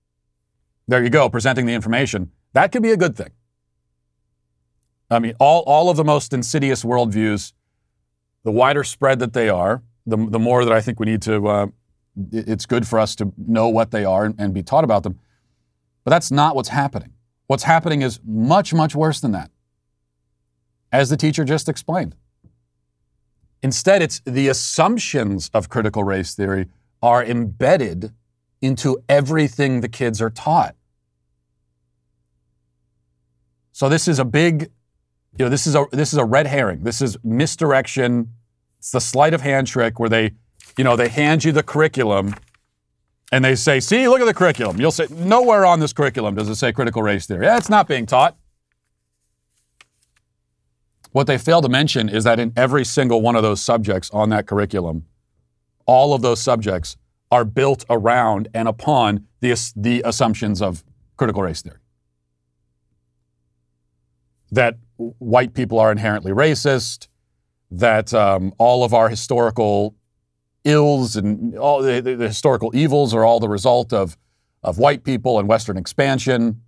There 0.87 1.03
you 1.03 1.09
go, 1.09 1.29
presenting 1.29 1.65
the 1.65 1.73
information. 1.73 2.31
That 2.53 2.71
could 2.71 2.83
be 2.83 2.91
a 2.91 2.97
good 2.97 3.15
thing. 3.15 3.31
I 5.09 5.19
mean, 5.19 5.33
all, 5.39 5.63
all 5.63 5.89
of 5.89 5.97
the 5.97 6.03
most 6.03 6.33
insidious 6.33 6.83
worldviews, 6.83 7.53
the 8.43 8.51
wider 8.51 8.83
spread 8.83 9.19
that 9.19 9.33
they 9.33 9.49
are, 9.49 9.83
the, 10.05 10.17
the 10.17 10.39
more 10.39 10.65
that 10.65 10.73
I 10.73 10.81
think 10.81 10.99
we 10.99 11.05
need 11.05 11.21
to, 11.23 11.47
uh, 11.47 11.67
it's 12.31 12.65
good 12.65 12.87
for 12.87 12.99
us 12.99 13.15
to 13.15 13.31
know 13.37 13.69
what 13.69 13.91
they 13.91 14.05
are 14.05 14.25
and, 14.25 14.35
and 14.37 14.53
be 14.53 14.63
taught 14.63 14.83
about 14.83 15.03
them. 15.03 15.19
But 16.03 16.11
that's 16.11 16.31
not 16.31 16.55
what's 16.55 16.69
happening. 16.69 17.13
What's 17.47 17.63
happening 17.63 18.01
is 18.01 18.19
much, 18.25 18.73
much 18.73 18.95
worse 18.95 19.19
than 19.19 19.31
that, 19.31 19.51
as 20.91 21.09
the 21.09 21.17
teacher 21.17 21.43
just 21.43 21.69
explained. 21.69 22.15
Instead, 23.61 24.01
it's 24.01 24.21
the 24.25 24.49
assumptions 24.49 25.49
of 25.53 25.69
critical 25.69 26.03
race 26.03 26.35
theory 26.35 26.67
are 27.01 27.23
embedded 27.23 28.13
into 28.63 28.97
everything 29.09 29.81
the 29.81 29.89
kids 29.89 30.21
are 30.21 30.29
taught. 30.29 30.75
So 33.73 33.89
this 33.89 34.07
is 34.07 34.19
a 34.19 34.25
big, 34.25 34.71
you 35.37 35.45
know, 35.45 35.49
this 35.49 35.67
is 35.67 35.75
a 35.75 35.85
this 35.91 36.13
is 36.13 36.17
a 36.17 36.23
red 36.23 36.47
herring. 36.47 36.83
This 36.83 37.01
is 37.01 37.17
misdirection. 37.23 38.29
It's 38.79 38.91
the 38.91 39.01
sleight 39.01 39.33
of 39.33 39.41
hand 39.41 39.67
trick 39.67 39.99
where 39.99 40.09
they, 40.09 40.31
you 40.77 40.83
know, 40.85 40.95
they 40.95 41.09
hand 41.09 41.43
you 41.43 41.51
the 41.51 41.63
curriculum 41.63 42.35
and 43.33 43.43
they 43.43 43.55
say, 43.55 43.81
"See, 43.81 44.07
look 44.07 44.21
at 44.21 44.25
the 44.25 44.33
curriculum." 44.33 44.79
You'll 44.79 44.91
say, 44.91 45.07
"Nowhere 45.09 45.65
on 45.65 45.81
this 45.81 45.91
curriculum 45.91 46.35
does 46.35 46.47
it 46.47 46.55
say 46.55 46.71
critical 46.71 47.03
race 47.03 47.25
theory." 47.25 47.45
Yeah, 47.45 47.57
it's 47.57 47.69
not 47.69 47.87
being 47.87 48.05
taught. 48.05 48.37
What 51.11 51.27
they 51.27 51.37
fail 51.37 51.61
to 51.61 51.69
mention 51.69 52.07
is 52.07 52.23
that 52.23 52.39
in 52.39 52.53
every 52.55 52.85
single 52.85 53.21
one 53.21 53.35
of 53.35 53.43
those 53.43 53.61
subjects 53.61 54.09
on 54.11 54.29
that 54.29 54.47
curriculum, 54.47 55.05
all 55.85 56.13
of 56.13 56.21
those 56.21 56.41
subjects 56.41 56.95
are 57.33 57.43
built 57.43 57.83
around 57.89 58.47
and 58.53 58.67
upon 58.67 59.25
the, 59.39 59.59
the 59.75 60.03
assumptions 60.05 60.61
of 60.61 60.83
critical 61.17 61.41
race 61.41 61.63
theory. 61.63 61.79
That 64.51 64.77
white 64.97 65.55
people 65.55 65.79
are 65.79 65.91
inherently 65.91 66.31
racist, 66.31 67.07
that 67.71 68.13
um, 68.13 68.53
all 68.59 68.83
of 68.83 68.93
our 68.93 69.09
historical 69.09 69.95
ills 70.63 71.15
and 71.15 71.57
all 71.57 71.81
the, 71.81 72.01
the, 72.01 72.27
historical 72.27 72.69
evils 72.75 73.15
are 73.15 73.25
all 73.25 73.39
the 73.39 73.49
result 73.49 73.91
of, 73.91 74.15
of 74.61 74.77
white 74.77 75.03
people 75.03 75.39
and 75.39 75.47
Western 75.47 75.75
expansion. 75.75 76.61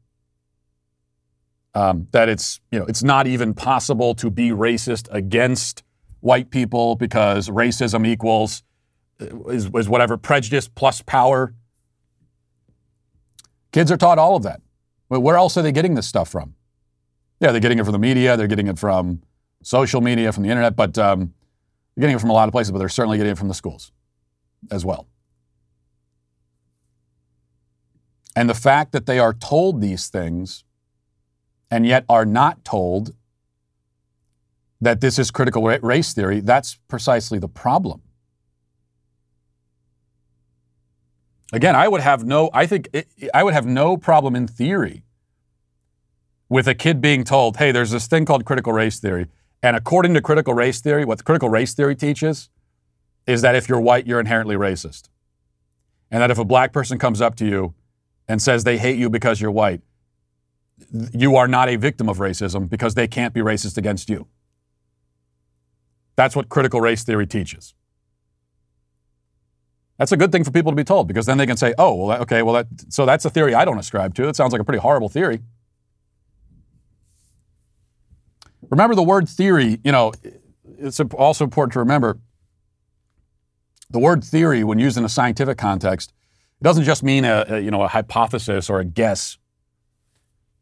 Um, 1.75 2.07
that 2.11 2.27
it's 2.27 2.59
you 2.71 2.79
know 2.79 2.85
it's 2.85 3.03
not 3.03 3.27
even 3.27 3.53
possible 3.53 4.15
to 4.15 4.31
be 4.31 4.49
racist 4.49 5.09
against 5.11 5.83
white 6.21 6.49
people 6.49 6.95
because 6.95 7.49
racism 7.49 8.07
equals 8.07 8.63
is, 9.19 9.69
is 9.73 9.89
whatever 9.89 10.17
prejudice 10.17 10.67
plus 10.67 11.01
power. 11.01 11.53
Kids 13.71 13.91
are 13.91 13.97
taught 13.97 14.17
all 14.17 14.35
of 14.35 14.43
that. 14.43 14.61
Where 15.07 15.35
else 15.35 15.57
are 15.57 15.61
they 15.61 15.71
getting 15.71 15.95
this 15.95 16.07
stuff 16.07 16.29
from? 16.29 16.55
Yeah, 17.39 17.51
they're 17.51 17.61
getting 17.61 17.79
it 17.79 17.83
from 17.83 17.91
the 17.91 17.99
media. 17.99 18.37
They're 18.37 18.47
getting 18.47 18.67
it 18.67 18.79
from 18.79 19.21
social 19.61 20.01
media, 20.01 20.31
from 20.31 20.43
the 20.43 20.49
internet, 20.49 20.75
but 20.75 20.97
um, 20.97 21.33
they're 21.95 22.01
getting 22.01 22.15
it 22.15 22.19
from 22.19 22.29
a 22.29 22.33
lot 22.33 22.47
of 22.47 22.51
places. 22.51 22.71
But 22.71 22.79
they're 22.79 22.89
certainly 22.89 23.17
getting 23.17 23.33
it 23.33 23.37
from 23.37 23.47
the 23.47 23.53
schools 23.53 23.91
as 24.71 24.85
well. 24.85 25.07
And 28.35 28.49
the 28.49 28.55
fact 28.55 28.91
that 28.91 29.05
they 29.05 29.19
are 29.19 29.33
told 29.33 29.81
these 29.81 30.09
things 30.09 30.63
and 31.71 31.85
yet 31.85 32.05
are 32.09 32.25
not 32.25 32.65
told 32.65 33.15
that 34.81 35.01
this 35.01 35.17
is 35.17 35.31
critical 35.31 35.63
race 35.63 36.13
theory, 36.13 36.41
that's 36.41 36.75
precisely 36.87 37.39
the 37.39 37.47
problem. 37.47 38.01
Again, 41.53 41.75
I 41.75 41.87
would 41.87 42.01
have 42.01 42.25
no, 42.25 42.49
I 42.53 42.65
think 42.65 42.89
it, 42.93 43.07
I 43.33 43.43
would 43.43 43.53
have 43.53 43.65
no 43.65 43.97
problem 43.97 44.35
in 44.35 44.47
theory 44.47 45.03
with 46.49 46.67
a 46.67 46.75
kid 46.75 47.01
being 47.01 47.23
told, 47.23 47.57
hey, 47.57 47.71
there's 47.71 47.91
this 47.91 48.07
thing 48.07 48.25
called 48.25 48.45
critical 48.45 48.73
race 48.73 48.99
theory. 48.99 49.27
And 49.61 49.75
according 49.75 50.13
to 50.13 50.21
critical 50.21 50.53
race 50.53 50.81
theory, 50.81 51.05
what 51.05 51.23
critical 51.23 51.49
race 51.49 51.73
theory 51.73 51.95
teaches 51.95 52.49
is 53.25 53.41
that 53.41 53.55
if 53.55 53.67
you're 53.67 53.79
white, 53.79 54.05
you're 54.05 54.19
inherently 54.19 54.55
racist. 54.55 55.09
And 56.11 56.21
that 56.21 56.31
if 56.31 56.37
a 56.37 56.45
black 56.45 56.71
person 56.71 56.99
comes 56.99 57.21
up 57.21 57.35
to 57.37 57.45
you 57.45 57.73
and 58.27 58.41
says 58.41 58.63
they 58.63 58.77
hate 58.77 58.97
you 58.97 59.09
because 59.09 59.41
you're 59.41 59.51
white, 59.51 59.81
you 61.13 61.35
are 61.35 61.47
not 61.47 61.69
a 61.69 61.77
victim 61.77 62.09
of 62.09 62.17
racism 62.17 62.69
because 62.69 62.95
they 62.95 63.07
can't 63.07 63.33
be 63.33 63.41
racist 63.41 63.77
against 63.77 64.09
you. 64.09 64.27
That's 66.15 66.35
what 66.35 66.49
critical 66.49 66.81
race 66.81 67.03
theory 67.03 67.27
teaches. 67.27 67.73
That's 69.97 70.11
a 70.11 70.17
good 70.17 70.31
thing 70.31 70.43
for 70.43 70.51
people 70.51 70.71
to 70.71 70.75
be 70.75 70.83
told 70.83 71.07
because 71.07 71.25
then 71.25 71.37
they 71.37 71.45
can 71.45 71.57
say, 71.57 71.73
"Oh, 71.77 71.95
well, 71.95 72.21
okay, 72.23 72.41
well, 72.41 72.53
that, 72.55 72.67
so 72.89 73.05
that's 73.05 73.25
a 73.25 73.29
theory 73.29 73.53
I 73.53 73.65
don't 73.65 73.79
ascribe 73.79 74.13
to. 74.15 74.25
That 74.25 74.35
sounds 74.35 74.51
like 74.51 74.61
a 74.61 74.65
pretty 74.65 74.79
horrible 74.79 75.09
theory." 75.09 75.39
Remember 78.69 78.95
the 78.95 79.03
word 79.03 79.29
theory. 79.29 79.79
You 79.83 79.91
know, 79.91 80.11
it's 80.79 80.99
also 80.99 81.43
important 81.43 81.73
to 81.73 81.79
remember 81.79 82.19
the 83.89 83.99
word 83.99 84.23
theory, 84.23 84.63
when 84.63 84.79
used 84.79 84.97
in 84.97 85.05
a 85.05 85.09
scientific 85.09 85.57
context, 85.57 86.11
it 86.59 86.63
doesn't 86.63 86.83
just 86.83 87.03
mean 87.03 87.25
a, 87.25 87.45
a 87.47 87.59
you 87.59 87.71
know 87.71 87.83
a 87.83 87.87
hypothesis 87.87 88.69
or 88.69 88.79
a 88.79 88.85
guess. 88.85 89.37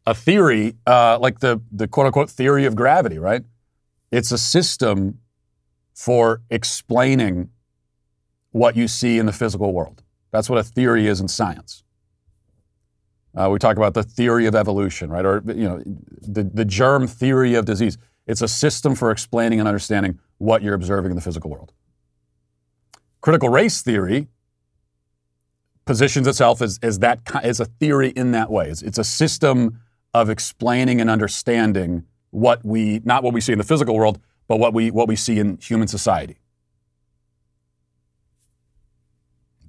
A 0.06 0.14
theory, 0.14 0.76
uh, 0.86 1.18
like 1.18 1.40
the 1.40 1.60
the 1.72 1.88
quote 1.88 2.06
unquote 2.06 2.30
theory 2.30 2.66
of 2.66 2.76
gravity, 2.76 3.18
right? 3.18 3.42
It's 4.10 4.30
a 4.30 4.38
system 4.38 5.20
for 5.94 6.42
explaining 6.50 7.50
what 8.54 8.76
you 8.76 8.86
see 8.86 9.18
in 9.18 9.26
the 9.26 9.32
physical 9.32 9.72
world. 9.72 10.04
That's 10.30 10.48
what 10.48 10.60
a 10.60 10.62
theory 10.62 11.08
is 11.08 11.20
in 11.20 11.26
science. 11.26 11.82
Uh, 13.36 13.48
we 13.50 13.58
talk 13.58 13.76
about 13.76 13.94
the 13.94 14.04
theory 14.04 14.46
of 14.46 14.54
evolution, 14.54 15.10
right? 15.10 15.26
Or 15.26 15.42
you 15.44 15.68
know, 15.68 15.82
the, 16.20 16.44
the 16.44 16.64
germ 16.64 17.08
theory 17.08 17.56
of 17.56 17.64
disease. 17.64 17.98
It's 18.28 18.42
a 18.42 18.46
system 18.46 18.94
for 18.94 19.10
explaining 19.10 19.58
and 19.58 19.66
understanding 19.66 20.20
what 20.38 20.62
you're 20.62 20.74
observing 20.74 21.10
in 21.10 21.16
the 21.16 21.20
physical 21.20 21.50
world. 21.50 21.72
Critical 23.20 23.48
race 23.48 23.82
theory 23.82 24.28
positions 25.84 26.28
itself 26.28 26.62
as, 26.62 26.78
as 26.80 27.00
that 27.00 27.22
as 27.42 27.58
a 27.58 27.64
theory 27.64 28.10
in 28.10 28.30
that 28.30 28.52
way. 28.52 28.68
It's, 28.68 28.82
it's 28.82 28.98
a 28.98 29.04
system 29.04 29.80
of 30.14 30.30
explaining 30.30 31.00
and 31.00 31.10
understanding 31.10 32.04
what 32.30 32.64
we 32.64 33.00
not 33.04 33.24
what 33.24 33.34
we 33.34 33.40
see 33.40 33.50
in 33.52 33.58
the 33.58 33.64
physical 33.64 33.96
world, 33.96 34.20
but 34.46 34.58
what 34.58 34.72
we 34.72 34.92
what 34.92 35.08
we 35.08 35.16
see 35.16 35.40
in 35.40 35.56
human 35.56 35.88
society. 35.88 36.38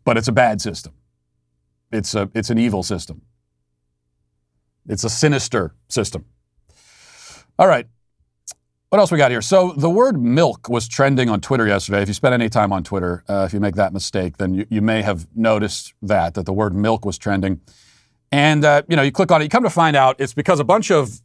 But 0.05 0.17
it's 0.17 0.29
a 0.29 0.31
bad 0.31 0.61
system. 0.61 0.93
It's, 1.91 2.15
a, 2.15 2.29
it's 2.33 2.49
an 2.49 2.57
evil 2.57 2.83
system. 2.83 3.23
It's 4.87 5.03
a 5.03 5.09
sinister 5.09 5.75
system. 5.89 6.25
All 7.59 7.67
right. 7.67 7.87
What 8.89 8.99
else 8.99 9.11
we 9.11 9.17
got 9.17 9.31
here? 9.31 9.41
So 9.41 9.73
the 9.75 9.89
word 9.89 10.21
milk 10.21 10.69
was 10.69 10.87
trending 10.87 11.29
on 11.29 11.41
Twitter 11.41 11.67
yesterday. 11.67 12.01
If 12.01 12.07
you 12.07 12.13
spend 12.13 12.33
any 12.33 12.49
time 12.49 12.71
on 12.71 12.83
Twitter, 12.83 13.23
uh, 13.27 13.43
if 13.47 13.53
you 13.53 13.59
make 13.59 13.75
that 13.75 13.91
mistake, 13.91 14.37
then 14.37 14.53
you, 14.53 14.65
you 14.69 14.81
may 14.81 15.01
have 15.01 15.27
noticed 15.35 15.93
that, 16.03 16.35
that 16.35 16.45
the 16.45 16.53
word 16.53 16.75
milk 16.75 17.03
was 17.03 17.17
trending. 17.17 17.59
And, 18.31 18.63
uh, 18.63 18.83
you 18.87 18.95
know, 18.95 19.01
you 19.01 19.11
click 19.11 19.31
on 19.31 19.41
it, 19.41 19.45
you 19.45 19.49
come 19.49 19.63
to 19.63 19.69
find 19.69 19.95
out 19.95 20.15
it's 20.19 20.33
because 20.33 20.59
a 20.59 20.63
bunch 20.63 20.91
of 20.91 21.21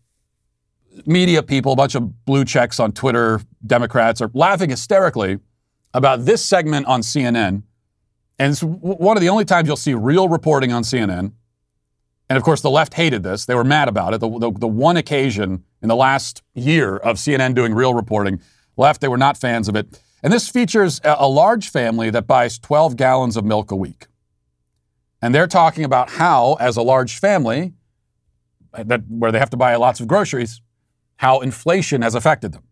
media 1.07 1.43
people, 1.43 1.72
a 1.72 1.76
bunch 1.76 1.95
of 1.95 2.24
blue 2.24 2.45
checks 2.45 2.81
on 2.81 2.93
Twitter, 2.93 3.41
Democrats, 3.66 4.20
are 4.20 4.31
laughing 4.35 4.70
hysterically 4.70 5.39
about 5.93 6.24
this 6.24 6.45
segment 6.45 6.87
on 6.87 7.03
CNN 7.03 7.62
and 8.41 8.53
it's 8.53 8.62
one 8.62 9.18
of 9.18 9.20
the 9.20 9.28
only 9.28 9.45
times 9.45 9.68
you'll 9.68 9.76
see 9.76 9.93
real 9.93 10.26
reporting 10.26 10.72
on 10.72 10.82
CNN. 10.82 11.32
And 12.30 12.36
of 12.38 12.43
course, 12.43 12.62
the 12.62 12.70
left 12.70 12.95
hated 12.95 13.22
this. 13.22 13.45
They 13.45 13.55
were 13.55 13.64
mad 13.64 13.86
about 13.86 14.14
it. 14.14 14.20
The, 14.20 14.30
the, 14.30 14.51
the, 14.51 14.66
one 14.66 14.97
occasion 14.97 15.62
in 15.82 15.91
the 15.91 15.95
last 15.97 16.43
year 16.55 16.97
of 16.97 17.18
CNN 17.18 17.55
doing 17.55 17.74
real 17.74 17.93
reporting, 17.93 18.41
left, 18.78 19.03
they 19.03 19.09
were 19.09 19.18
not 19.18 19.36
fans 19.36 19.68
of 19.68 19.76
it. 19.76 20.01
And 20.22 20.32
this 20.32 20.49
features 20.49 21.03
a, 21.05 21.16
a 21.18 21.28
large 21.28 21.68
family 21.68 22.09
that 22.09 22.26
buys 22.26 22.59
12 22.59 22.97
gallons 22.97 23.36
of 23.36 23.45
milk 23.45 23.70
a 23.70 23.76
week. 23.76 24.07
And 25.20 25.34
they're 25.34 25.47
talking 25.47 25.84
about 25.84 26.09
how, 26.09 26.55
as 26.61 26.78
a 26.78 26.82
large 26.82 27.18
family, 27.18 27.74
that, 28.72 29.03
where 29.07 29.30
they 29.30 29.38
have 29.38 29.51
to 29.51 29.59
buy 29.59 29.76
lots 29.76 30.01
of 30.01 30.09
groceries, 30.09 30.62
how 31.16 31.41
inflation 31.41 32.01
has 32.01 32.14
affected 32.14 32.53
them. 32.53 32.62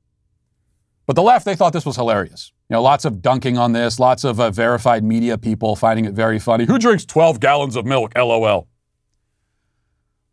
But 1.09 1.17
the 1.17 1.23
left, 1.23 1.47
they 1.47 1.57
thought 1.57 1.73
this 1.73 1.87
was 1.87 1.97
hilarious. 1.97 2.53
You 2.69 2.75
know, 2.75 2.83
lots 2.83 3.07
of 3.07 3.23
dunking 3.23 3.57
on 3.57 3.73
this, 3.73 3.99
lots 3.99 4.25
of 4.25 4.39
uh, 4.39 4.51
verified 4.51 5.03
media 5.03 5.39
people 5.39 5.75
finding 5.75 6.05
it 6.05 6.13
very 6.13 6.39
funny. 6.39 6.67
Who 6.67 6.79
drinks 6.79 7.07
12 7.07 7.41
gallons 7.41 7.77
of 7.77 7.87
milk? 7.87 8.13
LOL. 8.15 8.69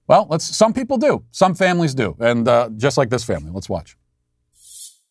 Well, 0.06 0.28
let's, 0.30 0.44
some 0.44 0.74
people 0.74 0.98
do. 0.98 1.24
Some 1.32 1.56
families 1.56 1.96
do. 1.96 2.18
And 2.20 2.46
uh, 2.46 2.72
just 2.76 2.98
like 2.98 3.10
this 3.10 3.24
family. 3.24 3.52
Let's 3.52 3.70
watch. 3.70 3.96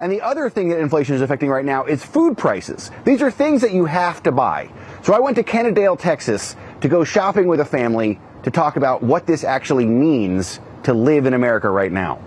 And 0.01 0.13
the 0.13 0.21
other 0.21 0.51
thing 0.51 0.69
that 0.69 0.81
inflation 0.81 1.15
is 1.15 1.23
affecting 1.23 1.49
right 1.49 1.65
now 1.65 1.87
is 1.87 2.05
food 2.05 2.37
prices. 2.37 2.91
These 3.07 3.23
are 3.23 3.31
things 3.31 3.63
that 3.63 3.73
you 3.73 3.87
have 3.87 4.23
to 4.25 4.33
buy. 4.33 4.71
So 5.03 5.15
I 5.15 5.19
went 5.19 5.37
to 5.37 5.43
Kennedale, 5.43 5.99
Texas 5.99 6.57
to 6.83 6.89
go 6.89 7.05
shopping 7.05 7.47
with 7.47 7.61
a 7.61 7.65
family 7.65 8.21
to 8.43 8.51
talk 8.51 8.77
about 8.77 9.03
what 9.03 9.27
this 9.27 9.45
actually 9.45 9.87
means 9.87 10.61
to 10.83 10.93
live 10.93 11.25
in 11.25 11.33
America 11.33 11.71
right 11.71 11.91
now. 11.91 12.21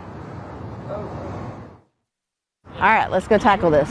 All 2.77 2.83
right, 2.83 3.09
let's 3.09 3.27
go 3.27 3.39
tackle 3.39 3.71
this. 3.71 3.89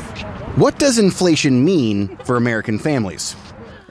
What 0.55 0.78
does 0.78 0.97
inflation 1.01 1.64
mean 1.64 2.16
for 2.18 2.37
American 2.37 2.78
families? 2.78 3.34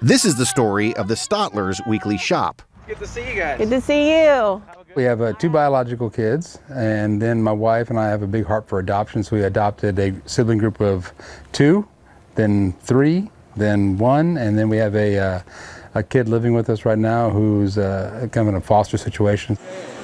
This 0.02 0.24
is 0.24 0.38
the 0.38 0.46
story 0.46 0.96
of 0.96 1.10
the 1.10 1.16
Stotlers 1.16 1.86
Weekly 1.86 2.18
Shop. 2.18 2.62
Good 2.88 3.00
to 3.00 3.08
see 3.08 3.30
you 3.30 3.36
guys. 3.36 3.58
Good 3.58 3.72
to 3.72 3.82
see 3.82 4.10
you. 4.10 4.64
We 4.96 5.04
have 5.04 5.20
uh, 5.20 5.34
two 5.34 5.50
biological 5.50 6.10
kids, 6.10 6.60
and 6.70 7.22
then 7.22 7.44
my 7.44 7.52
wife 7.52 7.90
and 7.90 8.00
I 8.00 8.08
have 8.08 8.22
a 8.22 8.28
big 8.28 8.46
heart 8.46 8.70
for 8.70 8.80
adoption, 8.80 9.22
so 9.22 9.36
we 9.36 9.44
adopted 9.44 10.00
a 10.00 10.16
sibling 10.30 10.60
group 10.60 10.80
of 10.80 11.12
two, 11.52 11.86
then 12.36 12.72
three, 12.80 13.30
then 13.58 13.98
one, 13.98 14.38
and 14.38 14.58
then 14.58 14.70
we 14.70 14.78
have 14.78 14.96
a, 14.96 15.20
uh, 15.20 15.42
a 15.96 16.04
kid 16.04 16.30
living 16.30 16.54
with 16.54 16.70
us 16.70 16.86
right 16.86 16.98
now 16.98 17.30
who's 17.30 17.78
uh, 17.78 18.30
kind 18.32 18.48
of 18.48 18.54
in 18.54 18.56
a 18.56 18.62
foster 18.62 18.98
situation. 18.98 19.58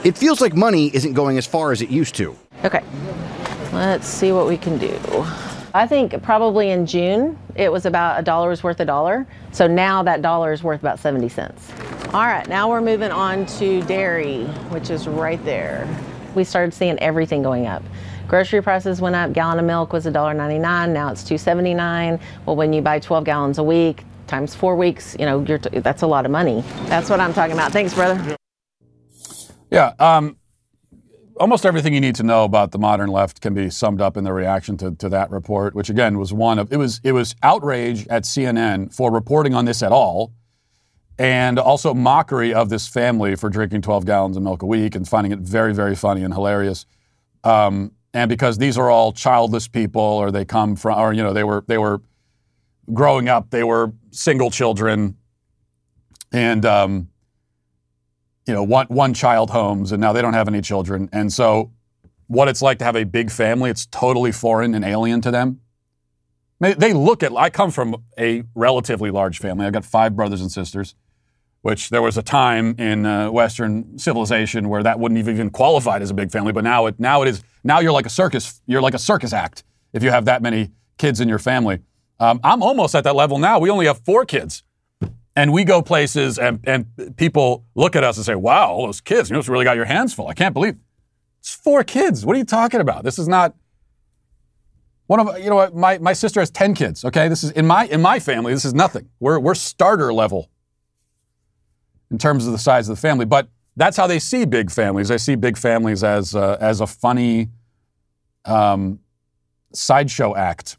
It 0.03 0.17
feels 0.17 0.41
like 0.41 0.53
money 0.53 0.93
isn't 0.93 1.13
going 1.13 1.37
as 1.37 1.47
far 1.47 1.71
as 1.71 1.81
it 1.81 1.89
used 1.89 2.15
to. 2.15 2.35
Okay. 2.65 2.83
Let's 3.71 4.07
see 4.07 4.31
what 4.31 4.47
we 4.47 4.57
can 4.57 4.77
do. 4.77 4.97
I 5.73 5.87
think 5.87 6.21
probably 6.21 6.71
in 6.71 6.85
June 6.85 7.39
it 7.55 7.71
was 7.71 7.85
about 7.85 8.19
a 8.19 8.23
dollar's 8.23 8.63
worth 8.63 8.79
a 8.81 8.85
dollar. 8.85 9.25
So 9.51 9.67
now 9.67 10.03
that 10.03 10.21
dollar 10.21 10.51
is 10.51 10.63
worth 10.63 10.81
about 10.81 10.99
70 10.99 11.29
cents. 11.29 11.71
All 12.13 12.25
right, 12.25 12.47
now 12.49 12.69
we're 12.69 12.81
moving 12.81 13.11
on 13.11 13.45
to 13.57 13.81
dairy, 13.83 14.43
which 14.69 14.89
is 14.89 15.07
right 15.07 15.43
there. 15.45 15.87
We 16.35 16.43
started 16.43 16.73
seeing 16.73 16.99
everything 16.99 17.41
going 17.41 17.67
up. 17.67 17.83
Grocery 18.27 18.61
prices 18.61 18.99
went 18.99 19.15
up. 19.15 19.31
Gallon 19.33 19.59
of 19.59 19.65
milk 19.65 19.93
was 19.93 20.05
$1.99. 20.05 20.89
Now 20.89 21.11
it's 21.11 21.23
$2.79. 21.23 22.19
Well, 22.45 22.55
when 22.55 22.73
you 22.73 22.81
buy 22.81 22.99
12 22.99 23.23
gallons 23.23 23.57
a 23.57 23.63
week 23.63 24.03
times 24.27 24.55
four 24.55 24.75
weeks, 24.75 25.15
you 25.19 25.25
know, 25.25 25.43
that's 25.43 26.01
a 26.01 26.07
lot 26.07 26.25
of 26.25 26.31
money. 26.31 26.63
That's 26.85 27.09
what 27.09 27.19
I'm 27.19 27.33
talking 27.33 27.53
about. 27.53 27.71
Thanks, 27.71 27.93
brother. 27.93 28.37
Yeah. 29.69 29.93
Um, 29.99 30.37
almost 31.37 31.65
everything 31.65 31.93
you 31.93 32.01
need 32.01 32.15
to 32.15 32.23
know 32.23 32.43
about 32.43 32.71
the 32.71 32.79
modern 32.79 33.09
left 33.09 33.41
can 33.41 33.53
be 33.53 33.69
summed 33.69 34.01
up 34.01 34.17
in 34.17 34.23
the 34.23 34.33
reaction 34.33 34.77
to, 34.77 34.91
to 34.95 35.09
that 35.09 35.31
report, 35.31 35.75
which 35.75 35.89
again 35.89 36.17
was 36.17 36.33
one 36.33 36.59
of 36.59 36.71
it 36.71 36.77
was 36.77 37.01
it 37.03 37.11
was 37.11 37.35
outrage 37.43 38.07
at 38.07 38.23
CNN 38.23 38.93
for 38.93 39.11
reporting 39.11 39.53
on 39.53 39.65
this 39.65 39.83
at 39.83 39.91
all, 39.91 40.33
and 41.17 41.59
also 41.59 41.93
mockery 41.93 42.53
of 42.53 42.69
this 42.69 42.87
family 42.87 43.35
for 43.35 43.49
drinking 43.49 43.81
12 43.81 44.05
gallons 44.05 44.37
of 44.37 44.43
milk 44.43 44.61
a 44.61 44.65
week 44.65 44.95
and 44.95 45.07
finding 45.07 45.31
it 45.31 45.39
very 45.39 45.73
very 45.73 45.95
funny 45.95 46.23
and 46.23 46.33
hilarious. 46.33 46.85
Um, 47.43 47.91
and 48.13 48.29
because 48.29 48.57
these 48.57 48.77
are 48.77 48.89
all 48.89 49.11
childless 49.11 49.67
people, 49.67 50.01
or 50.01 50.31
they 50.31 50.45
come 50.45 50.75
from, 50.75 50.99
or 50.99 51.13
you 51.13 51.23
know, 51.23 51.33
they 51.33 51.43
were 51.43 51.63
they 51.67 51.77
were 51.77 52.01
growing 52.93 53.29
up, 53.29 53.51
they 53.51 53.63
were 53.63 53.93
single 54.11 54.51
children, 54.51 55.17
and 56.31 56.65
um, 56.65 57.10
you 58.47 58.53
know, 58.53 58.63
one, 58.63 58.87
one 58.87 59.13
child 59.13 59.49
homes, 59.49 59.91
and 59.91 60.01
now 60.01 60.13
they 60.13 60.21
don't 60.21 60.33
have 60.33 60.47
any 60.47 60.61
children. 60.61 61.09
And 61.11 61.31
so, 61.31 61.71
what 62.27 62.47
it's 62.47 62.61
like 62.61 62.79
to 62.79 62.85
have 62.85 62.95
a 62.95 63.03
big 63.03 63.29
family, 63.29 63.69
it's 63.69 63.85
totally 63.85 64.31
foreign 64.31 64.73
and 64.73 64.85
alien 64.85 65.21
to 65.21 65.31
them. 65.31 65.59
They, 66.61 66.93
look 66.93 67.23
at, 67.23 67.35
I 67.35 67.49
come 67.49 67.71
from 67.71 68.03
a 68.19 68.43
relatively 68.53 69.09
large 69.09 69.39
family. 69.39 69.65
I've 69.65 69.73
got 69.73 69.83
five 69.83 70.15
brothers 70.15 70.41
and 70.41 70.51
sisters, 70.51 70.93
which 71.61 71.89
there 71.89 72.03
was 72.03 72.17
a 72.19 72.21
time 72.21 72.75
in 72.77 73.05
uh, 73.05 73.31
Western 73.31 73.97
civilization 73.97 74.69
where 74.69 74.83
that 74.83 74.99
wouldn't 74.99 75.17
even 75.17 75.49
qualified 75.49 76.03
as 76.03 76.11
a 76.11 76.13
big 76.13 76.31
family. 76.31 76.51
But 76.51 76.63
now 76.63 76.85
it, 76.85 76.99
now 76.99 77.23
it 77.23 77.29
is, 77.29 77.43
now 77.63 77.79
you're 77.79 77.91
like 77.91 78.05
a 78.05 78.11
circus, 78.11 78.61
you're 78.67 78.81
like 78.81 78.93
a 78.93 78.99
circus 78.99 79.33
act 79.33 79.63
if 79.91 80.03
you 80.03 80.11
have 80.11 80.25
that 80.25 80.43
many 80.43 80.71
kids 80.99 81.19
in 81.19 81.27
your 81.27 81.39
family. 81.39 81.79
Um, 82.19 82.39
I'm 82.43 82.61
almost 82.61 82.93
at 82.93 83.03
that 83.05 83.15
level 83.15 83.39
now. 83.39 83.57
We 83.57 83.71
only 83.71 83.87
have 83.87 83.99
four 84.05 84.23
kids. 84.23 84.61
And 85.35 85.53
we 85.53 85.63
go 85.63 85.81
places 85.81 86.37
and, 86.37 86.59
and 86.65 87.15
people 87.15 87.65
look 87.73 87.95
at 87.95 88.03
us 88.03 88.17
and 88.17 88.25
say, 88.25 88.35
wow, 88.35 88.71
all 88.71 88.85
those 88.85 88.99
kids, 88.99 89.29
you 89.29 89.35
must 89.35 89.47
really 89.47 89.63
got 89.63 89.77
your 89.77 89.85
hands 89.85 90.13
full. 90.13 90.27
I 90.27 90.33
can't 90.33 90.53
believe 90.53 90.75
it's 91.39 91.55
four 91.55 91.83
kids. 91.83 92.25
What 92.25 92.35
are 92.35 92.39
you 92.39 92.45
talking 92.45 92.81
about? 92.81 93.03
This 93.03 93.17
is 93.17 93.27
not 93.27 93.55
one 95.07 95.19
of 95.19 95.39
you 95.39 95.49
know 95.49 95.69
my, 95.73 95.97
my 95.97 96.13
sister 96.13 96.39
has 96.39 96.49
10 96.51 96.73
kids, 96.73 97.03
okay? 97.03 97.27
This 97.27 97.43
is 97.43 97.51
in 97.51 97.67
my 97.67 97.85
in 97.87 98.01
my 98.01 98.19
family, 98.19 98.53
this 98.53 98.63
is 98.63 98.73
nothing. 98.73 99.09
We're 99.19 99.39
we're 99.39 99.55
starter 99.55 100.13
level 100.13 100.49
in 102.09 102.17
terms 102.17 102.45
of 102.45 102.51
the 102.51 102.57
size 102.57 102.87
of 102.87 102.95
the 102.95 103.01
family. 103.01 103.25
But 103.25 103.49
that's 103.75 103.97
how 103.97 104.07
they 104.07 104.19
see 104.19 104.45
big 104.45 104.69
families. 104.71 105.07
They 105.07 105.17
see 105.17 105.35
big 105.35 105.57
families 105.57 106.03
as 106.03 106.35
uh, 106.35 106.57
as 106.61 106.79
a 106.79 106.87
funny 106.87 107.49
um, 108.45 108.99
sideshow 109.73 110.35
act, 110.35 110.77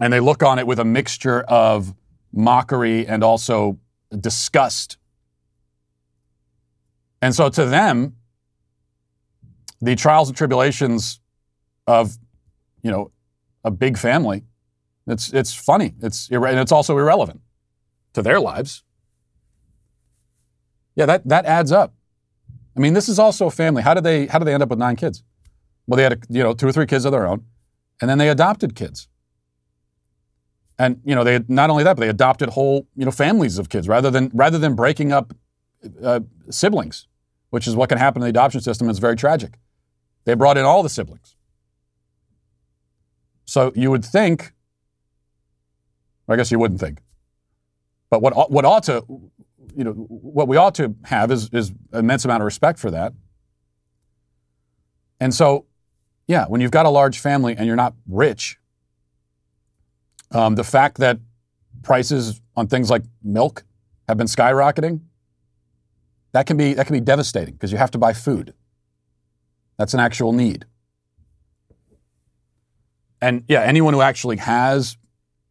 and 0.00 0.12
they 0.12 0.20
look 0.20 0.42
on 0.42 0.58
it 0.58 0.66
with 0.66 0.78
a 0.78 0.84
mixture 0.84 1.40
of 1.42 1.94
mockery, 2.32 3.06
and 3.06 3.24
also 3.24 3.78
disgust. 4.20 4.96
And 7.20 7.34
so 7.34 7.48
to 7.48 7.64
them, 7.64 8.16
the 9.80 9.96
trials 9.96 10.28
and 10.28 10.36
tribulations 10.36 11.20
of, 11.86 12.16
you 12.82 12.90
know, 12.90 13.10
a 13.64 13.70
big 13.70 13.98
family, 13.98 14.44
it's, 15.06 15.32
it's 15.32 15.54
funny. 15.54 15.94
It's, 16.02 16.28
and 16.30 16.58
it's 16.60 16.72
also 16.72 16.96
irrelevant. 16.98 17.40
to 18.14 18.22
their 18.22 18.40
lives. 18.40 18.82
Yeah, 20.96 21.06
that, 21.06 21.28
that 21.28 21.44
adds 21.46 21.72
up. 21.72 21.94
I 22.76 22.80
mean, 22.80 22.94
this 22.94 23.08
is 23.08 23.18
also 23.18 23.46
a 23.46 23.50
family. 23.50 23.82
How 23.82 23.94
did 23.94 24.04
they 24.04 24.26
how 24.26 24.38
did 24.38 24.44
they 24.44 24.54
end 24.54 24.62
up 24.62 24.70
with 24.70 24.78
nine 24.78 24.96
kids? 24.96 25.22
Well, 25.86 25.96
they 25.96 26.02
had 26.02 26.12
a, 26.12 26.18
you 26.28 26.42
know 26.42 26.52
two 26.54 26.68
or 26.68 26.72
three 26.72 26.86
kids 26.86 27.04
of 27.04 27.12
their 27.12 27.26
own, 27.26 27.44
and 28.00 28.08
then 28.08 28.18
they 28.18 28.28
adopted 28.28 28.74
kids. 28.74 29.08
And 30.78 31.00
you 31.04 31.14
know, 31.14 31.24
they 31.24 31.40
not 31.48 31.70
only 31.70 31.84
that, 31.84 31.96
but 31.96 32.00
they 32.00 32.08
adopted 32.08 32.50
whole 32.50 32.86
you 32.94 33.04
know 33.04 33.10
families 33.10 33.58
of 33.58 33.68
kids 33.68 33.88
rather 33.88 34.10
than 34.10 34.30
rather 34.32 34.58
than 34.58 34.74
breaking 34.74 35.12
up 35.12 35.34
uh, 36.02 36.20
siblings, 36.50 37.06
which 37.50 37.66
is 37.66 37.74
what 37.74 37.88
can 37.88 37.98
happen 37.98 38.22
in 38.22 38.24
the 38.24 38.30
adoption 38.30 38.60
system. 38.60 38.88
It's 38.88 38.98
very 38.98 39.16
tragic. 39.16 39.58
They 40.24 40.34
brought 40.34 40.58
in 40.58 40.64
all 40.64 40.82
the 40.82 40.88
siblings. 40.88 41.34
So 43.44 43.72
you 43.74 43.90
would 43.90 44.04
think, 44.04 44.52
I 46.28 46.36
guess 46.36 46.50
you 46.50 46.58
wouldn't 46.58 46.80
think, 46.80 47.00
but 48.10 48.22
what 48.22 48.50
what 48.50 48.64
ought 48.64 48.84
to, 48.84 49.04
you 49.74 49.84
know, 49.84 49.92
what 49.92 50.48
we 50.48 50.56
ought 50.56 50.74
to 50.76 50.94
have 51.04 51.32
is 51.32 51.48
is 51.52 51.72
immense 51.92 52.24
amount 52.24 52.42
of 52.42 52.44
respect 52.44 52.78
for 52.78 52.90
that. 52.90 53.14
And 55.20 55.34
so, 55.34 55.66
yeah, 56.26 56.46
when 56.46 56.60
you've 56.60 56.70
got 56.70 56.86
a 56.86 56.90
large 56.90 57.18
family 57.18 57.56
and 57.56 57.66
you're 57.66 57.74
not 57.74 57.94
rich, 58.06 58.57
um, 60.32 60.54
the 60.54 60.64
fact 60.64 60.98
that 60.98 61.18
prices 61.82 62.40
on 62.56 62.66
things 62.66 62.90
like 62.90 63.02
milk 63.22 63.64
have 64.08 64.16
been 64.16 64.26
skyrocketing, 64.26 65.00
that 66.32 66.46
can 66.46 66.56
be 66.56 66.74
that 66.74 66.86
can 66.86 66.94
be 66.94 67.00
devastating 67.00 67.54
because 67.54 67.72
you 67.72 67.78
have 67.78 67.90
to 67.92 67.98
buy 67.98 68.12
food. 68.12 68.52
That's 69.78 69.94
an 69.94 70.00
actual 70.00 70.32
need. 70.32 70.66
And 73.20 73.44
yeah, 73.48 73.62
anyone 73.62 73.94
who 73.94 74.00
actually 74.00 74.36
has 74.36 74.96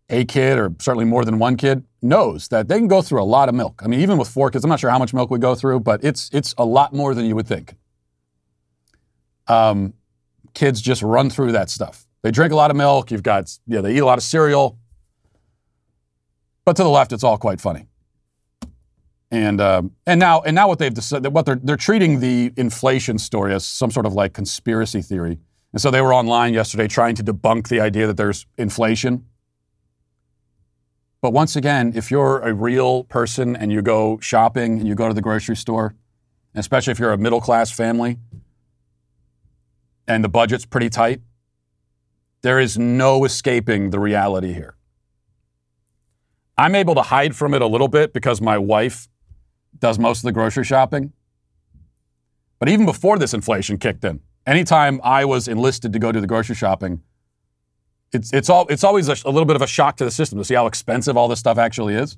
a 0.09 0.23
kid 0.25 0.57
or 0.57 0.73
certainly 0.79 1.05
more 1.05 1.25
than 1.25 1.39
one 1.39 1.57
kid 1.57 1.83
knows 2.01 2.47
that 2.49 2.67
they 2.67 2.77
can 2.77 2.87
go 2.87 3.01
through 3.01 3.21
a 3.21 3.25
lot 3.25 3.49
of 3.49 3.55
milk. 3.55 3.81
I 3.83 3.87
mean, 3.87 3.99
even 3.99 4.17
with 4.17 4.29
four 4.29 4.49
kids, 4.49 4.63
I'm 4.63 4.69
not 4.69 4.79
sure 4.79 4.89
how 4.89 4.99
much 4.99 5.13
milk 5.13 5.29
we 5.29 5.39
go 5.39 5.55
through, 5.55 5.81
but 5.81 6.03
it's 6.03 6.29
it's 6.31 6.53
a 6.57 6.65
lot 6.65 6.93
more 6.93 7.13
than 7.13 7.25
you 7.25 7.35
would 7.35 7.47
think. 7.47 7.75
Um, 9.47 9.93
kids 10.53 10.81
just 10.81 11.01
run 11.01 11.29
through 11.29 11.53
that 11.53 11.69
stuff. 11.69 12.06
They 12.21 12.31
drink 12.31 12.51
a 12.51 12.55
lot 12.55 12.71
of 12.71 12.77
milk. 12.77 13.11
You've 13.11 13.23
got 13.23 13.57
yeah, 13.67 13.81
they 13.81 13.95
eat 13.95 13.99
a 13.99 14.05
lot 14.05 14.17
of 14.17 14.23
cereal. 14.23 14.77
But 16.65 16.75
to 16.75 16.83
the 16.83 16.89
left, 16.89 17.13
it's 17.13 17.23
all 17.23 17.37
quite 17.37 17.61
funny. 17.61 17.87
And 19.29 19.59
um, 19.59 19.91
and 20.05 20.19
now 20.19 20.41
and 20.41 20.55
now 20.55 20.67
what 20.67 20.79
they've 20.79 20.93
decided 20.93 21.33
what 21.33 21.45
they're 21.45 21.59
they're 21.61 21.77
treating 21.77 22.19
the 22.19 22.53
inflation 22.57 23.17
story 23.17 23.53
as 23.53 23.65
some 23.65 23.91
sort 23.91 24.05
of 24.05 24.13
like 24.13 24.33
conspiracy 24.33 25.01
theory. 25.01 25.39
And 25.73 25.81
so 25.81 25.91
they 25.91 26.01
were 26.01 26.13
online 26.13 26.53
yesterday 26.53 26.87
trying 26.87 27.15
to 27.15 27.23
debunk 27.23 27.67
the 27.67 27.81
idea 27.81 28.07
that 28.07 28.17
there's 28.17 28.45
inflation. 28.57 29.25
But 31.21 31.33
once 31.33 31.55
again, 31.55 31.93
if 31.95 32.09
you're 32.09 32.39
a 32.39 32.53
real 32.53 33.03
person 33.03 33.55
and 33.55 33.71
you 33.71 33.81
go 33.81 34.19
shopping 34.19 34.79
and 34.79 34.87
you 34.87 34.95
go 34.95 35.07
to 35.07 35.13
the 35.13 35.21
grocery 35.21 35.55
store, 35.55 35.95
especially 36.55 36.91
if 36.91 36.99
you're 36.99 37.11
a 37.11 37.17
middle 37.17 37.41
class 37.41 37.71
family 37.71 38.17
and 40.07 40.23
the 40.23 40.29
budget's 40.29 40.65
pretty 40.65 40.89
tight, 40.89 41.21
there 42.41 42.59
is 42.59 42.77
no 42.77 43.25
escaping 43.25 43.89
the 43.89 43.99
reality 43.99 44.53
here. 44.53 44.75
I'm 46.57 46.75
able 46.75 46.95
to 46.95 47.01
hide 47.01 47.35
from 47.35 47.53
it 47.53 47.61
a 47.61 47.67
little 47.67 47.87
bit 47.87 48.13
because 48.13 48.41
my 48.41 48.57
wife 48.57 49.07
does 49.77 49.99
most 49.99 50.19
of 50.19 50.23
the 50.23 50.31
grocery 50.31 50.63
shopping. 50.63 51.13
But 52.59 52.69
even 52.69 52.85
before 52.85 53.19
this 53.19 53.33
inflation 53.33 53.77
kicked 53.77 54.03
in, 54.03 54.21
anytime 54.45 54.99
I 55.03 55.25
was 55.25 55.47
enlisted 55.47 55.93
to 55.93 55.99
go 55.99 56.11
do 56.11 56.19
the 56.19 56.27
grocery 56.27 56.55
shopping, 56.55 57.01
it's, 58.11 58.33
it's, 58.33 58.49
all, 58.49 58.65
it's 58.67 58.83
always 58.83 59.09
a, 59.09 59.15
a 59.25 59.31
little 59.31 59.45
bit 59.45 59.55
of 59.55 59.61
a 59.61 59.67
shock 59.67 59.97
to 59.97 60.05
the 60.05 60.11
system 60.11 60.39
to 60.39 60.45
see 60.45 60.55
how 60.55 60.65
expensive 60.65 61.15
all 61.15 61.27
this 61.27 61.39
stuff 61.39 61.57
actually 61.57 61.93
is. 61.93 62.17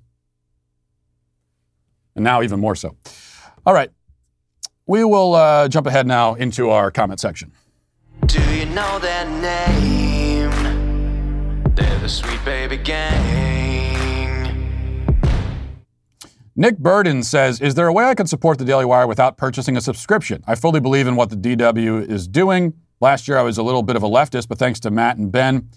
And 2.15 2.23
now, 2.23 2.41
even 2.41 2.59
more 2.59 2.75
so. 2.75 2.95
All 3.65 3.73
right. 3.73 3.91
We 4.85 5.03
will 5.03 5.35
uh, 5.35 5.67
jump 5.67 5.85
ahead 5.85 6.07
now 6.07 6.33
into 6.35 6.69
our 6.69 6.91
comment 6.91 7.19
section. 7.19 7.51
Do 8.25 8.41
you 8.55 8.65
know 8.65 8.99
their 8.99 9.25
name? 9.41 10.08
Sweet 12.09 12.43
Baby 12.43 12.77
Gang. 12.77 13.49
Nick 16.55 16.77
Burden 16.77 17.23
says, 17.23 17.61
Is 17.61 17.75
there 17.75 17.87
a 17.87 17.93
way 17.93 18.03
I 18.03 18.15
can 18.15 18.27
support 18.27 18.57
the 18.57 18.65
Daily 18.65 18.83
Wire 18.83 19.07
without 19.07 19.37
purchasing 19.37 19.77
a 19.77 19.81
subscription? 19.81 20.43
I 20.45 20.55
fully 20.55 20.81
believe 20.81 21.07
in 21.07 21.15
what 21.15 21.29
the 21.29 21.37
DW 21.37 22.09
is 22.09 22.27
doing. 22.27 22.73
Last 22.99 23.27
year 23.27 23.37
I 23.37 23.43
was 23.43 23.57
a 23.57 23.63
little 23.63 23.83
bit 23.83 23.95
of 23.95 24.03
a 24.03 24.09
leftist, 24.09 24.49
but 24.49 24.57
thanks 24.57 24.79
to 24.81 24.91
Matt 24.91 25.17
and 25.17 25.31
Ben, 25.31 25.69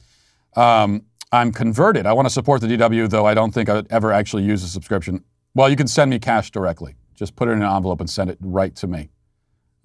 um, 0.56 1.02
I'm 1.30 1.52
converted. 1.52 2.04
I 2.06 2.12
want 2.14 2.26
to 2.26 2.30
support 2.30 2.60
the 2.62 2.66
DW, 2.66 3.08
though 3.08 3.26
I 3.26 3.34
don't 3.34 3.52
think 3.52 3.68
I 3.68 3.74
would 3.74 3.86
ever 3.90 4.10
actually 4.10 4.42
use 4.42 4.64
a 4.64 4.68
subscription. 4.68 5.22
Well, 5.54 5.68
you 5.68 5.76
can 5.76 5.86
send 5.86 6.10
me 6.10 6.18
cash 6.18 6.50
directly. 6.50 6.96
Just 7.14 7.36
put 7.36 7.46
it 7.48 7.52
in 7.52 7.62
an 7.62 7.76
envelope 7.76 8.00
and 8.00 8.10
send 8.10 8.30
it 8.30 8.38
right 8.40 8.74
to 8.76 8.86
me. 8.86 9.10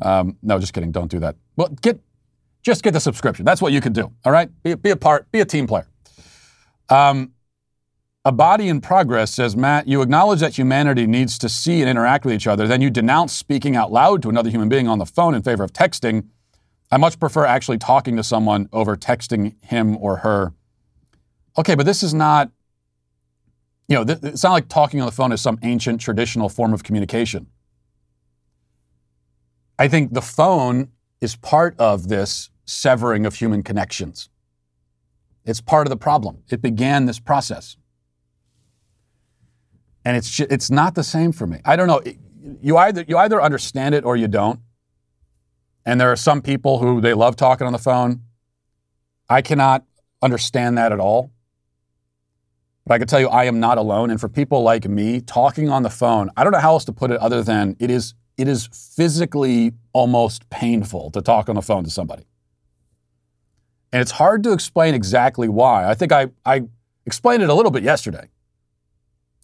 Um, 0.02 0.38
no, 0.42 0.58
just 0.60 0.74
kidding. 0.74 0.92
Don't 0.92 1.12
do 1.12 1.20
that. 1.20 1.36
Well, 1.58 1.68
get 1.82 2.00
just 2.64 2.84
get 2.84 2.92
the 2.92 3.00
subscription. 3.00 3.46
That's 3.46 3.62
what 3.62 3.72
you 3.72 3.82
can 3.82 3.94
do. 3.94 4.12
All 4.26 4.32
right, 4.32 4.50
be, 4.64 4.74
be 4.74 4.90
a 4.90 4.96
part, 4.96 5.32
be 5.32 5.42
a 5.42 5.46
team 5.46 5.68
player. 5.68 5.88
Um, 6.90 7.34
a 8.26 8.32
body 8.32 8.68
in 8.68 8.82
progress 8.82 9.34
says, 9.34 9.56
Matt, 9.56 9.88
you 9.88 10.02
acknowledge 10.02 10.42
that 10.42 10.58
humanity 10.58 11.08
needs 11.08 11.38
to 11.38 11.48
see 11.48 11.80
and 11.82 11.90
interact 11.90 12.26
with 12.26 12.34
each 12.34 12.46
other. 12.46 12.68
Then 12.68 12.82
you 12.82 12.90
denounce 12.90 13.32
speaking 13.32 13.76
out 13.76 13.92
loud 13.92 14.22
to 14.24 14.30
another 14.30 14.50
human 14.50 14.68
being 14.68 14.88
on 14.88 15.00
the 15.00 15.06
phone 15.06 15.34
in 15.34 15.44
favor 15.44 15.64
of 15.64 15.72
texting. 15.72 16.28
I 16.92 16.98
much 16.98 17.20
prefer 17.20 17.46
actually 17.46 17.78
talking 17.78 18.18
to 18.18 18.24
someone 18.24 18.68
over 18.74 18.98
texting 18.98 19.56
him 19.64 19.98
or 19.98 20.18
her. 20.18 20.54
Okay, 21.58 21.76
but 21.76 21.86
this 21.86 22.04
is 22.04 22.14
not, 22.14 22.52
you 23.88 23.96
know, 23.96 24.04
th- 24.04 24.20
it's 24.22 24.44
not 24.44 24.52
like 24.52 24.68
talking 24.68 25.00
on 25.00 25.06
the 25.06 25.12
phone 25.14 25.32
is 25.32 25.42
some 25.42 25.58
ancient 25.64 26.02
traditional 26.02 26.50
form 26.50 26.74
of 26.74 26.84
communication. 26.84 27.48
I 29.80 29.88
think 29.88 30.14
the 30.14 30.22
phone 30.22 30.90
is 31.22 31.36
part 31.36 31.80
of 31.80 32.10
this 32.10 32.50
severing 32.66 33.26
of 33.26 33.36
human 33.36 33.64
connections. 33.64 34.30
It's 35.48 35.62
part 35.62 35.88
of 35.88 35.90
the 35.90 35.98
problem. 35.98 36.44
It 36.50 36.62
began 36.62 37.06
this 37.06 37.20
process 37.20 37.78
and 40.08 40.16
it's 40.16 40.30
just, 40.30 40.50
it's 40.50 40.72
not 40.72 40.96
the 40.96 41.04
same 41.04 41.34
for 41.34 41.46
me. 41.46 41.60
I 41.66 41.76
don't 41.76 41.88
know. 41.88 42.02
You 42.62 42.78
either 42.78 43.04
you 43.10 43.18
either 43.18 43.42
understand 43.42 43.94
it 43.94 44.06
or 44.06 44.16
you 44.16 44.30
don't. 44.30 44.62
And 45.86 46.00
there 46.00 46.10
are 46.10 46.16
some 46.16 46.42
people 46.42 46.80
who 46.80 47.02
they 47.02 47.14
love 47.14 47.36
talking 47.36 47.68
on 47.68 47.74
the 47.74 47.80
phone. 47.80 48.22
I 49.30 49.42
cannot 49.42 49.84
understand 50.22 50.78
that 50.78 50.94
at 50.94 51.02
all. 51.02 51.34
But 52.86 52.94
I 52.94 53.00
can 53.00 53.08
tell 53.08 53.20
you, 53.20 53.28
I 53.28 53.44
am 53.44 53.60
not 53.60 53.78
alone. 53.78 54.10
And 54.10 54.18
for 54.18 54.30
people 54.30 54.64
like 54.64 54.88
me, 54.88 55.20
talking 55.20 55.70
on 55.70 55.84
the 55.84 55.90
phone, 55.90 56.30
I 56.38 56.46
don't 56.46 56.54
know 56.54 56.60
how 56.60 56.72
else 56.72 56.86
to 56.86 56.94
put 56.94 57.12
it 57.12 57.20
other 57.20 57.44
than 57.44 57.76
it 57.78 57.92
is 57.92 58.14
it 58.38 58.48
is 58.48 58.70
physically 58.72 59.74
almost 59.92 60.50
painful 60.50 61.12
to 61.12 61.22
talk 61.22 61.50
on 61.50 61.56
the 61.56 61.62
phone 61.62 61.84
to 61.84 61.90
somebody. 61.90 62.24
And 63.92 64.02
it's 64.02 64.12
hard 64.12 64.44
to 64.44 64.54
explain 64.54 64.94
exactly 64.94 65.48
why. 65.48 65.90
I 65.90 65.94
think 65.94 66.12
I, 66.12 66.28
I 66.46 66.64
explained 67.06 67.44
it 67.44 67.50
a 67.50 67.54
little 67.54 67.72
bit 67.72 67.84
yesterday 67.84 68.30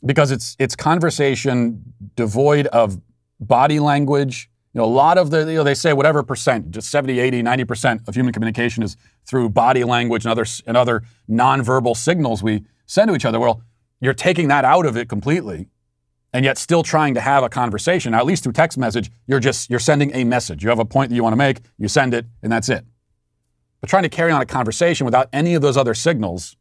because 0.06 0.32
it's 0.32 0.56
it's 0.60 0.76
conversation 0.76 1.94
devoid 2.16 2.68
of 2.68 3.00
body 3.40 3.80
language. 3.80 4.50
You 4.74 4.80
know, 4.80 4.86
a 4.86 4.88
lot 4.88 5.18
of 5.18 5.30
the, 5.30 5.40
you 5.40 5.58
know, 5.58 5.64
they 5.64 5.76
say 5.76 5.94
whatever 5.94 6.24
percent, 6.24 6.72
just 6.72 6.90
70, 6.90 7.20
80, 7.20 7.44
90% 7.44 8.08
of 8.08 8.16
human 8.16 8.34
communication 8.34 8.82
is 8.82 8.98
through 9.26 9.50
body 9.50 9.84
language 9.84 10.26
and 10.26 10.32
other, 10.32 10.46
and 10.66 10.76
other 10.76 11.04
nonverbal 11.30 11.96
signals 11.96 12.42
we 12.42 12.64
send 12.88 13.10
to 13.10 13.16
each 13.16 13.26
other. 13.26 13.40
Well, 13.40 13.62
you're 14.02 14.16
taking 14.16 14.48
that 14.48 14.66
out 14.66 14.88
of 14.88 14.98
it 14.98 15.08
completely 15.08 15.68
and 16.34 16.44
yet 16.44 16.58
still 16.58 16.82
trying 16.82 17.14
to 17.14 17.22
have 17.22 17.44
a 17.44 17.50
conversation. 17.50 18.12
Now, 18.12 18.18
at 18.18 18.26
least 18.26 18.44
through 18.44 18.54
text 18.54 18.78
message, 18.78 19.12
you're 19.28 19.40
just, 19.40 19.70
you're 19.70 19.80
sending 19.80 20.14
a 20.16 20.24
message. 20.24 20.64
You 20.64 20.70
have 20.70 20.80
a 20.80 20.86
point 20.86 21.12
that 21.12 21.16
you 21.16 21.22
want 21.22 21.34
to 21.34 21.38
make, 21.38 21.60
you 21.78 21.88
send 21.88 22.16
it, 22.16 22.26
and 22.42 22.52
that's 22.52 22.70
it. 22.70 22.84
But 23.84 23.90
trying 23.90 24.04
to 24.04 24.10
carry 24.10 24.32
on 24.32 24.42
a 24.42 24.46
conversation 24.46 25.04
without 25.04 25.28
any 25.34 25.56
of 25.56 25.62
those 25.62 25.76
other 25.76 25.94
signals 25.94 26.56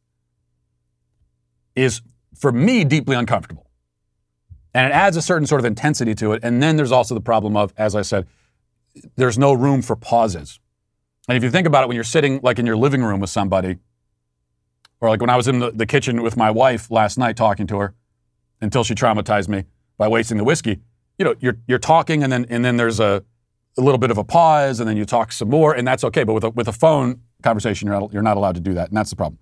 is 1.76 2.02
for 2.34 2.50
me, 2.50 2.82
deeply 2.82 3.14
uncomfortable. 3.14 3.70
And 4.74 4.88
it 4.88 4.92
adds 4.92 5.16
a 5.16 5.22
certain 5.22 5.46
sort 5.46 5.60
of 5.60 5.64
intensity 5.64 6.16
to 6.16 6.32
it. 6.32 6.42
And 6.42 6.60
then 6.60 6.76
there's 6.76 6.90
also 6.90 7.14
the 7.14 7.20
problem 7.20 7.56
of, 7.56 7.72
as 7.76 7.94
I 7.94 8.02
said, 8.02 8.26
there's 9.14 9.38
no 9.38 9.52
room 9.52 9.82
for 9.82 9.94
pauses. 9.94 10.58
And 11.28 11.36
if 11.36 11.44
you 11.44 11.50
think 11.52 11.64
about 11.64 11.84
it, 11.84 11.86
when 11.86 11.94
you're 11.94 12.02
sitting 12.02 12.40
like 12.42 12.58
in 12.58 12.66
your 12.66 12.76
living 12.76 13.04
room 13.04 13.20
with 13.20 13.30
somebody, 13.30 13.78
or 15.00 15.08
like 15.08 15.20
when 15.20 15.30
I 15.30 15.36
was 15.36 15.46
in 15.46 15.60
the, 15.60 15.70
the 15.70 15.86
kitchen 15.86 16.24
with 16.24 16.36
my 16.36 16.50
wife 16.50 16.90
last 16.90 17.18
night 17.18 17.36
talking 17.36 17.68
to 17.68 17.78
her 17.78 17.94
until 18.60 18.82
she 18.82 18.96
traumatized 18.96 19.48
me 19.48 19.62
by 19.96 20.08
wasting 20.08 20.38
the 20.38 20.44
whiskey, 20.44 20.80
you 21.18 21.24
know, 21.24 21.36
you're, 21.38 21.58
you're 21.68 21.78
talking 21.78 22.24
and 22.24 22.32
then, 22.32 22.46
and 22.48 22.64
then 22.64 22.78
there's 22.78 22.98
a, 22.98 23.22
a 23.78 23.80
little 23.80 23.98
bit 23.98 24.10
of 24.10 24.18
a 24.18 24.24
pause 24.24 24.80
and 24.80 24.88
then 24.88 24.96
you 24.96 25.04
talk 25.04 25.32
some 25.32 25.48
more 25.48 25.74
and 25.74 25.86
that's 25.86 26.04
okay. 26.04 26.24
But 26.24 26.34
with 26.34 26.44
a, 26.44 26.50
with 26.50 26.68
a 26.68 26.72
phone 26.72 27.22
conversation, 27.42 27.88
you're 27.88 27.98
not, 27.98 28.12
you're 28.12 28.22
not 28.22 28.36
allowed 28.36 28.54
to 28.56 28.60
do 28.60 28.74
that. 28.74 28.88
And 28.88 28.96
that's 28.96 29.10
the 29.10 29.16
problem. 29.16 29.38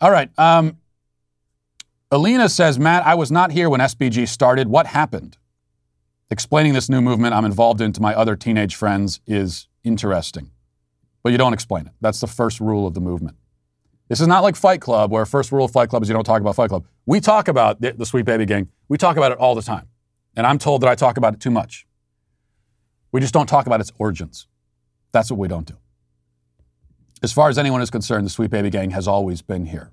All 0.00 0.10
right. 0.10 0.30
Um, 0.38 0.78
Alina 2.10 2.48
says, 2.48 2.78
Matt, 2.78 3.06
I 3.06 3.14
was 3.14 3.30
not 3.30 3.52
here 3.52 3.70
when 3.70 3.80
SBG 3.80 4.28
started. 4.28 4.68
What 4.68 4.86
happened? 4.86 5.38
Explaining 6.30 6.74
this 6.74 6.88
new 6.88 7.00
movement 7.00 7.34
I'm 7.34 7.44
involved 7.44 7.80
in 7.80 7.92
to 7.94 8.02
my 8.02 8.14
other 8.14 8.36
teenage 8.36 8.74
friends 8.74 9.20
is 9.26 9.68
interesting. 9.84 10.50
But 11.22 11.32
you 11.32 11.38
don't 11.38 11.54
explain 11.54 11.86
it. 11.86 11.92
That's 12.00 12.20
the 12.20 12.26
first 12.26 12.60
rule 12.60 12.86
of 12.86 12.94
the 12.94 13.00
movement. 13.00 13.36
This 14.08 14.20
is 14.20 14.26
not 14.26 14.42
like 14.42 14.56
Fight 14.56 14.80
Club, 14.82 15.10
where 15.10 15.24
first 15.24 15.52
rule 15.52 15.64
of 15.64 15.70
Fight 15.70 15.88
Club 15.88 16.02
is 16.02 16.08
you 16.08 16.14
don't 16.14 16.24
talk 16.24 16.42
about 16.42 16.54
Fight 16.54 16.68
Club. 16.68 16.84
We 17.06 17.20
talk 17.20 17.48
about 17.48 17.80
the, 17.80 17.92
the 17.92 18.04
Sweet 18.04 18.26
Baby 18.26 18.44
Gang. 18.44 18.68
We 18.88 18.98
talk 18.98 19.16
about 19.16 19.32
it 19.32 19.38
all 19.38 19.54
the 19.54 19.62
time. 19.62 19.88
And 20.36 20.46
I'm 20.46 20.58
told 20.58 20.82
that 20.82 20.88
I 20.88 20.94
talk 20.94 21.16
about 21.16 21.32
it 21.32 21.40
too 21.40 21.50
much. 21.50 21.86
We 23.12 23.20
just 23.20 23.34
don't 23.34 23.46
talk 23.46 23.66
about 23.66 23.80
its 23.80 23.92
origins. 23.98 24.46
That's 25.12 25.30
what 25.30 25.38
we 25.38 25.48
don't 25.48 25.66
do. 25.66 25.76
As 27.22 27.32
far 27.32 27.48
as 27.48 27.58
anyone 27.58 27.82
is 27.82 27.90
concerned, 27.90 28.26
the 28.26 28.30
Sweet 28.30 28.50
Baby 28.50 28.70
Gang 28.70 28.90
has 28.90 29.06
always 29.06 29.42
been 29.42 29.66
here 29.66 29.92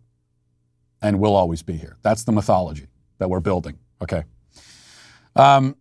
and 1.01 1.19
will 1.19 1.35
always 1.35 1.61
be 1.61 1.73
here. 1.73 1.97
That's 2.01 2.23
the 2.23 2.31
mythology 2.31 2.87
that 3.19 3.29
we're 3.29 3.39
building. 3.39 3.77
Okay. 4.01 4.23
Um, 5.35 5.75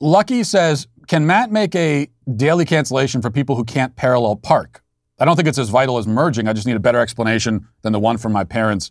Lucky 0.00 0.44
says, 0.44 0.86
can 1.08 1.26
Matt 1.26 1.50
make 1.50 1.74
a 1.74 2.08
daily 2.36 2.64
cancellation 2.64 3.22
for 3.22 3.30
people 3.30 3.56
who 3.56 3.64
can't 3.64 3.96
parallel 3.96 4.36
park? 4.36 4.82
I 5.18 5.24
don't 5.24 5.36
think 5.36 5.48
it's 5.48 5.58
as 5.58 5.68
vital 5.68 5.98
as 5.98 6.06
merging. 6.06 6.48
I 6.48 6.52
just 6.52 6.66
need 6.66 6.76
a 6.76 6.80
better 6.80 6.98
explanation 6.98 7.68
than 7.82 7.92
the 7.92 8.00
one 8.00 8.16
from 8.16 8.32
my 8.32 8.44
parents. 8.44 8.90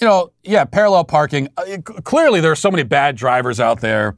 You 0.00 0.06
know, 0.06 0.32
yeah, 0.42 0.64
parallel 0.64 1.04
parking. 1.04 1.48
Uh, 1.56 1.78
clearly, 1.82 2.40
there 2.40 2.52
are 2.52 2.56
so 2.56 2.70
many 2.70 2.82
bad 2.82 3.16
drivers 3.16 3.58
out 3.58 3.80
there, 3.80 4.16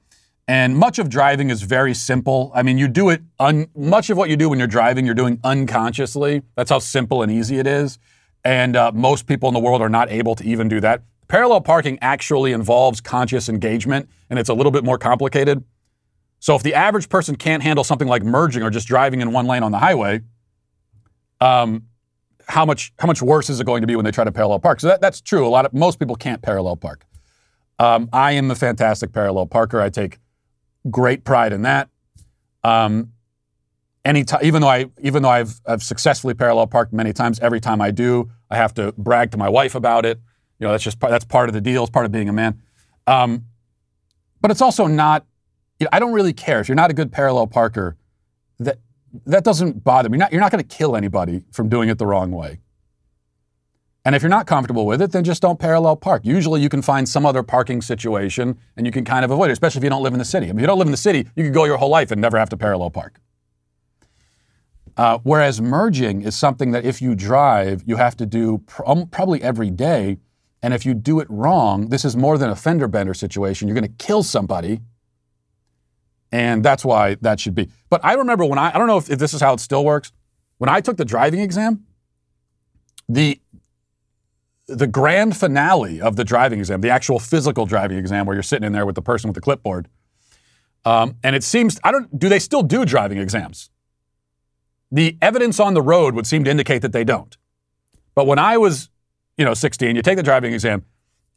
and 0.50 0.76
much 0.76 0.98
of 0.98 1.08
driving 1.08 1.48
is 1.48 1.62
very 1.62 1.94
simple. 1.94 2.50
I 2.56 2.64
mean, 2.64 2.76
you 2.76 2.88
do 2.88 3.08
it, 3.10 3.22
un- 3.38 3.68
much 3.76 4.10
of 4.10 4.16
what 4.16 4.30
you 4.30 4.36
do 4.36 4.48
when 4.48 4.58
you're 4.58 4.66
driving, 4.66 5.06
you're 5.06 5.14
doing 5.14 5.38
unconsciously. 5.44 6.42
That's 6.56 6.70
how 6.70 6.80
simple 6.80 7.22
and 7.22 7.30
easy 7.30 7.60
it 7.60 7.68
is. 7.68 8.00
And 8.42 8.74
uh, 8.74 8.90
most 8.92 9.28
people 9.28 9.48
in 9.48 9.54
the 9.54 9.60
world 9.60 9.80
are 9.80 9.88
not 9.88 10.10
able 10.10 10.34
to 10.34 10.44
even 10.44 10.68
do 10.68 10.80
that. 10.80 11.04
Parallel 11.28 11.60
parking 11.60 12.00
actually 12.02 12.50
involves 12.50 13.00
conscious 13.00 13.48
engagement, 13.48 14.08
and 14.28 14.40
it's 14.40 14.48
a 14.48 14.52
little 14.52 14.72
bit 14.72 14.82
more 14.82 14.98
complicated. 14.98 15.62
So 16.40 16.56
if 16.56 16.64
the 16.64 16.74
average 16.74 17.08
person 17.08 17.36
can't 17.36 17.62
handle 17.62 17.84
something 17.84 18.08
like 18.08 18.24
merging 18.24 18.64
or 18.64 18.70
just 18.70 18.88
driving 18.88 19.20
in 19.20 19.30
one 19.30 19.46
lane 19.46 19.62
on 19.62 19.70
the 19.70 19.78
highway, 19.78 20.22
um, 21.40 21.84
how 22.48 22.66
much 22.66 22.92
how 22.98 23.06
much 23.06 23.22
worse 23.22 23.50
is 23.50 23.60
it 23.60 23.66
going 23.66 23.82
to 23.82 23.86
be 23.86 23.94
when 23.94 24.04
they 24.04 24.10
try 24.10 24.24
to 24.24 24.32
parallel 24.32 24.58
park? 24.58 24.80
So 24.80 24.88
that, 24.88 25.00
that's 25.00 25.20
true. 25.20 25.46
A 25.46 25.48
lot 25.48 25.64
of 25.64 25.72
most 25.72 26.00
people 26.00 26.16
can't 26.16 26.42
parallel 26.42 26.74
park. 26.74 27.06
Um, 27.78 28.08
I 28.12 28.32
am 28.32 28.50
a 28.50 28.56
fantastic 28.56 29.12
parallel 29.12 29.46
parker. 29.46 29.80
I 29.80 29.90
take 29.90 30.18
great 30.88 31.24
pride 31.24 31.52
in 31.52 31.62
that. 31.62 31.88
Um, 32.62 33.12
any 34.04 34.24
time, 34.24 34.40
even 34.42 34.62
though 34.62 34.68
I 34.68 34.86
even 35.02 35.22
though 35.22 35.28
I've 35.30 35.60
I've 35.66 35.82
successfully 35.82 36.34
parallel 36.34 36.66
parked 36.66 36.92
many 36.92 37.12
times, 37.12 37.38
every 37.40 37.60
time 37.60 37.80
I 37.80 37.90
do, 37.90 38.30
I 38.50 38.56
have 38.56 38.72
to 38.74 38.92
brag 38.92 39.30
to 39.32 39.36
my 39.36 39.48
wife 39.48 39.74
about 39.74 40.06
it. 40.06 40.18
You 40.58 40.66
know, 40.66 40.72
that's 40.72 40.84
just 40.84 40.98
part, 40.98 41.10
that's 41.10 41.24
part 41.24 41.48
of 41.48 41.54
the 41.54 41.60
deal. 41.60 41.82
It's 41.82 41.90
part 41.90 42.06
of 42.06 42.12
being 42.12 42.28
a 42.28 42.32
man. 42.32 42.62
Um, 43.06 43.46
but 44.40 44.50
it's 44.50 44.62
also 44.62 44.86
not. 44.86 45.26
You 45.78 45.84
know, 45.84 45.90
I 45.92 45.98
don't 45.98 46.12
really 46.12 46.34
care 46.34 46.60
if 46.60 46.68
you're 46.68 46.76
not 46.76 46.90
a 46.90 46.94
good 46.94 47.10
parallel 47.12 47.46
parker. 47.46 47.96
That 48.58 48.78
that 49.26 49.44
doesn't 49.44 49.82
bother 49.82 50.08
me. 50.08 50.16
You're 50.16 50.24
not, 50.24 50.32
you're 50.32 50.40
not 50.40 50.52
going 50.52 50.62
to 50.62 50.76
kill 50.76 50.96
anybody 50.96 51.42
from 51.52 51.68
doing 51.68 51.88
it 51.88 51.98
the 51.98 52.06
wrong 52.06 52.30
way. 52.30 52.60
And 54.04 54.14
if 54.14 54.22
you're 54.22 54.30
not 54.30 54.46
comfortable 54.46 54.86
with 54.86 55.02
it, 55.02 55.12
then 55.12 55.24
just 55.24 55.42
don't 55.42 55.58
parallel 55.58 55.94
park. 55.96 56.22
Usually 56.24 56.60
you 56.60 56.70
can 56.70 56.80
find 56.80 57.06
some 57.08 57.26
other 57.26 57.42
parking 57.42 57.82
situation 57.82 58.58
and 58.76 58.86
you 58.86 58.92
can 58.92 59.04
kind 59.04 59.24
of 59.24 59.30
avoid 59.30 59.50
it, 59.50 59.52
especially 59.52 59.80
if 59.80 59.84
you 59.84 59.90
don't 59.90 60.02
live 60.02 60.14
in 60.14 60.18
the 60.18 60.24
city. 60.24 60.48
If 60.48 60.58
you 60.58 60.66
don't 60.66 60.78
live 60.78 60.88
in 60.88 60.92
the 60.92 60.96
city, 60.96 61.28
you 61.36 61.44
could 61.44 61.52
go 61.52 61.64
your 61.64 61.76
whole 61.76 61.90
life 61.90 62.10
and 62.10 62.20
never 62.20 62.38
have 62.38 62.48
to 62.50 62.56
parallel 62.56 62.90
park. 62.90 63.20
Uh, 64.96 65.18
whereas 65.22 65.60
merging 65.60 66.22
is 66.22 66.34
something 66.34 66.72
that 66.72 66.84
if 66.84 67.02
you 67.02 67.14
drive, 67.14 67.82
you 67.86 67.96
have 67.96 68.16
to 68.16 68.26
do 68.26 68.58
pr- 68.66 68.82
um, 68.86 69.06
probably 69.06 69.42
every 69.42 69.70
day. 69.70 70.18
And 70.62 70.74
if 70.74 70.84
you 70.84 70.94
do 70.94 71.20
it 71.20 71.26
wrong, 71.30 71.88
this 71.88 72.04
is 72.04 72.16
more 72.16 72.38
than 72.38 72.50
a 72.50 72.56
fender 72.56 72.88
bender 72.88 73.14
situation. 73.14 73.68
You're 73.68 73.74
going 73.74 73.86
to 73.86 74.04
kill 74.04 74.22
somebody 74.22 74.80
and 76.32 76.64
that's 76.64 76.84
why 76.84 77.16
that 77.20 77.40
should 77.40 77.54
be. 77.54 77.68
But 77.88 78.04
I 78.04 78.14
remember 78.14 78.44
when 78.44 78.58
I, 78.58 78.70
I 78.74 78.78
don't 78.78 78.86
know 78.86 78.98
if, 78.98 79.10
if 79.10 79.18
this 79.18 79.34
is 79.34 79.40
how 79.40 79.52
it 79.54 79.60
still 79.60 79.84
works. 79.84 80.12
When 80.58 80.70
I 80.70 80.80
took 80.80 80.96
the 80.96 81.04
driving 81.04 81.40
exam, 81.40 81.84
the 83.08 83.40
the 84.70 84.86
grand 84.86 85.36
finale 85.36 86.00
of 86.00 86.16
the 86.16 86.24
driving 86.24 86.60
exam, 86.60 86.80
the 86.80 86.90
actual 86.90 87.18
physical 87.18 87.66
driving 87.66 87.98
exam, 87.98 88.26
where 88.26 88.34
you're 88.34 88.42
sitting 88.42 88.66
in 88.66 88.72
there 88.72 88.86
with 88.86 88.94
the 88.94 89.02
person 89.02 89.28
with 89.28 89.34
the 89.34 89.40
clipboard, 89.40 89.88
um, 90.84 91.16
and 91.22 91.36
it 91.36 91.44
seems 91.44 91.78
I 91.84 91.92
don't. 91.92 92.18
Do 92.18 92.28
they 92.28 92.38
still 92.38 92.62
do 92.62 92.84
driving 92.84 93.18
exams? 93.18 93.70
The 94.92 95.16
evidence 95.20 95.60
on 95.60 95.74
the 95.74 95.82
road 95.82 96.14
would 96.14 96.26
seem 96.26 96.44
to 96.44 96.50
indicate 96.50 96.82
that 96.82 96.92
they 96.92 97.04
don't. 97.04 97.36
But 98.14 98.26
when 98.26 98.38
I 98.38 98.56
was, 98.56 98.90
you 99.36 99.44
know, 99.44 99.54
16, 99.54 99.94
you 99.94 100.02
take 100.02 100.16
the 100.16 100.22
driving 100.22 100.52
exam, 100.52 100.84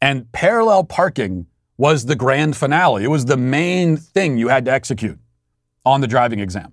and 0.00 0.30
parallel 0.32 0.84
parking 0.84 1.46
was 1.76 2.06
the 2.06 2.16
grand 2.16 2.56
finale. 2.56 3.04
It 3.04 3.08
was 3.08 3.26
the 3.26 3.36
main 3.36 3.96
thing 3.96 4.38
you 4.38 4.48
had 4.48 4.64
to 4.64 4.72
execute 4.72 5.18
on 5.84 6.00
the 6.00 6.06
driving 6.06 6.40
exam. 6.40 6.72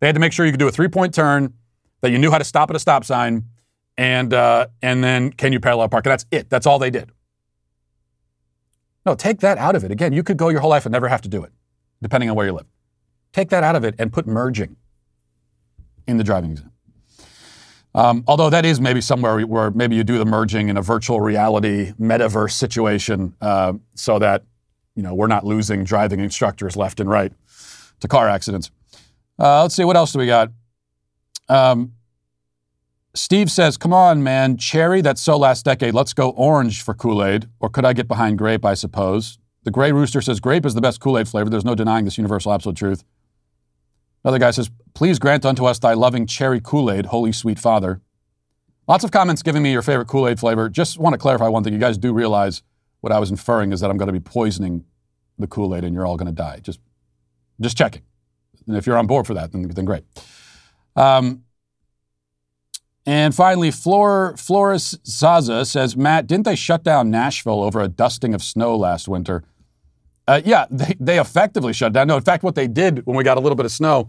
They 0.00 0.06
had 0.06 0.14
to 0.14 0.20
make 0.20 0.32
sure 0.32 0.46
you 0.46 0.52
could 0.52 0.60
do 0.60 0.68
a 0.68 0.72
three 0.72 0.88
point 0.88 1.14
turn, 1.14 1.54
that 2.00 2.10
you 2.10 2.18
knew 2.18 2.30
how 2.30 2.38
to 2.38 2.44
stop 2.44 2.70
at 2.70 2.76
a 2.76 2.78
stop 2.78 3.04
sign, 3.04 3.44
and, 4.00 4.32
uh, 4.32 4.66
and 4.80 5.04
then 5.04 5.30
can 5.30 5.52
you 5.52 5.60
parallel 5.60 5.90
park? 5.90 6.06
And 6.06 6.12
that's 6.12 6.24
it. 6.30 6.48
That's 6.48 6.66
all 6.66 6.78
they 6.78 6.88
did. 6.88 7.10
No, 9.04 9.14
take 9.14 9.40
that 9.40 9.58
out 9.58 9.76
of 9.76 9.84
it. 9.84 9.90
Again, 9.90 10.14
you 10.14 10.22
could 10.22 10.38
go 10.38 10.48
your 10.48 10.60
whole 10.60 10.70
life 10.70 10.86
and 10.86 10.92
never 10.92 11.08
have 11.08 11.20
to 11.20 11.28
do 11.28 11.44
it, 11.44 11.52
depending 12.00 12.30
on 12.30 12.36
where 12.36 12.46
you 12.46 12.52
live. 12.52 12.66
Take 13.34 13.50
that 13.50 13.62
out 13.62 13.76
of 13.76 13.84
it 13.84 13.94
and 13.98 14.10
put 14.10 14.26
merging 14.26 14.76
in 16.06 16.16
the 16.16 16.24
driving 16.24 16.52
exam. 16.52 16.72
Um, 17.94 18.24
although 18.26 18.48
that 18.48 18.64
is 18.64 18.80
maybe 18.80 19.02
somewhere 19.02 19.40
where 19.42 19.70
maybe 19.70 19.96
you 19.96 20.04
do 20.04 20.16
the 20.16 20.24
merging 20.24 20.70
in 20.70 20.78
a 20.78 20.82
virtual 20.82 21.20
reality 21.20 21.92
metaverse 22.00 22.52
situation, 22.52 23.34
uh, 23.42 23.74
so 23.94 24.18
that 24.18 24.44
you 24.94 25.02
know 25.02 25.14
we're 25.14 25.26
not 25.26 25.44
losing 25.44 25.84
driving 25.84 26.20
instructors 26.20 26.76
left 26.76 27.00
and 27.00 27.10
right 27.10 27.32
to 28.00 28.08
car 28.08 28.28
accidents. 28.28 28.70
Uh, 29.38 29.62
let's 29.62 29.74
see 29.74 29.84
what 29.84 29.96
else 29.96 30.12
do 30.12 30.20
we 30.20 30.26
got. 30.26 30.50
Um, 31.48 31.92
Steve 33.14 33.50
says, 33.50 33.76
"Come 33.76 33.92
on, 33.92 34.22
man, 34.22 34.56
cherry. 34.56 35.00
That's 35.00 35.20
so 35.20 35.36
last 35.36 35.64
decade. 35.64 35.94
Let's 35.94 36.12
go 36.12 36.30
orange 36.30 36.82
for 36.82 36.94
Kool 36.94 37.24
Aid, 37.24 37.48
or 37.58 37.68
could 37.68 37.84
I 37.84 37.92
get 37.92 38.08
behind 38.08 38.38
grape? 38.38 38.64
I 38.64 38.74
suppose." 38.74 39.38
The 39.64 39.70
Gray 39.70 39.92
Rooster 39.92 40.22
says, 40.22 40.40
"Grape 40.40 40.64
is 40.64 40.74
the 40.74 40.80
best 40.80 41.00
Kool 41.00 41.18
Aid 41.18 41.28
flavor. 41.28 41.50
There's 41.50 41.64
no 41.64 41.74
denying 41.74 42.04
this 42.04 42.18
universal 42.18 42.52
absolute 42.52 42.76
truth." 42.76 43.04
Another 44.24 44.38
guy 44.38 44.50
says, 44.50 44.70
Please 44.94 45.18
grant 45.18 45.46
unto 45.46 45.64
us 45.64 45.78
thy 45.78 45.94
loving 45.94 46.26
cherry 46.26 46.60
Kool 46.60 46.90
Aid, 46.90 47.06
holy 47.06 47.32
sweet 47.32 47.58
Father. 47.58 48.00
Lots 48.86 49.04
of 49.04 49.10
comments 49.10 49.42
giving 49.42 49.62
me 49.62 49.72
your 49.72 49.82
favorite 49.82 50.08
Kool 50.08 50.28
Aid 50.28 50.40
flavor. 50.40 50.68
Just 50.68 50.98
want 50.98 51.14
to 51.14 51.18
clarify 51.18 51.48
one 51.48 51.62
thing. 51.62 51.72
You 51.72 51.78
guys 51.78 51.96
do 51.96 52.12
realize 52.12 52.62
what 53.00 53.12
I 53.12 53.18
was 53.18 53.30
inferring 53.30 53.72
is 53.72 53.80
that 53.80 53.90
I'm 53.90 53.96
going 53.96 54.08
to 54.08 54.12
be 54.12 54.20
poisoning 54.20 54.84
the 55.38 55.46
Kool 55.46 55.74
Aid 55.74 55.84
and 55.84 55.94
you're 55.94 56.06
all 56.06 56.16
going 56.16 56.26
to 56.26 56.34
die. 56.34 56.58
Just, 56.62 56.80
just 57.60 57.76
checking. 57.78 58.02
And 58.66 58.76
if 58.76 58.86
you're 58.86 58.98
on 58.98 59.06
board 59.06 59.26
for 59.26 59.34
that, 59.34 59.52
then, 59.52 59.68
then 59.68 59.84
great. 59.84 60.04
Um, 60.96 61.44
and 63.06 63.34
finally, 63.34 63.70
Flor, 63.70 64.36
Flores 64.36 64.98
Zaza 65.06 65.64
says, 65.64 65.96
Matt, 65.96 66.26
didn't 66.26 66.44
they 66.44 66.56
shut 66.56 66.84
down 66.84 67.10
Nashville 67.10 67.62
over 67.62 67.80
a 67.80 67.88
dusting 67.88 68.34
of 68.34 68.42
snow 68.42 68.76
last 68.76 69.08
winter? 69.08 69.42
Uh, 70.28 70.40
yeah, 70.44 70.66
they, 70.70 70.94
they 71.00 71.18
effectively 71.18 71.72
shut 71.72 71.92
down. 71.92 72.06
No, 72.06 72.16
in 72.16 72.22
fact, 72.22 72.42
what 72.42 72.54
they 72.54 72.68
did 72.68 73.04
when 73.06 73.16
we 73.16 73.24
got 73.24 73.36
a 73.36 73.40
little 73.40 73.56
bit 73.56 73.66
of 73.66 73.72
snow 73.72 74.08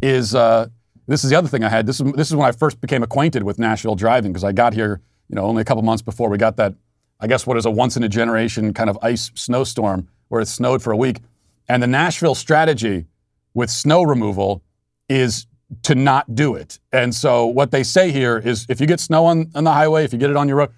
is 0.00 0.34
uh, 0.34 0.68
this 1.06 1.24
is 1.24 1.30
the 1.30 1.36
other 1.36 1.48
thing 1.48 1.64
I 1.64 1.68
had. 1.68 1.86
This 1.86 2.00
is 2.00 2.12
this 2.12 2.28
is 2.28 2.36
when 2.36 2.48
I 2.48 2.52
first 2.52 2.80
became 2.80 3.02
acquainted 3.02 3.42
with 3.42 3.58
Nashville 3.58 3.96
driving 3.96 4.32
because 4.32 4.44
I 4.44 4.52
got 4.52 4.72
here, 4.72 5.00
you 5.28 5.36
know, 5.36 5.42
only 5.42 5.62
a 5.62 5.64
couple 5.64 5.82
months 5.82 6.02
before 6.02 6.28
we 6.28 6.38
got 6.38 6.56
that. 6.56 6.74
I 7.20 7.26
guess 7.26 7.46
what 7.46 7.56
is 7.56 7.66
a 7.66 7.70
once 7.70 7.96
in 7.96 8.04
a 8.04 8.08
generation 8.08 8.72
kind 8.72 8.88
of 8.88 8.96
ice 9.02 9.32
snowstorm 9.34 10.08
where 10.28 10.40
it 10.40 10.46
snowed 10.46 10.82
for 10.82 10.92
a 10.92 10.96
week, 10.96 11.20
and 11.68 11.82
the 11.82 11.86
Nashville 11.86 12.36
strategy 12.36 13.06
with 13.54 13.70
snow 13.70 14.02
removal 14.04 14.62
is 15.08 15.46
to 15.82 15.94
not 15.94 16.34
do 16.34 16.54
it. 16.54 16.78
And 16.92 17.14
so 17.14 17.46
what 17.46 17.70
they 17.70 17.82
say 17.82 18.10
here 18.10 18.38
is 18.38 18.66
if 18.68 18.80
you 18.80 18.86
get 18.86 19.00
snow 19.00 19.26
on, 19.26 19.50
on 19.54 19.64
the 19.64 19.72
highway, 19.72 20.04
if 20.04 20.12
you 20.12 20.18
get 20.18 20.30
it 20.30 20.36
on 20.36 20.48
your 20.48 20.58
road, 20.58 20.70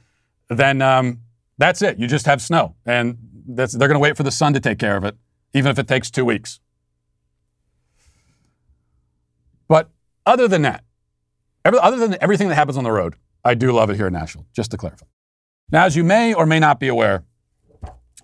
then 0.48 0.82
um, 0.82 1.20
that's 1.58 1.80
it. 1.82 1.98
You 1.98 2.06
just 2.06 2.26
have 2.26 2.42
snow, 2.42 2.74
and 2.84 3.18
they're 3.46 3.66
going 3.66 3.92
to 3.92 4.00
wait 4.00 4.16
for 4.16 4.22
the 4.22 4.30
sun 4.30 4.52
to 4.54 4.60
take 4.60 4.78
care 4.78 4.96
of 4.96 5.04
it, 5.04 5.16
even 5.54 5.70
if 5.70 5.78
it 5.78 5.86
takes 5.86 6.10
two 6.10 6.24
weeks. 6.24 6.60
But 9.68 9.90
other 10.26 10.48
than 10.48 10.62
that, 10.62 10.82
every, 11.64 11.78
other 11.80 11.96
than 11.96 12.16
everything 12.20 12.48
that 12.48 12.56
happens 12.56 12.76
on 12.76 12.84
the 12.84 12.92
road, 12.92 13.14
I 13.44 13.54
do 13.54 13.70
love 13.70 13.90
it 13.90 13.96
here 13.96 14.08
in 14.08 14.12
Nashville, 14.12 14.46
just 14.52 14.72
to 14.72 14.76
clarify. 14.76 15.06
Now, 15.70 15.84
as 15.84 15.94
you 15.94 16.02
may 16.02 16.34
or 16.34 16.46
may 16.46 16.58
not 16.58 16.80
be 16.80 16.88
aware, 16.88 17.24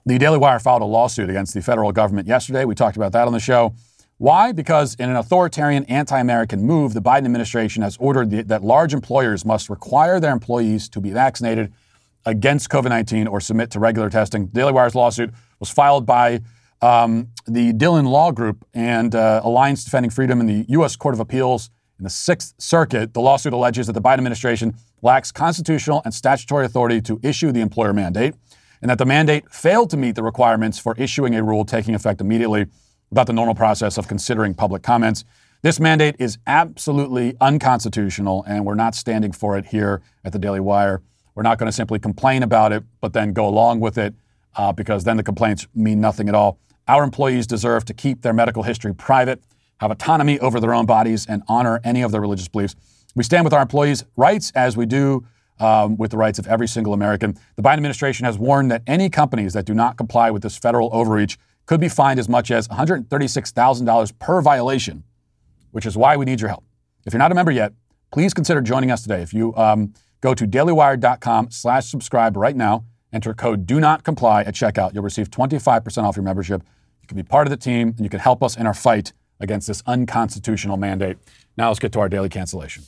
the 0.04 0.18
Daily 0.18 0.38
Wire 0.38 0.58
filed 0.58 0.82
a 0.82 0.86
lawsuit 0.86 1.30
against 1.30 1.54
the 1.54 1.62
federal 1.62 1.92
government 1.92 2.26
yesterday. 2.26 2.64
We 2.64 2.74
talked 2.74 2.96
about 2.96 3.12
that 3.12 3.26
on 3.26 3.32
the 3.32 3.40
show. 3.40 3.74
Why? 4.18 4.52
Because 4.52 4.94
in 4.94 5.10
an 5.10 5.16
authoritarian, 5.16 5.84
anti 5.84 6.18
American 6.18 6.62
move, 6.62 6.94
the 6.94 7.02
Biden 7.02 7.26
administration 7.26 7.82
has 7.82 7.96
ordered 7.98 8.30
the, 8.30 8.42
that 8.44 8.64
large 8.64 8.94
employers 8.94 9.44
must 9.44 9.68
require 9.68 10.20
their 10.20 10.32
employees 10.32 10.88
to 10.90 11.00
be 11.00 11.10
vaccinated 11.10 11.72
against 12.24 12.70
COVID 12.70 12.88
19 12.88 13.26
or 13.26 13.40
submit 13.40 13.70
to 13.72 13.80
regular 13.80 14.08
testing. 14.08 14.46
Daily 14.46 14.72
Wire's 14.72 14.94
lawsuit 14.94 15.32
was 15.60 15.70
filed 15.70 16.06
by 16.06 16.40
um, 16.80 17.28
the 17.46 17.72
Dhillon 17.74 18.08
Law 18.08 18.32
Group 18.32 18.66
and 18.72 19.14
uh, 19.14 19.42
Alliance 19.44 19.84
Defending 19.84 20.10
Freedom 20.10 20.40
in 20.40 20.46
the 20.46 20.64
U.S. 20.68 20.96
Court 20.96 21.14
of 21.14 21.20
Appeals 21.20 21.70
in 21.98 22.04
the 22.04 22.10
Sixth 22.10 22.54
Circuit. 22.58 23.12
The 23.12 23.20
lawsuit 23.20 23.52
alleges 23.52 23.86
that 23.86 23.92
the 23.92 24.02
Biden 24.02 24.18
administration 24.18 24.74
lacks 25.02 25.30
constitutional 25.30 26.00
and 26.04 26.14
statutory 26.14 26.64
authority 26.64 27.02
to 27.02 27.20
issue 27.22 27.52
the 27.52 27.60
employer 27.60 27.92
mandate, 27.92 28.34
and 28.80 28.90
that 28.90 28.98
the 28.98 29.06
mandate 29.06 29.50
failed 29.50 29.90
to 29.90 29.98
meet 29.98 30.14
the 30.14 30.22
requirements 30.22 30.78
for 30.78 30.94
issuing 30.96 31.34
a 31.34 31.42
rule 31.42 31.66
taking 31.66 31.94
effect 31.94 32.22
immediately 32.22 32.66
without 33.10 33.26
the 33.26 33.32
normal 33.32 33.54
process 33.54 33.98
of 33.98 34.08
considering 34.08 34.54
public 34.54 34.82
comments. 34.82 35.24
This 35.62 35.80
mandate 35.80 36.16
is 36.18 36.38
absolutely 36.46 37.36
unconstitutional, 37.40 38.44
and 38.46 38.64
we're 38.64 38.74
not 38.74 38.94
standing 38.94 39.32
for 39.32 39.56
it 39.58 39.66
here 39.66 40.02
at 40.24 40.32
the 40.32 40.38
Daily 40.38 40.60
Wire. 40.60 41.02
We're 41.34 41.42
not 41.42 41.58
going 41.58 41.66
to 41.66 41.72
simply 41.72 41.98
complain 41.98 42.42
about 42.42 42.72
it, 42.72 42.84
but 43.00 43.12
then 43.12 43.32
go 43.32 43.46
along 43.46 43.80
with 43.80 43.98
it 43.98 44.14
uh, 44.54 44.72
because 44.72 45.04
then 45.04 45.16
the 45.16 45.22
complaints 45.22 45.66
mean 45.74 46.00
nothing 46.00 46.28
at 46.28 46.34
all. 46.34 46.58
Our 46.88 47.02
employees 47.02 47.46
deserve 47.46 47.84
to 47.86 47.94
keep 47.94 48.22
their 48.22 48.32
medical 48.32 48.62
history 48.62 48.94
private, 48.94 49.42
have 49.80 49.90
autonomy 49.90 50.38
over 50.38 50.60
their 50.60 50.72
own 50.72 50.86
bodies, 50.86 51.26
and 51.26 51.42
honor 51.48 51.80
any 51.84 52.02
of 52.02 52.12
their 52.12 52.20
religious 52.20 52.48
beliefs. 52.48 52.76
We 53.14 53.24
stand 53.24 53.44
with 53.44 53.52
our 53.52 53.62
employees' 53.62 54.04
rights 54.16 54.52
as 54.54 54.76
we 54.76 54.86
do 54.86 55.26
um, 55.58 55.96
with 55.96 56.10
the 56.10 56.16
rights 56.16 56.38
of 56.38 56.46
every 56.46 56.68
single 56.68 56.92
American. 56.92 57.36
The 57.56 57.62
Biden 57.62 57.78
administration 57.78 58.24
has 58.24 58.38
warned 58.38 58.70
that 58.70 58.82
any 58.86 59.08
companies 59.08 59.52
that 59.54 59.64
do 59.64 59.74
not 59.74 59.96
comply 59.96 60.30
with 60.30 60.42
this 60.42 60.56
federal 60.56 60.90
overreach 60.92 61.38
could 61.66 61.80
be 61.80 61.88
fined 61.88 62.18
as 62.18 62.28
much 62.28 62.50
as 62.50 62.68
$136,000 62.68 64.18
per 64.18 64.40
violation, 64.40 65.04
which 65.72 65.84
is 65.84 65.96
why 65.96 66.16
we 66.16 66.24
need 66.24 66.40
your 66.40 66.48
help. 66.48 66.64
If 67.04 67.12
you're 67.12 67.18
not 67.18 67.32
a 67.32 67.34
member 67.34 67.52
yet, 67.52 67.72
please 68.12 68.32
consider 68.32 68.60
joining 68.60 68.90
us 68.90 69.02
today. 69.02 69.20
If 69.20 69.34
you 69.34 69.54
um, 69.56 69.92
go 70.20 70.34
to 70.34 70.46
dailywire.com 70.46 71.50
slash 71.50 71.86
subscribe 71.86 72.36
right 72.36 72.56
now, 72.56 72.84
enter 73.12 73.34
code 73.34 73.66
do 73.66 73.80
not 73.80 74.04
comply 74.04 74.42
at 74.42 74.54
checkout, 74.54 74.94
you'll 74.94 75.04
receive 75.04 75.30
25% 75.30 76.04
off 76.04 76.16
your 76.16 76.24
membership. 76.24 76.62
You 77.02 77.08
can 77.08 77.16
be 77.16 77.22
part 77.22 77.46
of 77.46 77.50
the 77.50 77.56
team 77.56 77.88
and 77.96 78.00
you 78.00 78.10
can 78.10 78.20
help 78.20 78.42
us 78.42 78.56
in 78.56 78.66
our 78.66 78.74
fight 78.74 79.12
against 79.40 79.66
this 79.66 79.82
unconstitutional 79.86 80.76
mandate. 80.76 81.18
Now 81.56 81.68
let's 81.68 81.78
get 81.78 81.92
to 81.92 82.00
our 82.00 82.08
daily 82.08 82.28
cancellation. 82.28 82.84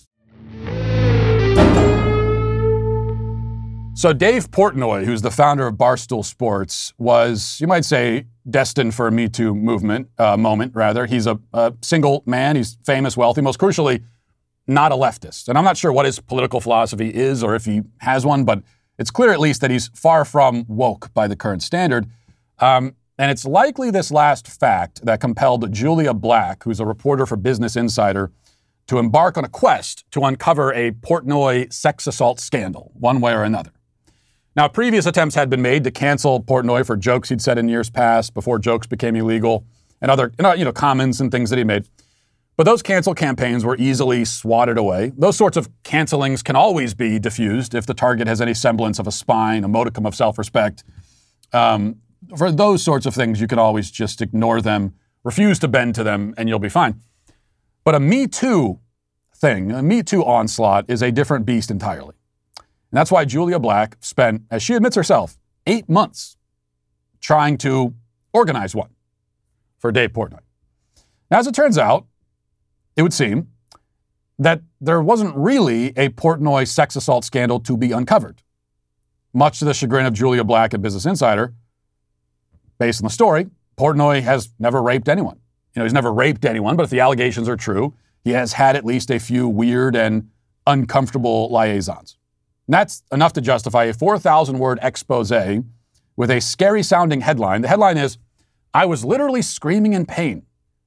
So, 3.99 4.13
Dave 4.13 4.53
Portnoy, 4.53 5.05
who's 5.05 5.23
the 5.23 5.31
founder 5.33 5.67
of 5.67 5.75
Barstool 5.75 6.25
Sports, 6.25 6.95
was, 6.99 7.61
you 7.61 7.67
might 7.67 7.85
say, 7.85 8.27
destined 8.49 8.95
for 8.95 9.09
a 9.09 9.11
Me 9.11 9.29
Too 9.29 9.57
movement 9.57 10.09
uh, 10.19 10.37
moment, 10.37 10.73
rather. 10.77 11.07
He's 11.07 11.27
a, 11.27 11.41
a, 11.53 11.75
single 11.83 12.23
man, 12.25 12.55
he's 12.55 12.79
famous, 12.85 13.17
wealthy, 13.17 13.41
most 13.41 13.59
crucially, 13.59 14.05
not 14.69 14.93
a 14.93 14.95
leftist. 14.95 15.49
And 15.49 15.59
I'm 15.59 15.65
not 15.65 15.77
sure 15.77 15.93
what 15.93 16.07
his 16.07 16.21
political 16.21 16.61
philosophy 16.61 17.13
is 17.13 17.43
or 17.43 17.57
if 17.57 17.65
he 17.65 17.83
has 17.99 18.25
one, 18.25 18.45
but 18.45 18.63
it's 19.01 19.11
clear 19.11 19.33
at 19.33 19.41
least 19.41 19.63
that 19.63 19.71
he's 19.73 19.89
far 19.89 20.25
from 20.25 20.65
woke 20.69 21.13
by 21.13 21.27
the 21.27 21.35
current 21.35 21.65
standard. 21.65 22.07
Um, 22.61 22.95
and 23.19 23.33
it's 23.33 23.45
likely 23.45 23.91
this 23.91 24.13
last 24.13 24.47
fact 24.47 25.05
that 25.07 25.21
compelled 25.21 25.73
Julia 25.73 26.15
Black, 26.15 26.63
who's 26.63 26.79
a 26.79 26.87
reporter 26.87 27.27
for 27.27 27.35
Business 27.35 27.75
Insider, 27.75 28.31
to 28.87 29.01
embark 29.01 29.37
on 29.37 29.45
a 29.45 29.49
quest 29.49 30.05
to 30.13 30.21
uncover 30.21 30.73
a 30.73 30.93
Portnoy 30.93 31.73
sex 31.73 32.07
assault 32.07 32.39
scandal, 32.39 32.93
one 32.95 33.21
way 33.21 33.33
or 33.33 33.43
another. 33.43 33.73
Now, 34.59 34.67
previous 34.67 35.07
attempts 35.07 35.37
had 35.37 35.49
been 35.49 35.63
made 35.63 35.85
to 35.85 35.93
cancel 35.93 36.43
Portnoy 36.43 36.85
for 36.85 36.97
jokes 36.97 37.29
he'd 37.29 37.41
said 37.41 37.59
in 37.59 37.69
years 37.69 37.91
past, 37.91 38.35
before 38.35 38.59
jokes 38.59 38.89
became 38.89 39.15
illegal, 39.15 39.65
and 40.01 40.11
other 40.11 40.33
you 40.57 40.65
know 40.65 40.73
comments 40.73 41.21
and 41.21 41.31
things 41.31 41.51
that 41.51 41.59
he 41.59 41.65
made. 41.65 41.89
But 42.57 42.65
those 42.65 42.83
cancel 42.83 43.15
campaigns 43.15 43.65
were 43.65 43.77
easily 43.77 44.25
swatted 44.25 44.77
away. 44.77 45.13
Those 45.17 45.37
sorts 45.37 45.57
of 45.57 45.69
cancelings 45.85 46.43
can 46.43 46.57
always 46.57 46.93
be 46.93 47.21
diffused 47.21 47.73
if 47.73 47.87
the 47.87 47.95
target 47.95 48.27
has 48.27 48.41
any 48.41 48.53
semblance 48.53 48.99
of 48.99 49.07
a 49.07 49.13
spine, 49.13 49.63
a 49.63 49.69
modicum 49.69 50.05
of 50.05 50.17
self-respect. 50.17 50.83
Um, 51.53 52.01
for 52.37 52.51
those 52.51 52.83
sorts 52.83 53.07
of 53.07 53.15
things, 53.15 53.41
you 53.41 53.47
can 53.47 53.61
always 53.61 53.93
just 53.93 54.21
ignore 54.21 54.61
them, 54.61 54.93
refuse 55.23 55.61
to 55.61 55.69
bend 55.69 55.95
to 55.95 56.03
them, 56.03 56.35
and 56.37 56.49
you'll 56.49 56.59
be 56.59 56.69
fine. 56.69 57.01
But 57.85 57.95
a 57.95 58.01
Me 58.01 58.27
Too 58.27 58.81
thing, 59.37 59.71
a 59.71 59.85
Me 59.85 60.03
Too 60.03 60.25
onslaught, 60.25 60.87
is 60.89 61.01
a 61.01 61.13
different 61.13 61.47
beast 61.47 61.71
entirely. 61.71 62.18
And 62.91 62.99
that's 62.99 63.11
why 63.11 63.25
Julia 63.25 63.59
Black 63.59 63.97
spent, 64.01 64.43
as 64.51 64.63
she 64.63 64.75
admits 64.75 64.97
herself, 64.97 65.39
eight 65.67 65.89
months 65.89 66.37
trying 67.21 67.59
to 67.59 67.95
organize 68.33 68.75
one 68.75 68.91
for 69.79 69.93
Dave 69.93 70.13
Portnoy. 70.13 70.41
Now, 71.31 71.39
as 71.39 71.47
it 71.47 71.55
turns 71.55 71.77
out, 71.77 72.07
it 72.97 73.03
would 73.03 73.13
seem 73.13 73.49
that 74.39 74.63
there 74.81 75.03
wasn't 75.03 75.37
really 75.37 75.89
a 75.89 76.09
Portnoy 76.11 76.67
sex 76.67 76.97
assault 76.97 77.25
scandal 77.25 77.61
to 77.61 77.77
be 77.77 77.93
uncovered. 77.93 78.43
Much 79.35 79.59
to 79.59 79.65
the 79.65 79.75
chagrin 79.75 80.07
of 80.07 80.15
Julia 80.15 80.45
Black 80.45 80.73
at 80.73 80.81
Business 80.81 81.05
Insider, 81.05 81.55
based 82.79 83.03
on 83.03 83.07
the 83.07 83.13
story, 83.13 83.49
Portnoy 83.77 84.23
has 84.23 84.51
never 84.59 84.83
raped 84.83 85.09
anyone. 85.09 85.39
You 85.75 85.81
know, 85.81 85.85
he's 85.85 85.93
never 85.93 86.13
raped 86.13 86.45
anyone, 86.45 86.77
but 86.77 86.85
if 86.85 86.91
the 86.91 87.01
allegations 87.01 87.49
are 87.49 87.57
true, 87.57 87.95
he 88.25 88.31
has 88.31 88.55
had 88.55 88.75
at 88.75 88.85
least 88.85 89.11
a 89.11 89.21
few 89.21 89.49
weird 89.49 89.95
and 89.95 90.31
uncomfortable 90.67 91.53
liaisons. 91.53 92.18
And 92.69 92.75
that's 92.75 93.03
enough 93.11 93.33
to 93.33 93.41
justify 93.41 93.85
a 93.85 93.95
4,000 93.95 94.59
word 94.59 94.79
expose 94.83 95.33
with 96.17 96.31
a 96.31 96.41
scary 96.41 96.83
sounding 96.83 97.23
headline. 97.23 97.63
The 97.63 97.69
headline 97.69 97.97
is 97.97 98.19
I 98.75 98.85
was 98.85 99.07
literally 99.07 99.41
screaming 99.41 99.95
in 99.95 100.05
pain. 100.05 100.45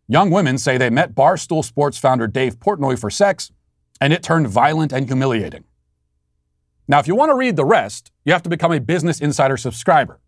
Young 0.08 0.30
women 0.30 0.60
say 0.60 0.78
they 0.78 0.92
met 0.92 1.16
Barstool 1.16 1.66
Sports 1.66 1.98
founder 1.98 2.28
Dave 2.28 2.60
Portnoy 2.60 3.00
for 3.00 3.10
sex, 3.10 3.52
and 4.00 4.14
it 4.14 4.22
turned 4.22 4.48
violent 4.48 4.94
and 4.94 5.08
humiliating. 5.08 5.64
Now, 6.88 7.00
if 7.00 7.08
you 7.08 7.16
want 7.16 7.32
to 7.32 7.36
read 7.36 7.56
the 7.56 7.66
rest, 7.66 8.12
you 8.26 8.34
have 8.34 8.44
to 8.44 8.50
become 8.50 8.72
a 8.72 8.80
Business 8.80 9.20
Insider 9.20 9.58
subscriber. 9.58 10.20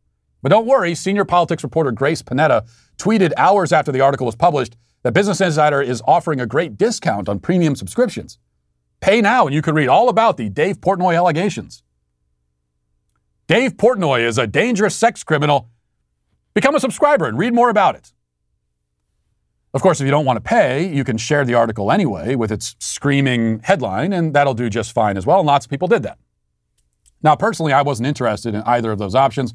But 0.42 0.50
don't 0.50 0.66
worry, 0.66 0.96
senior 0.96 1.26
politics 1.26 1.64
reporter 1.64 1.92
Grace 1.92 2.24
Panetta 2.24 2.68
tweeted 2.98 3.32
hours 3.38 3.72
after 3.72 3.92
the 3.92 4.02
article 4.02 4.26
was 4.26 4.36
published 4.36 4.76
that 5.04 5.14
Business 5.14 5.42
Insider 5.42 5.82
is 5.82 6.02
offering 6.08 6.42
a 6.42 6.48
great 6.48 6.78
discount 6.78 7.30
on 7.30 7.40
premium 7.40 7.76
subscriptions. 7.76 8.40
Pay 9.04 9.20
now 9.20 9.46
and 9.46 9.54
you 9.54 9.62
can 9.62 9.76
read 9.76 9.90
all 9.90 10.08
about 10.08 10.38
the 10.38 10.48
Dave 10.48 10.80
Portnoy 10.80 11.14
allegations. 11.14 11.84
Dave 13.48 13.74
Portnoy 13.74 14.22
is 14.22 14.38
a 14.38 14.48
dangerous 14.48 14.96
sex 14.96 15.26
criminal. 15.26 15.70
Become 16.54 16.76
a 16.76 16.80
subscriber 16.80 17.26
and 17.26 17.38
read 17.38 17.54
more 17.54 17.70
about 17.70 17.96
it. 17.96 18.14
Of 19.74 19.82
course, 19.82 20.00
if 20.00 20.06
you 20.06 20.12
don't 20.12 20.24
want 20.24 20.38
to 20.38 20.42
pay, 20.42 20.88
you 20.88 21.04
can 21.04 21.18
share 21.18 21.44
the 21.44 21.54
article 21.54 21.92
anyway 21.92 22.36
with 22.36 22.50
its 22.50 22.78
screaming 22.80 23.60
headline, 23.66 24.14
and 24.14 24.34
that'll 24.34 24.54
do 24.54 24.70
just 24.70 24.94
fine 24.94 25.18
as 25.18 25.26
well. 25.26 25.40
And 25.40 25.48
lots 25.48 25.66
of 25.66 25.70
people 25.70 25.90
did 25.90 26.04
that. 26.04 26.18
Now, 27.22 27.36
personally, 27.36 27.74
I 27.74 27.82
wasn't 27.82 28.08
interested 28.08 28.56
in 28.56 28.62
either 28.62 28.90
of 28.90 29.00
those 29.00 29.16
options, 29.16 29.54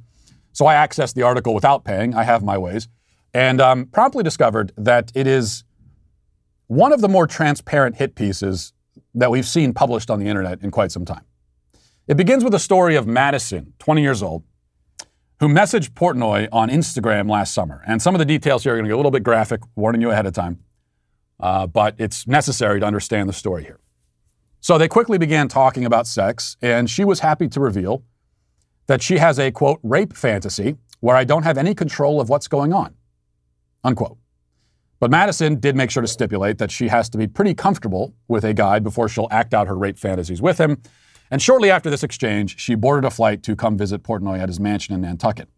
so 0.53 0.67
I 0.67 0.75
accessed 0.75 1.15
the 1.15 1.23
article 1.23 1.55
without 1.55 1.85
paying. 1.85 2.15
I 2.15 2.25
have 2.25 2.43
my 2.43 2.59
ways, 2.59 2.87
and 3.33 3.63
um, 3.63 3.87
promptly 3.87 4.23
discovered 4.23 4.73
that 4.77 5.11
it 5.15 5.27
is 5.27 5.65
one 6.67 6.93
of 6.93 7.01
the 7.01 7.09
more 7.09 7.27
transparent 7.27 7.97
hit 7.97 8.15
pieces 8.15 8.75
that 9.19 9.31
we've 9.31 9.47
seen 9.47 9.73
published 9.75 10.11
on 10.11 10.21
the 10.21 10.27
internet 10.27 10.62
in 10.62 10.71
quite 10.71 10.93
some 10.93 11.05
time. 11.05 11.25
It 12.07 12.16
begins 12.16 12.45
with 12.45 12.55
a 12.55 12.59
story 12.59 12.97
of 12.97 13.07
Madison, 13.07 13.75
20 13.79 14.01
years 14.01 14.23
old, 14.23 14.45
who 15.41 15.49
messaged 15.49 15.91
Portnoy 15.91 16.49
on 16.53 16.69
Instagram 16.71 17.31
last 17.31 17.53
summer. 17.53 17.83
And 17.87 18.01
some 18.01 18.14
of 18.14 18.19
the 18.19 18.25
details 18.25 18.62
here 18.62 18.73
are 18.73 18.77
going 18.77 18.85
to 18.85 18.89
get 18.89 18.95
a 18.95 18.97
little 18.97 19.11
bit 19.11 19.23
graphic, 19.23 19.61
warning 19.77 20.01
you 20.01 20.11
ahead 20.11 20.27
of 20.27 20.33
time, 20.33 20.61
uh, 21.41 21.66
but 21.66 21.95
it's 21.99 22.27
necessary 22.27 22.81
to 22.81 22.87
understand 22.87 23.29
the 23.29 23.33
story 23.33 23.64
here. 23.64 23.81
So 24.61 24.79
they 24.79 24.89
quickly 24.89 25.19
began 25.19 25.49
talking 25.49 25.85
about 25.85 26.07
sex, 26.07 26.57
and 26.61 26.91
she 26.91 27.05
was 27.05 27.21
happy 27.21 27.49
to 27.49 27.61
reveal 27.61 28.05
that 28.87 29.03
she 29.03 29.19
has 29.19 29.39
a 29.39 29.51
quote, 29.51 29.81
rape 29.83 30.16
fantasy 30.16 30.77
where 31.01 31.16
I 31.16 31.25
don't 31.25 31.45
have 31.45 31.59
any 31.59 31.75
control 31.75 32.21
of 32.21 32.29
what's 32.29 32.49
going 32.49 32.73
on, 32.73 32.95
unquote. 33.85 34.18
But 35.01 35.11
Madison 35.11 35.61
did 35.61 35.77
make 35.77 35.91
sure 35.91 36.01
to 36.01 36.09
stipulate 36.09 36.59
that 36.59 36.71
she 36.71 36.89
has 36.89 37.09
to 37.11 37.19
be 37.19 37.27
pretty 37.29 37.55
comfortable 37.55 38.15
with 38.27 38.45
a 38.45 38.53
guy 38.53 38.81
before 38.81 39.09
she'll 39.09 39.29
act 39.31 39.55
out 39.55 39.69
her 39.69 39.77
rape 39.77 39.97
fantasies 39.97 40.43
with 40.43 40.59
him. 40.59 40.83
And 41.31 41.41
shortly 41.41 41.71
after 41.71 41.91
this 41.91 42.03
exchange, 42.03 42.59
she 42.59 42.75
boarded 42.75 43.05
a 43.05 43.11
flight 43.11 43.43
to 43.45 43.55
come 43.55 43.77
visit 43.77 44.03
Portnoy 44.03 44.41
at 44.41 44.49
his 44.49 44.59
mansion 44.59 44.95
in 44.95 45.03
Nantucket. 45.03 45.49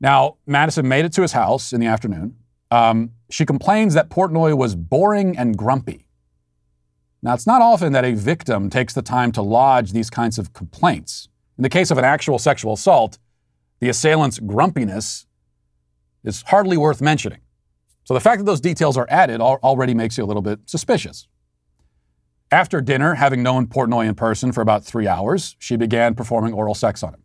Now, 0.00 0.36
Madison 0.46 0.86
made 0.88 1.04
it 1.04 1.12
to 1.14 1.22
his 1.22 1.32
house 1.32 1.72
in 1.72 1.80
the 1.80 1.86
afternoon. 1.86 2.36
Um, 2.70 3.10
she 3.30 3.44
complains 3.44 3.94
that 3.94 4.08
Portnoy 4.08 4.56
was 4.56 4.76
boring 4.76 5.36
and 5.36 5.56
grumpy. 5.56 6.06
Now, 7.22 7.34
it's 7.34 7.46
not 7.46 7.60
often 7.60 7.92
that 7.92 8.04
a 8.04 8.14
victim 8.14 8.70
takes 8.70 8.94
the 8.94 9.02
time 9.02 9.32
to 9.32 9.42
lodge 9.42 9.92
these 9.92 10.08
kinds 10.08 10.38
of 10.38 10.52
complaints. 10.52 11.28
In 11.56 11.62
the 11.62 11.68
case 11.68 11.90
of 11.90 11.98
an 11.98 12.04
actual 12.04 12.38
sexual 12.38 12.74
assault, 12.74 13.18
the 13.80 13.88
assailant's 13.88 14.38
grumpiness 14.38 15.26
is 16.22 16.42
hardly 16.46 16.76
worth 16.76 17.00
mentioning. 17.00 17.40
So 18.08 18.14
the 18.14 18.20
fact 18.20 18.38
that 18.38 18.44
those 18.44 18.62
details 18.62 18.96
are 18.96 19.06
added 19.10 19.42
already 19.42 19.92
makes 19.92 20.16
you 20.16 20.24
a 20.24 20.28
little 20.30 20.40
bit 20.40 20.60
suspicious. 20.64 21.28
After 22.50 22.80
dinner, 22.80 23.16
having 23.16 23.42
known 23.42 23.66
Portnoy 23.66 24.08
in 24.08 24.14
person 24.14 24.50
for 24.50 24.62
about 24.62 24.82
three 24.82 25.06
hours, 25.06 25.56
she 25.58 25.76
began 25.76 26.14
performing 26.14 26.54
oral 26.54 26.74
sex 26.74 27.02
on 27.02 27.12
him. 27.12 27.22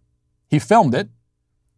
He 0.50 0.60
filmed 0.60 0.94
it. 0.94 1.08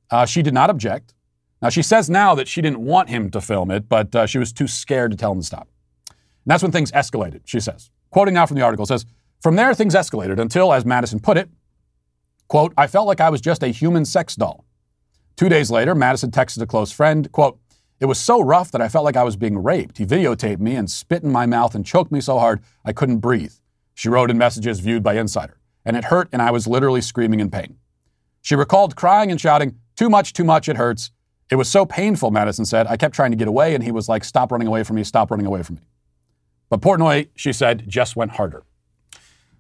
Uh, 0.10 0.26
she 0.26 0.42
did 0.42 0.56
not 0.56 0.72
object. 0.72 1.14
Now, 1.62 1.70
she 1.70 1.84
says 1.84 2.10
now 2.10 2.34
that 2.34 2.48
she 2.48 2.64
didn't 2.64 2.80
want 2.80 3.10
him 3.10 3.30
to 3.30 3.42
film 3.42 3.70
it, 3.70 3.88
but 3.88 4.16
uh, 4.16 4.26
she 4.26 4.40
was 4.40 4.52
too 4.52 4.68
scared 4.68 5.12
to 5.12 5.18
tell 5.18 5.34
him 5.34 5.42
to 5.42 5.46
stop. 5.46 5.68
And 6.10 6.18
that's 6.48 6.64
when 6.64 6.72
things 6.72 6.92
escalated, 6.92 7.42
she 7.46 7.60
says. 7.60 7.92
Quoting 8.10 8.34
now 8.34 8.48
from 8.48 8.58
the 8.58 8.64
article 8.64 8.88
says, 8.88 9.06
From 9.40 9.56
there, 9.56 9.76
things 9.76 9.94
escalated 9.94 10.40
until, 10.40 10.74
as 10.74 10.84
Madison 10.84 11.20
put 11.20 11.38
it, 11.38 11.48
quote, 12.48 12.74
I 12.76 12.88
felt 12.88 13.06
like 13.06 13.22
I 13.22 13.30
was 13.30 13.40
just 13.40 13.62
a 13.62 13.68
human 13.68 14.04
sex 14.04 14.36
doll. 14.36 14.66
Two 15.36 15.48
days 15.48 15.70
later, 15.70 15.94
Madison 15.94 16.32
texted 16.32 16.64
a 16.64 16.66
close 16.66 16.92
friend, 16.92 17.32
quote, 17.32 17.60
it 18.00 18.06
was 18.06 18.20
so 18.20 18.42
rough 18.42 18.72
that 18.72 18.82
I 18.82 18.90
felt 18.90 19.06
like 19.06 19.16
I 19.16 19.24
was 19.24 19.36
being 19.36 19.62
raped. 19.62 19.98
He 19.98 20.06
videotaped 20.06 20.60
me 20.60 20.76
and 20.76 20.90
spit 20.90 21.24
in 21.24 21.32
my 21.32 21.46
mouth 21.46 21.76
and 21.76 21.86
choked 21.86 22.12
me 22.12 22.22
so 22.22 22.40
hard 22.40 22.62
I 22.84 22.94
couldn't 22.94 23.20
breathe. 23.20 23.54
She 23.94 24.10
wrote 24.10 24.30
in 24.30 24.38
messages 24.38 24.80
viewed 24.80 25.04
by 25.04 25.14
Insider. 25.14 25.58
And 25.86 25.96
it 25.96 26.06
hurt, 26.06 26.28
and 26.32 26.42
I 26.42 26.52
was 26.52 26.68
literally 26.68 27.02
screaming 27.02 27.40
in 27.40 27.50
pain. 27.50 27.78
She 28.42 28.56
recalled 28.56 28.96
crying 28.96 29.32
and 29.32 29.40
shouting, 29.40 29.80
Too 29.96 30.10
much, 30.10 30.34
too 30.34 30.44
much, 30.44 30.68
it 30.68 30.78
hurts. 30.78 31.12
It 31.50 31.56
was 31.56 31.70
so 31.70 31.86
painful, 31.86 32.32
Madison 32.32 32.66
said. 32.66 32.88
I 32.88 32.98
kept 32.98 33.16
trying 33.16 33.32
to 33.32 33.38
get 33.38 33.48
away, 33.48 33.76
and 33.76 33.84
he 33.84 33.92
was 33.92 34.10
like, 34.10 34.24
Stop 34.24 34.52
running 34.52 34.68
away 34.68 34.84
from 34.84 34.98
me, 34.98 35.04
stop 35.04 35.32
running 35.32 35.46
away 35.46 35.64
from 35.64 35.76
me. 35.76 35.82
But 36.70 36.82
Portnoy, 36.82 37.30
she 37.36 37.54
said, 37.54 37.86
just 37.88 38.16
went 38.16 38.32
harder. 38.32 38.64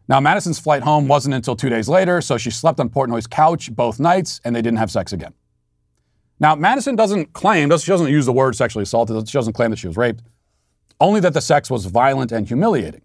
Now, 0.07 0.19
Madison's 0.19 0.59
flight 0.59 0.83
home 0.83 1.07
wasn't 1.07 1.35
until 1.35 1.55
two 1.55 1.69
days 1.69 1.87
later, 1.87 2.21
so 2.21 2.37
she 2.37 2.51
slept 2.51 2.79
on 2.79 2.89
Portnoy's 2.89 3.27
couch 3.27 3.73
both 3.73 3.99
nights 3.99 4.41
and 4.43 4.55
they 4.55 4.61
didn't 4.61 4.79
have 4.79 4.91
sex 4.91 5.13
again. 5.13 5.33
Now, 6.39 6.55
Madison 6.55 6.95
doesn't 6.95 7.33
claim, 7.33 7.69
she 7.77 7.91
doesn't 7.91 8.09
use 8.09 8.25
the 8.25 8.33
word 8.33 8.55
sexually 8.55 8.83
assaulted, 8.83 9.27
she 9.27 9.37
doesn't 9.37 9.53
claim 9.53 9.71
that 9.71 9.79
she 9.79 9.87
was 9.87 9.97
raped, 9.97 10.23
only 10.99 11.19
that 11.21 11.33
the 11.33 11.41
sex 11.41 11.69
was 11.69 11.85
violent 11.85 12.31
and 12.31 12.47
humiliating. 12.47 13.01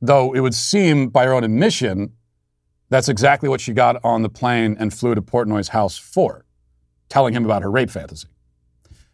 Though 0.00 0.32
it 0.32 0.40
would 0.40 0.54
seem, 0.54 1.08
by 1.08 1.24
her 1.24 1.32
own 1.32 1.44
admission, 1.44 2.12
that's 2.90 3.08
exactly 3.08 3.48
what 3.48 3.60
she 3.60 3.72
got 3.72 4.04
on 4.04 4.22
the 4.22 4.28
plane 4.28 4.76
and 4.78 4.92
flew 4.92 5.14
to 5.14 5.22
Portnoy's 5.22 5.68
house 5.68 5.96
for, 5.96 6.44
telling 7.08 7.34
him 7.34 7.44
about 7.44 7.62
her 7.62 7.70
rape 7.70 7.90
fantasy. 7.90 8.28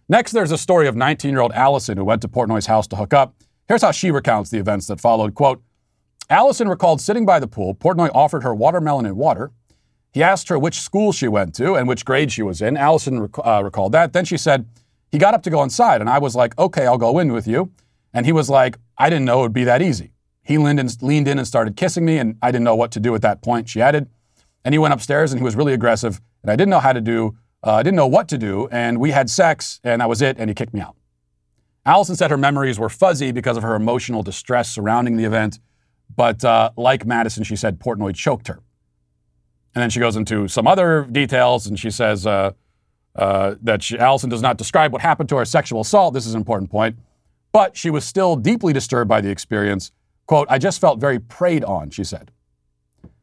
Next, 0.08 0.32
there's 0.32 0.50
a 0.50 0.58
story 0.58 0.88
of 0.88 0.96
19 0.96 1.30
year 1.30 1.40
old 1.40 1.52
Allison 1.52 1.96
who 1.96 2.04
went 2.04 2.20
to 2.22 2.28
Portnoy's 2.28 2.66
house 2.66 2.88
to 2.88 2.96
hook 2.96 3.14
up. 3.14 3.36
Here's 3.68 3.82
how 3.82 3.92
she 3.92 4.10
recounts 4.10 4.50
the 4.50 4.58
events 4.58 4.88
that 4.88 5.00
followed. 5.00 5.34
Quote, 5.34 5.62
Allison 6.28 6.68
recalled 6.68 7.00
sitting 7.00 7.24
by 7.24 7.38
the 7.38 7.46
pool. 7.46 7.74
Portnoy 7.74 8.10
offered 8.12 8.42
her 8.42 8.54
watermelon 8.54 9.06
and 9.06 9.16
water. 9.16 9.52
He 10.12 10.22
asked 10.22 10.48
her 10.48 10.58
which 10.58 10.80
school 10.80 11.12
she 11.12 11.28
went 11.28 11.54
to 11.56 11.74
and 11.74 11.86
which 11.86 12.04
grade 12.04 12.32
she 12.32 12.42
was 12.42 12.60
in. 12.60 12.76
Allison 12.76 13.20
rec- 13.20 13.46
uh, 13.46 13.62
recalled 13.64 13.92
that. 13.92 14.12
Then 14.12 14.24
she 14.24 14.36
said, 14.36 14.66
he 15.10 15.18
got 15.18 15.34
up 15.34 15.42
to 15.42 15.50
go 15.50 15.62
inside, 15.62 16.00
and 16.00 16.08
I 16.08 16.18
was 16.18 16.36
like, 16.36 16.56
okay, 16.58 16.86
I'll 16.86 16.98
go 16.98 17.18
in 17.18 17.32
with 17.32 17.46
you. 17.46 17.72
And 18.12 18.26
he 18.26 18.32
was 18.32 18.48
like, 18.48 18.78
I 18.96 19.10
didn't 19.10 19.24
know 19.24 19.40
it 19.40 19.42
would 19.42 19.52
be 19.52 19.64
that 19.64 19.82
easy. 19.82 20.12
He 20.42 20.58
leaned 20.58 20.80
in, 20.80 20.88
leaned 21.00 21.28
in 21.28 21.38
and 21.38 21.46
started 21.46 21.76
kissing 21.76 22.04
me, 22.04 22.18
and 22.18 22.36
I 22.42 22.50
didn't 22.50 22.64
know 22.64 22.76
what 22.76 22.92
to 22.92 23.00
do 23.00 23.14
at 23.14 23.22
that 23.22 23.42
point, 23.42 23.68
she 23.68 23.80
added. 23.80 24.08
And 24.64 24.74
he 24.74 24.78
went 24.78 24.94
upstairs 24.94 25.32
and 25.32 25.40
he 25.40 25.44
was 25.44 25.56
really 25.56 25.72
aggressive, 25.72 26.20
and 26.42 26.50
I 26.50 26.56
didn't 26.56 26.70
know 26.70 26.80
how 26.80 26.92
to 26.92 27.00
do, 27.00 27.36
uh, 27.64 27.74
I 27.74 27.82
didn't 27.82 27.96
know 27.96 28.06
what 28.06 28.28
to 28.28 28.38
do, 28.38 28.68
and 28.70 28.98
we 28.98 29.10
had 29.10 29.30
sex, 29.30 29.80
and 29.84 30.00
that 30.00 30.08
was 30.08 30.22
it, 30.22 30.36
and 30.38 30.50
he 30.50 30.54
kicked 30.54 30.74
me 30.74 30.80
out. 30.80 30.96
Allison 31.86 32.14
said 32.14 32.30
her 32.30 32.36
memories 32.36 32.78
were 32.78 32.88
fuzzy 32.88 33.32
because 33.32 33.56
of 33.56 33.62
her 33.62 33.74
emotional 33.74 34.22
distress 34.22 34.70
surrounding 34.70 35.16
the 35.16 35.24
event, 35.24 35.58
but 36.14 36.44
uh, 36.44 36.70
like 36.76 37.06
Madison, 37.06 37.42
she 37.42 37.56
said 37.56 37.78
Portnoy 37.78 38.14
choked 38.14 38.48
her. 38.48 38.60
And 39.74 39.82
then 39.82 39.90
she 39.90 40.00
goes 40.00 40.16
into 40.16 40.48
some 40.48 40.66
other 40.66 41.06
details, 41.10 41.66
and 41.66 41.78
she 41.78 41.90
says 41.90 42.26
uh, 42.26 42.52
uh, 43.14 43.54
that 43.62 43.82
she, 43.82 43.98
Allison 43.98 44.28
does 44.28 44.42
not 44.42 44.56
describe 44.56 44.92
what 44.92 45.02
happened 45.02 45.28
to 45.28 45.36
her 45.36 45.44
sexual 45.44 45.80
assault. 45.80 46.14
This 46.14 46.26
is 46.26 46.34
an 46.34 46.40
important 46.40 46.70
point. 46.70 46.96
But 47.52 47.76
she 47.76 47.90
was 47.90 48.04
still 48.04 48.36
deeply 48.36 48.72
disturbed 48.72 49.08
by 49.08 49.20
the 49.20 49.30
experience. 49.30 49.92
Quote, 50.26 50.46
I 50.50 50.58
just 50.58 50.80
felt 50.80 51.00
very 51.00 51.18
preyed 51.18 51.64
on, 51.64 51.90
she 51.90 52.04
said. 52.04 52.30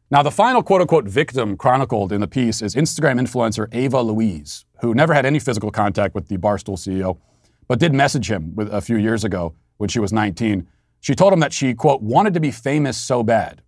Now, 0.10 0.24
the 0.24 0.32
final 0.32 0.64
quote 0.64 0.82
unquote 0.82 1.06
victim 1.06 1.58
chronicled 1.58 2.14
in 2.14 2.22
the 2.22 2.28
piece 2.28 2.62
is 2.62 2.76
Instagram 2.76 3.20
influencer 3.20 3.68
Ava 3.74 4.02
Louise, 4.02 4.66
who 4.82 4.94
never 4.94 5.14
had 5.14 5.26
any 5.26 5.40
physical 5.40 5.70
contact 5.70 6.16
with 6.16 6.30
the 6.30 6.38
Barstool 6.38 6.78
CEO, 6.78 7.18
but 7.68 7.80
did 7.80 7.94
message 7.94 8.32
him 8.32 8.56
with, 8.56 8.74
a 8.74 8.80
few 8.80 8.98
years 8.98 9.26
ago 9.26 9.54
when 9.78 9.90
she 9.90 10.00
was 10.00 10.14
19. 10.14 10.68
She 11.02 11.14
told 11.14 11.34
him 11.34 11.40
that 11.42 11.52
she, 11.52 11.74
quote, 11.74 12.02
wanted 12.02 12.34
to 12.34 12.40
be 12.40 12.52
famous 12.52 12.98
so 12.98 13.22
bad. 13.22 13.62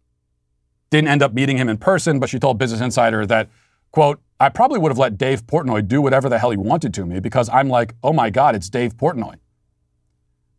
Didn't 0.90 1.08
end 1.10 1.22
up 1.22 1.34
meeting 1.34 1.58
him 1.58 1.70
in 1.70 1.78
person, 1.78 2.20
but 2.20 2.30
she 2.30 2.40
told 2.40 2.58
Business 2.58 2.82
Insider 2.82 3.26
that, 3.28 3.50
quote, 3.92 4.20
I 4.40 4.50
probably 4.50 4.80
would 4.80 4.90
have 4.90 4.98
let 4.98 5.18
Dave 5.18 5.46
Portnoy 5.46 5.88
do 5.88 6.02
whatever 6.02 6.30
the 6.30 6.40
hell 6.40 6.52
he 6.52 6.58
wanted 6.58 6.94
to 6.96 7.06
me 7.06 7.20
because 7.20 7.50
I'm 7.50 7.68
like, 7.68 7.94
oh 8.04 8.14
my 8.14 8.30
God, 8.30 8.56
it's 8.56 8.70
Dave 8.70 8.96
Portnoy. 8.96 9.36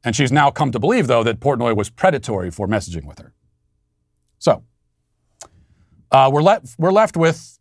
And 0.05 0.15
she's 0.15 0.33
now 0.33 0.51
come 0.51 0.71
to 0.73 0.79
believe, 0.79 1.07
though, 1.07 1.23
that 1.25 1.41
Portnoy 1.41 1.77
was 1.77 1.91
predatory 1.91 2.51
for 2.51 2.67
messaging 2.67 3.05
with 3.05 3.19
her. 3.19 3.33
So, 4.39 4.65
uh, 6.11 6.31
we're, 6.33 6.43
le- 6.43 6.63
we're 6.79 6.93
left 6.93 7.17
with 7.17 7.59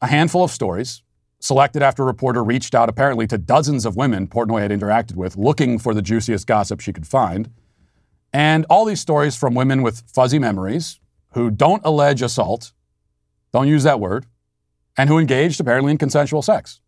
a 0.00 0.06
handful 0.06 0.44
of 0.44 0.50
stories 0.50 1.02
selected 1.40 1.82
after 1.82 2.02
a 2.02 2.06
reporter 2.06 2.44
reached 2.44 2.74
out 2.74 2.88
apparently 2.88 3.26
to 3.26 3.38
dozens 3.38 3.86
of 3.86 3.96
women 3.96 4.26
Portnoy 4.26 4.60
had 4.60 4.70
interacted 4.70 5.16
with, 5.16 5.36
looking 5.36 5.78
for 5.78 5.94
the 5.94 6.02
juiciest 6.02 6.46
gossip 6.46 6.80
she 6.80 6.92
could 6.92 7.06
find. 7.06 7.50
And 8.32 8.66
all 8.70 8.84
these 8.84 9.00
stories 9.00 9.36
from 9.36 9.54
women 9.54 9.82
with 9.82 10.02
fuzzy 10.12 10.38
memories 10.38 11.00
who 11.32 11.50
don't 11.50 11.82
allege 11.84 12.22
assault, 12.22 12.72
don't 13.52 13.68
use 13.68 13.84
that 13.84 14.00
word, 14.00 14.26
and 14.96 15.08
who 15.08 15.18
engaged 15.18 15.60
apparently 15.60 15.92
in 15.92 15.98
consensual 15.98 16.42
sex. 16.42 16.80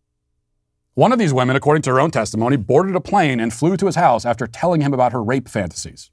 One 0.95 1.11
of 1.11 1.19
these 1.19 1.33
women, 1.33 1.55
according 1.55 1.81
to 1.83 1.91
her 1.91 1.99
own 1.99 2.11
testimony, 2.11 2.55
boarded 2.55 2.95
a 2.95 3.01
plane 3.01 3.39
and 3.39 3.53
flew 3.53 3.77
to 3.77 3.85
his 3.85 3.95
house 3.95 4.25
after 4.25 4.45
telling 4.45 4.81
him 4.81 4.93
about 4.93 5.11
her 5.11 5.23
rape 5.23 5.47
fantasies. 5.47 6.11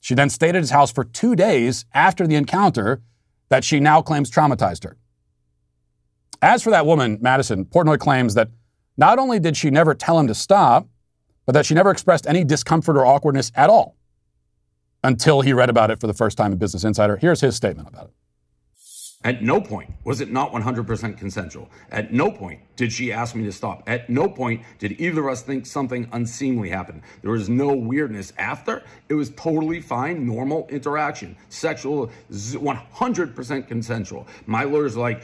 She 0.00 0.14
then 0.14 0.30
stayed 0.30 0.54
at 0.54 0.62
his 0.62 0.70
house 0.70 0.92
for 0.92 1.02
two 1.02 1.34
days 1.34 1.84
after 1.92 2.26
the 2.26 2.36
encounter 2.36 3.02
that 3.48 3.64
she 3.64 3.80
now 3.80 4.00
claims 4.00 4.30
traumatized 4.30 4.84
her. 4.84 4.96
As 6.40 6.62
for 6.62 6.70
that 6.70 6.86
woman, 6.86 7.18
Madison, 7.20 7.64
Portnoy 7.64 7.98
claims 7.98 8.34
that 8.34 8.50
not 8.96 9.18
only 9.18 9.40
did 9.40 9.56
she 9.56 9.70
never 9.70 9.94
tell 9.94 10.18
him 10.18 10.28
to 10.28 10.34
stop, 10.34 10.86
but 11.46 11.52
that 11.52 11.66
she 11.66 11.74
never 11.74 11.90
expressed 11.90 12.26
any 12.28 12.44
discomfort 12.44 12.96
or 12.96 13.06
awkwardness 13.06 13.50
at 13.56 13.70
all 13.70 13.97
until 15.08 15.40
he 15.40 15.54
read 15.54 15.70
about 15.70 15.90
it 15.90 15.98
for 15.98 16.06
the 16.06 16.12
first 16.12 16.36
time 16.36 16.52
in 16.52 16.58
Business 16.58 16.84
Insider. 16.84 17.16
Here's 17.16 17.40
his 17.40 17.56
statement 17.56 17.88
about 17.88 18.04
it. 18.04 18.12
At 19.24 19.42
no 19.42 19.60
point 19.60 19.90
was 20.04 20.20
it 20.20 20.30
not 20.30 20.52
100% 20.52 21.18
consensual. 21.18 21.68
At 21.90 22.12
no 22.12 22.30
point 22.30 22.60
did 22.76 22.92
she 22.92 23.10
ask 23.10 23.34
me 23.34 23.42
to 23.44 23.50
stop. 23.50 23.82
At 23.88 24.08
no 24.08 24.28
point 24.28 24.62
did 24.78 25.00
either 25.00 25.26
of 25.26 25.32
us 25.32 25.42
think 25.42 25.66
something 25.66 26.08
unseemly 26.12 26.68
happened. 26.68 27.02
There 27.22 27.32
was 27.32 27.48
no 27.48 27.74
weirdness 27.74 28.32
after. 28.38 28.84
It 29.08 29.14
was 29.14 29.30
totally 29.30 29.80
fine, 29.80 30.24
normal 30.24 30.68
interaction, 30.68 31.36
sexual, 31.48 32.10
100% 32.30 33.66
consensual. 33.66 34.28
My 34.46 34.62
lawyer's 34.62 34.96
like, 34.96 35.22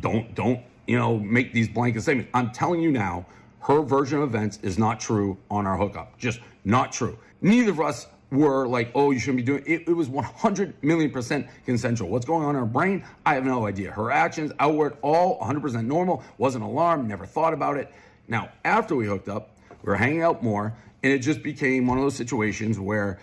don't, 0.00 0.34
don't, 0.34 0.60
you 0.86 0.96
know, 0.96 1.18
make 1.18 1.52
these 1.52 1.68
blanket 1.68 2.02
statements. 2.02 2.30
I'm 2.32 2.52
telling 2.52 2.80
you 2.80 2.92
now, 2.92 3.26
her 3.58 3.82
version 3.82 4.22
of 4.22 4.34
events 4.34 4.60
is 4.62 4.78
not 4.78 4.98
true 5.00 5.36
on 5.50 5.66
our 5.66 5.76
hookup. 5.76 6.16
Just 6.16 6.40
not 6.64 6.90
true. 6.92 7.18
Neither 7.42 7.70
of 7.70 7.80
us 7.80 8.06
were 8.30 8.66
like, 8.66 8.90
oh, 8.94 9.10
you 9.10 9.18
shouldn't 9.18 9.38
be 9.38 9.42
doing 9.42 9.62
it. 9.66 9.88
It 9.88 9.92
was 9.92 10.08
100 10.08 10.82
million 10.82 11.10
percent 11.10 11.46
consensual. 11.64 12.08
What's 12.08 12.26
going 12.26 12.44
on 12.44 12.50
in 12.50 12.60
her 12.60 12.66
brain? 12.66 13.04
I 13.24 13.34
have 13.34 13.44
no 13.44 13.66
idea. 13.66 13.92
Her 13.92 14.10
actions, 14.10 14.52
outward, 14.58 14.96
all 15.02 15.38
100% 15.40 15.84
normal. 15.84 16.22
Wasn't 16.38 16.64
alarmed, 16.64 17.08
never 17.08 17.26
thought 17.26 17.54
about 17.54 17.76
it. 17.76 17.92
Now, 18.28 18.50
after 18.64 18.96
we 18.96 19.06
hooked 19.06 19.28
up, 19.28 19.56
we 19.82 19.90
were 19.90 19.96
hanging 19.96 20.22
out 20.22 20.42
more, 20.42 20.74
and 21.02 21.12
it 21.12 21.20
just 21.20 21.42
became 21.42 21.86
one 21.86 21.98
of 21.98 22.04
those 22.04 22.16
situations 22.16 22.80
where 22.80 23.20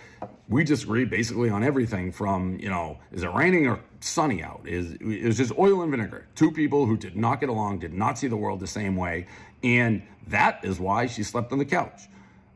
we 0.47 0.63
disagreed 0.63 1.09
basically 1.09 1.49
on 1.49 1.63
everything 1.63 2.11
from, 2.11 2.57
you 2.59 2.69
know, 2.69 2.97
is 3.11 3.23
it 3.23 3.33
raining 3.33 3.67
or 3.67 3.79
sunny 3.99 4.43
out? 4.43 4.61
Is 4.65 4.93
it 4.93 5.25
was 5.25 5.37
just 5.37 5.51
oil 5.57 5.81
and 5.81 5.91
vinegar. 5.91 6.27
Two 6.35 6.51
people 6.51 6.85
who 6.85 6.95
did 6.95 7.17
not 7.17 7.39
get 7.39 7.49
along, 7.49 7.79
did 7.79 7.93
not 7.93 8.17
see 8.17 8.27
the 8.27 8.37
world 8.37 8.59
the 8.59 8.67
same 8.67 8.95
way, 8.95 9.27
and 9.63 10.01
that 10.27 10.63
is 10.63 10.79
why 10.79 11.07
she 11.07 11.23
slept 11.23 11.51
on 11.51 11.57
the 11.57 11.65
couch. 11.65 12.03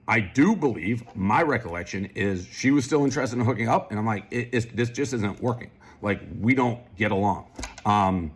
I 0.08 0.22
do 0.22 0.56
believe 0.56 1.04
my 1.16 1.42
recollection 1.42 2.06
is 2.16 2.48
she 2.50 2.72
was 2.72 2.86
still 2.86 3.04
interested 3.04 3.38
in 3.38 3.46
hooking 3.46 3.68
up, 3.68 3.92
and 3.92 4.00
I'm 4.00 4.06
like, 4.06 4.26
it, 4.32 4.76
this 4.76 4.90
just 4.90 5.14
isn't 5.14 5.42
working. 5.42 5.70
Like 6.02 6.22
we 6.40 6.54
don't 6.56 6.80
get 6.96 7.12
along. 7.12 7.48
Um, 7.86 8.32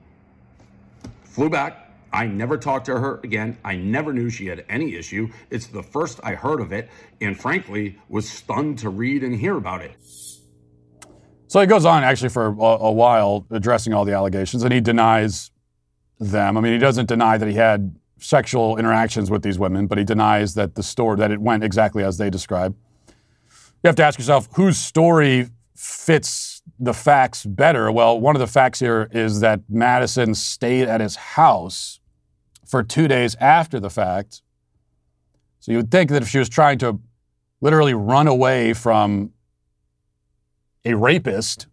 flew 1.23 1.49
back. 1.49 1.89
I 2.13 2.27
never 2.27 2.57
talked 2.57 2.87
to 2.87 2.99
her 2.99 3.21
again. 3.23 3.57
I 3.63 3.77
never 3.77 4.11
knew 4.11 4.29
she 4.29 4.47
had 4.47 4.65
any 4.67 4.95
issue. 4.95 5.29
It's 5.49 5.67
the 5.67 5.81
first 5.81 6.19
I 6.23 6.35
heard 6.35 6.59
of 6.59 6.73
it, 6.73 6.89
and 7.21 7.39
frankly, 7.39 7.97
was 8.09 8.29
stunned 8.29 8.79
to 8.79 8.89
read 8.89 9.23
and 9.23 9.33
hear 9.33 9.55
about 9.55 9.81
it. 9.81 9.93
So 11.47 11.61
he 11.61 11.67
goes 11.67 11.85
on 11.85 12.03
actually 12.03 12.29
for 12.29 12.47
a, 12.47 12.51
a 12.51 12.91
while 12.91 13.45
addressing 13.49 13.93
all 13.93 14.03
the 14.03 14.13
allegations, 14.13 14.63
and 14.63 14.73
he 14.73 14.81
denies 14.81 15.51
them. 16.19 16.57
I 16.57 16.61
mean, 16.61 16.73
he 16.73 16.79
doesn't 16.79 17.07
deny 17.07 17.37
that 17.37 17.47
he 17.47 17.55
had 17.55 17.95
sexual 18.21 18.77
interactions 18.77 19.29
with 19.29 19.41
these 19.41 19.59
women, 19.59 19.87
but 19.87 19.97
he 19.97 20.03
denies 20.03 20.53
that 20.53 20.75
the 20.75 20.83
story 20.83 21.17
that 21.17 21.31
it 21.31 21.41
went 21.41 21.63
exactly 21.63 22.03
as 22.03 22.17
they 22.17 22.29
describe. 22.29 22.75
You 23.83 23.87
have 23.87 23.95
to 23.95 24.03
ask 24.03 24.19
yourself 24.19 24.47
whose 24.53 24.77
story 24.77 25.49
fits 25.75 26.61
the 26.79 26.93
facts 26.93 27.45
better. 27.45 27.91
Well, 27.91 28.19
one 28.19 28.35
of 28.35 28.39
the 28.39 28.47
facts 28.47 28.79
here 28.79 29.09
is 29.11 29.39
that 29.39 29.61
Madison 29.67 30.35
stayed 30.35 30.87
at 30.87 31.01
his 31.01 31.15
house 31.15 31.99
for 32.65 32.83
two 32.83 33.07
days 33.07 33.35
after 33.39 33.79
the 33.79 33.89
fact. 33.89 34.43
So 35.59 35.71
you 35.71 35.79
would 35.79 35.91
think 35.91 36.11
that 36.11 36.21
if 36.21 36.29
she 36.29 36.39
was 36.39 36.49
trying 36.49 36.77
to 36.79 36.99
literally 37.59 37.93
run 37.93 38.27
away 38.27 38.73
from 38.73 39.31
a 40.85 40.93
rapist, 40.93 41.67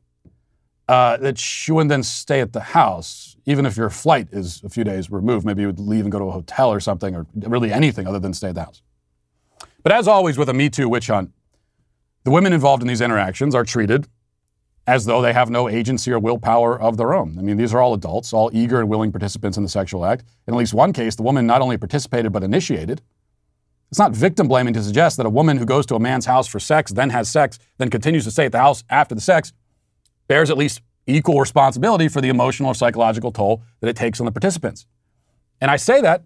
uh, 0.89 1.19
that 1.19 1.39
she 1.39 1.73
wouldn't 1.73 1.91
then 1.91 2.03
stay 2.03 2.41
at 2.41 2.53
the 2.53 2.61
house 2.61 3.37
even 3.49 3.65
if 3.65 3.79
your 3.79 3.89
flight 3.89 4.29
is 4.31 4.63
a 4.63 4.69
few 4.69 4.85
days 4.85 5.11
removed, 5.11 5.47
maybe 5.47 5.63
you 5.63 5.69
would 5.69 5.81
leave 5.81 6.05
and 6.05 6.13
go 6.13 6.19
to 6.19 6.27
a 6.27 6.31
hotel 6.31 6.71
or 6.71 6.81
something, 6.81 7.17
or 7.17 7.27
really 7.35 7.73
anything 7.73 8.07
other 8.07 8.19
than 8.19 8.35
stay 8.35 8.51
at 8.51 8.55
the 8.55 8.65
house. 8.65 8.83
But 9.83 9.93
as 9.93 10.07
always 10.07 10.37
with 10.37 10.51
a 10.51 10.53
Me 10.53 10.69
Too 10.69 10.87
witch 10.87 11.07
hunt, 11.07 11.33
the 12.25 12.31
women 12.31 12.53
involved 12.53 12.83
in 12.83 12.89
these 12.89 13.01
interactions 13.01 13.55
are 13.55 13.65
treated 13.65 14.07
as 14.87 15.07
though 15.07 15.23
they 15.23 15.33
have 15.33 15.49
no 15.49 15.67
agency 15.67 16.13
or 16.13 16.19
willpower 16.19 16.79
of 16.79 16.99
their 16.99 17.15
own. 17.15 17.39
I 17.39 17.43
mean, 17.43 17.57
these 17.57 17.73
are 17.73 17.81
all 17.81 17.95
adults, 17.95 18.35
all 18.35 18.51
eager 18.53 18.81
and 18.81 18.89
willing 18.91 19.11
participants 19.13 19.57
in 19.57 19.63
the 19.63 19.69
sexual 19.71 20.05
act. 20.05 20.25
In 20.47 20.53
at 20.53 20.59
least 20.59 20.75
one 20.75 20.93
case, 20.93 21.17
the 21.17 21.23
woman 21.23 21.47
not 21.47 21.63
only 21.63 21.79
participated 21.79 22.33
but 22.33 22.45
initiated. 22.45 23.01
It's 23.91 23.99
not 23.99 24.13
victim 24.13 24.47
blaming 24.47 24.75
to 24.75 24.83
suggest 24.83 25.17
that 25.17 25.25
a 25.25 25.31
woman 25.31 25.57
who 25.57 25.65
goes 25.65 25.87
to 25.87 25.95
a 25.95 25.99
man's 25.99 26.27
house 26.27 26.47
for 26.47 26.61
sex, 26.61 26.93
then 26.93 27.09
has 27.09 27.31
sex, 27.31 27.59
then 27.79 27.89
continues 27.89 28.25
to 28.25 28.31
stay 28.31 28.45
at 28.45 28.53
the 28.53 28.59
house 28.59 28.85
after 28.91 29.15
the 29.15 29.23
sex, 29.23 29.55
bears 30.27 30.51
at 30.51 30.59
least 30.59 30.83
equal 31.09 31.41
responsibility 31.41 32.09
for 32.09 32.21
the 32.21 32.29
emotional 32.29 32.71
or 32.71 32.75
psychological 32.75 33.33
toll 33.33 33.63
that 33.81 33.89
it 33.89 33.97
takes 33.97 34.21
on 34.21 34.27
the 34.27 34.33
participants. 34.33 34.87
And 35.61 35.71
I 35.71 35.77
say 35.77 36.01
that 36.03 36.25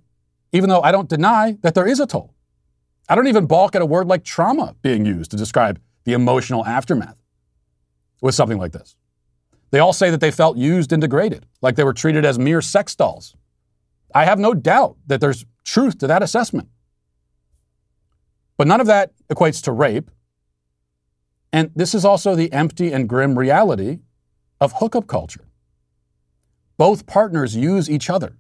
even 0.53 0.69
though 0.69 0.83
I 0.83 0.93
don't 0.93 1.09
deny 1.09 1.57
that 1.63 1.75
there 1.75 1.87
is 1.87 2.01
a 2.01 2.07
toll. 2.07 2.35
I 3.09 3.15
don't 3.15 3.27
even 3.27 3.47
balk 3.47 3.75
at 3.75 3.83
a 3.83 3.87
word 3.87 4.07
like 4.07 4.25
trauma 4.25 4.77
being 4.83 5.05
used 5.05 5.31
to 5.31 5.37
describe 5.37 5.81
the 6.05 6.13
emotional 6.13 6.65
aftermath 6.67 7.17
with 8.21 8.35
something 8.35 8.59
like 8.59 8.73
this. 8.73 8.97
They 9.71 9.79
all 9.79 9.93
say 9.93 10.11
that 10.11 10.21
they 10.21 10.31
felt 10.31 10.57
used 10.57 10.93
and 10.93 11.01
degraded, 11.01 11.47
like 11.63 11.77
they 11.77 11.85
were 11.85 11.95
treated 11.95 12.25
as 12.25 12.39
mere 12.39 12.61
sex 12.61 12.95
dolls. 12.95 13.35
I 14.15 14.27
have 14.27 14.39
no 14.39 14.53
doubt 14.53 14.97
that 15.07 15.21
there's 15.21 15.47
truth 15.65 15.99
to 15.99 16.07
that 16.07 16.23
assessment. 16.23 16.69
But 18.59 18.67
none 18.67 18.81
of 18.81 18.87
that 18.87 19.13
equates 19.33 19.63
to 19.63 19.73
rape. 19.73 20.11
And 21.53 21.71
this 21.75 21.95
is 21.95 22.05
also 22.05 22.35
the 22.35 22.53
empty 22.53 22.93
and 22.93 23.09
grim 23.09 23.39
reality 23.39 24.01
of 24.63 24.75
hookup 24.75 25.09
culture. 25.09 25.45
Both 26.79 27.05
partners 27.07 27.57
use 27.57 27.91
each 27.91 28.09
other. 28.09 28.37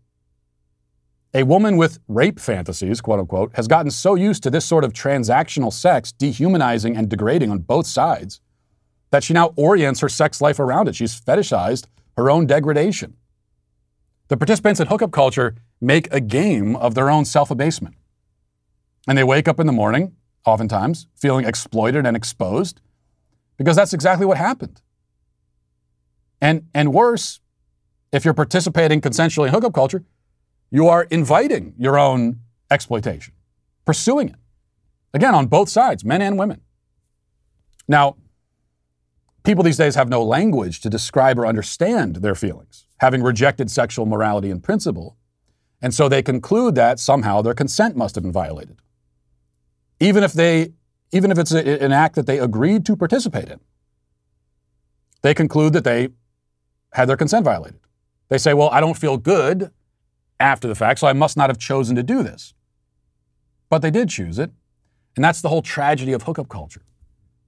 A 1.34 1.42
woman 1.42 1.76
with 1.76 1.98
rape 2.06 2.38
fantasies, 2.38 3.00
quote 3.00 3.18
unquote, 3.18 3.56
has 3.56 3.66
gotten 3.66 3.90
so 3.90 4.14
used 4.14 4.44
to 4.44 4.50
this 4.50 4.64
sort 4.64 4.84
of 4.84 4.92
transactional 4.92 5.72
sex, 5.72 6.12
dehumanizing 6.12 6.96
and 6.96 7.08
degrading 7.08 7.50
on 7.50 7.58
both 7.58 7.88
sides, 7.88 8.40
that 9.10 9.24
she 9.24 9.34
now 9.34 9.52
orients 9.56 9.98
her 9.98 10.08
sex 10.08 10.40
life 10.40 10.60
around 10.60 10.86
it. 10.86 10.94
She's 10.94 11.20
fetishized 11.20 11.86
her 12.16 12.30
own 12.30 12.46
degradation. 12.46 13.16
The 14.28 14.36
participants 14.36 14.78
in 14.78 14.86
hookup 14.86 15.10
culture 15.10 15.56
make 15.80 16.06
a 16.14 16.20
game 16.20 16.76
of 16.76 16.94
their 16.94 17.10
own 17.10 17.24
self 17.24 17.50
abasement. 17.50 17.96
And 19.08 19.18
they 19.18 19.24
wake 19.24 19.48
up 19.48 19.58
in 19.58 19.66
the 19.66 19.72
morning, 19.72 20.14
oftentimes, 20.46 21.08
feeling 21.16 21.46
exploited 21.46 22.06
and 22.06 22.16
exposed, 22.16 22.80
because 23.56 23.74
that's 23.74 23.92
exactly 23.92 24.24
what 24.24 24.36
happened. 24.36 24.80
And, 26.42 26.66
and 26.74 26.92
worse, 26.92 27.40
if 28.10 28.24
you're 28.24 28.34
participating 28.34 29.00
consensually 29.00 29.46
in 29.46 29.54
hookup 29.54 29.72
culture, 29.72 30.04
you 30.70 30.88
are 30.88 31.04
inviting 31.04 31.72
your 31.78 31.96
own 31.98 32.40
exploitation, 32.70 33.32
pursuing 33.86 34.28
it. 34.28 34.34
Again, 35.14 35.34
on 35.34 35.46
both 35.46 35.68
sides, 35.68 36.04
men 36.04 36.20
and 36.20 36.36
women. 36.36 36.60
Now, 37.86 38.16
people 39.44 39.62
these 39.62 39.76
days 39.76 39.94
have 39.94 40.08
no 40.08 40.22
language 40.22 40.80
to 40.80 40.90
describe 40.90 41.38
or 41.38 41.46
understand 41.46 42.16
their 42.16 42.34
feelings, 42.34 42.86
having 42.98 43.22
rejected 43.22 43.70
sexual 43.70 44.04
morality 44.04 44.50
in 44.50 44.60
principle, 44.60 45.16
and 45.80 45.94
so 45.94 46.08
they 46.08 46.22
conclude 46.22 46.74
that 46.74 46.98
somehow 46.98 47.42
their 47.42 47.54
consent 47.54 47.96
must 47.96 48.14
have 48.14 48.22
been 48.22 48.32
violated. 48.32 48.78
Even 50.00 50.24
if 50.24 50.32
they 50.32 50.72
even 51.12 51.30
if 51.30 51.38
it's 51.38 51.52
a, 51.52 51.84
an 51.84 51.92
act 51.92 52.14
that 52.14 52.26
they 52.26 52.38
agreed 52.38 52.86
to 52.86 52.96
participate 52.96 53.50
in. 53.50 53.60
They 55.20 55.34
conclude 55.34 55.74
that 55.74 55.84
they 55.84 56.08
had 56.92 57.08
their 57.08 57.16
consent 57.16 57.44
violated. 57.44 57.80
They 58.28 58.38
say, 58.38 58.54
"Well, 58.54 58.70
I 58.70 58.80
don't 58.80 58.96
feel 58.96 59.16
good 59.16 59.70
after 60.40 60.68
the 60.68 60.74
fact, 60.74 61.00
so 61.00 61.06
I 61.06 61.12
must 61.12 61.36
not 61.36 61.50
have 61.50 61.58
chosen 61.58 61.96
to 61.96 62.02
do 62.02 62.22
this." 62.22 62.54
But 63.68 63.82
they 63.82 63.90
did 63.90 64.08
choose 64.08 64.38
it. 64.38 64.50
And 65.16 65.24
that's 65.24 65.40
the 65.42 65.48
whole 65.48 65.62
tragedy 65.62 66.12
of 66.12 66.22
hookup 66.22 66.48
culture. 66.48 66.82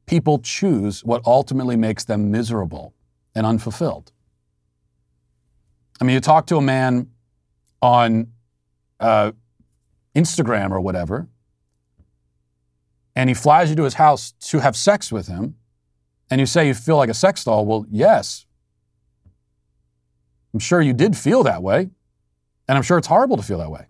People 0.06 0.38
choose 0.38 1.02
what 1.04 1.22
ultimately 1.24 1.76
makes 1.76 2.04
them 2.04 2.30
miserable 2.30 2.94
and 3.34 3.46
unfulfilled. 3.46 4.12
I 6.00 6.04
mean, 6.04 6.14
you 6.14 6.20
talk 6.20 6.46
to 6.46 6.56
a 6.56 6.62
man 6.62 7.10
on 7.80 8.28
uh, 9.00 9.32
Instagram 10.14 10.70
or 10.72 10.80
whatever, 10.80 11.28
and 13.16 13.30
he 13.30 13.34
flies 13.34 13.70
you 13.70 13.76
to 13.76 13.84
his 13.84 13.94
house 13.94 14.32
to 14.40 14.58
have 14.58 14.76
sex 14.76 15.12
with 15.12 15.26
him, 15.26 15.56
and 16.30 16.40
you 16.40 16.46
say 16.46 16.66
you 16.66 16.74
feel 16.74 16.96
like 16.96 17.08
a 17.08 17.14
sex 17.14 17.44
doll. 17.44 17.64
Well, 17.64 17.86
yes. 17.90 18.46
I'm 20.54 20.60
sure 20.60 20.80
you 20.80 20.92
did 20.92 21.16
feel 21.16 21.42
that 21.42 21.62
way, 21.62 21.90
and 22.68 22.78
I'm 22.78 22.82
sure 22.82 22.96
it's 22.96 23.08
horrible 23.08 23.36
to 23.36 23.42
feel 23.42 23.58
that 23.58 23.70
way. 23.70 23.88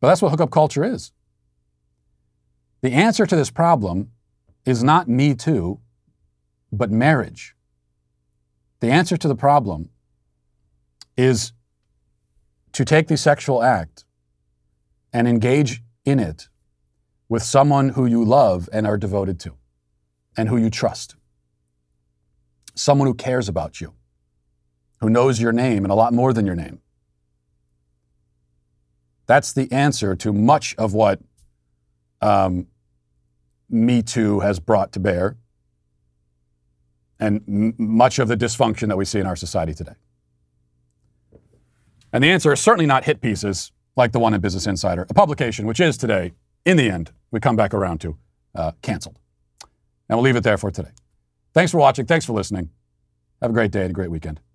But 0.00 0.08
that's 0.08 0.20
what 0.20 0.30
hookup 0.30 0.50
culture 0.50 0.84
is. 0.84 1.12
The 2.82 2.92
answer 2.92 3.24
to 3.24 3.36
this 3.36 3.50
problem 3.50 4.10
is 4.66 4.82
not 4.82 5.08
me 5.08 5.34
too, 5.34 5.78
but 6.72 6.90
marriage. 6.90 7.54
The 8.80 8.90
answer 8.90 9.16
to 9.16 9.28
the 9.28 9.36
problem 9.36 9.90
is 11.16 11.52
to 12.72 12.84
take 12.84 13.06
the 13.06 13.16
sexual 13.16 13.62
act 13.62 14.04
and 15.12 15.28
engage 15.28 15.80
in 16.04 16.18
it 16.18 16.48
with 17.28 17.44
someone 17.44 17.90
who 17.90 18.06
you 18.06 18.24
love 18.24 18.68
and 18.72 18.86
are 18.86 18.98
devoted 18.98 19.38
to 19.40 19.54
and 20.36 20.48
who 20.48 20.56
you 20.56 20.70
trust. 20.70 21.14
Someone 22.74 23.06
who 23.06 23.14
cares 23.14 23.48
about 23.48 23.80
you, 23.80 23.94
who 25.02 25.10
knows 25.10 25.40
your 25.40 25.52
name 25.52 25.84
and 25.84 25.90
a 25.90 25.94
lot 25.96 26.14
more 26.14 26.32
than 26.32 26.46
your 26.46 26.54
name. 26.54 26.80
That's 29.26 29.52
the 29.52 29.70
answer 29.72 30.14
to 30.16 30.32
much 30.32 30.74
of 30.76 30.94
what 30.94 31.20
um, 32.20 32.68
Me 33.68 34.00
Too 34.00 34.40
has 34.40 34.60
brought 34.60 34.92
to 34.92 35.00
bear 35.00 35.36
and 37.18 37.42
m- 37.48 37.74
much 37.78 38.20
of 38.20 38.28
the 38.28 38.36
dysfunction 38.36 38.88
that 38.88 38.96
we 38.96 39.04
see 39.04 39.18
in 39.18 39.26
our 39.26 39.34
society 39.34 39.74
today. 39.74 39.94
And 42.12 42.22
the 42.22 42.30
answer 42.30 42.52
is 42.52 42.60
certainly 42.60 42.86
not 42.86 43.04
hit 43.04 43.20
pieces 43.20 43.72
like 43.96 44.12
the 44.12 44.20
one 44.20 44.34
in 44.34 44.40
Business 44.40 44.66
Insider, 44.68 45.06
a 45.10 45.14
publication 45.14 45.66
which 45.66 45.80
is 45.80 45.96
today, 45.96 46.32
in 46.64 46.76
the 46.76 46.88
end, 46.88 47.10
we 47.32 47.40
come 47.40 47.56
back 47.56 47.74
around 47.74 48.00
to, 48.02 48.16
uh, 48.54 48.72
canceled. 48.82 49.18
And 50.08 50.16
we'll 50.16 50.24
leave 50.24 50.36
it 50.36 50.44
there 50.44 50.58
for 50.58 50.70
today. 50.70 50.90
Thanks 51.54 51.72
for 51.72 51.78
watching. 51.78 52.06
Thanks 52.06 52.24
for 52.24 52.34
listening. 52.34 52.70
Have 53.40 53.50
a 53.50 53.54
great 53.54 53.72
day 53.72 53.82
and 53.82 53.90
a 53.90 53.94
great 53.94 54.10
weekend. 54.10 54.40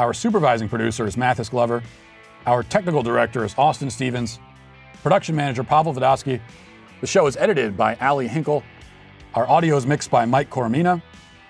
Our 0.00 0.14
supervising 0.14 0.70
producer 0.70 1.06
is 1.06 1.18
Mathis 1.18 1.50
Glover. 1.50 1.82
Our 2.46 2.62
technical 2.62 3.02
director 3.02 3.44
is 3.44 3.54
Austin 3.58 3.90
Stevens. 3.90 4.38
Production 5.02 5.36
manager 5.36 5.62
Pavel 5.62 5.92
Vodosky. 5.92 6.40
The 7.02 7.06
show 7.06 7.26
is 7.26 7.36
edited 7.36 7.76
by 7.76 7.96
Ali 7.96 8.26
Hinkle. 8.26 8.62
Our 9.34 9.46
audio 9.46 9.76
is 9.76 9.86
mixed 9.86 10.10
by 10.10 10.24
Mike 10.24 10.48
Coromina. 10.48 11.02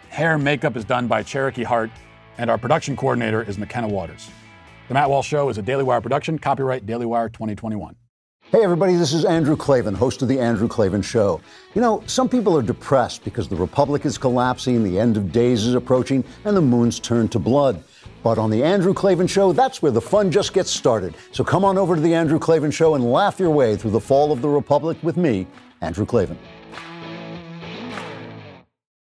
Hair 0.09 0.35
and 0.35 0.43
makeup 0.43 0.77
is 0.77 0.85
done 0.85 1.07
by 1.07 1.23
Cherokee 1.23 1.63
Hart. 1.63 1.93
And 2.39 2.51
our 2.51 2.59
production 2.59 2.97
coordinator 2.97 3.41
is 3.45 3.57
McKenna 3.57 3.87
Waters. 3.87 4.29
The 4.89 4.95
Matt 4.95 5.09
Walsh 5.09 5.29
Show 5.29 5.49
is 5.49 5.57
a 5.57 5.63
Daily 5.63 5.85
Wire 5.85 6.01
production, 6.01 6.37
copyright 6.37 6.87
Daily 6.87 7.07
Wire 7.07 7.29
2021. 7.29 7.95
Hey, 8.51 8.65
everybody, 8.65 8.97
this 8.97 9.13
is 9.13 9.25
Andrew 9.25 9.55
Klavan, 9.55 9.95
host 9.95 10.23
of 10.23 10.29
The 10.29 10.41
Andrew 10.41 10.67
Klavan 10.67 11.03
Show. 11.03 11.41
You 11.77 11.83
know, 11.83 12.03
some 12.07 12.29
people 12.29 12.59
are 12.59 12.63
depressed 12.63 13.23
because 13.23 13.47
the 13.47 13.55
Republic 13.55 14.05
is 14.05 14.19
collapsing, 14.19 14.83
the 14.83 14.99
end 14.99 15.17
of 15.17 15.31
days 15.31 15.65
is 15.67 15.77
approaching, 15.77 16.25
and 16.45 16.57
the 16.57 16.61
moon's 16.61 16.99
turned 16.99 17.31
to 17.31 17.39
blood. 17.39 17.85
But 18.23 18.39
on 18.39 18.51
The 18.51 18.63
Andrew 18.63 18.93
Klavan 18.93 19.27
Show, 19.27 19.53
that's 19.53 19.81
where 19.81 19.93
the 19.93 20.01
fun 20.01 20.31
just 20.31 20.53
gets 20.53 20.71
started. 20.71 21.15
So 21.33 21.43
come 21.43 21.65
on 21.65 21.79
over 21.79 21.95
to 21.95 22.01
The 22.01 22.15
Andrew 22.15 22.39
Klavan 22.39 22.71
Show 22.71 22.95
and 22.95 23.11
laugh 23.11 23.41
your 23.41 23.51
way 23.51 23.77
through 23.77 23.93
the 23.93 24.01
fall 24.01 24.31
of 24.31 24.43
the 24.43 24.49
Republic 24.49 24.99
with 25.03 25.17
me, 25.17 25.47
Andrew 25.81 26.05
Klavan. 26.05 26.39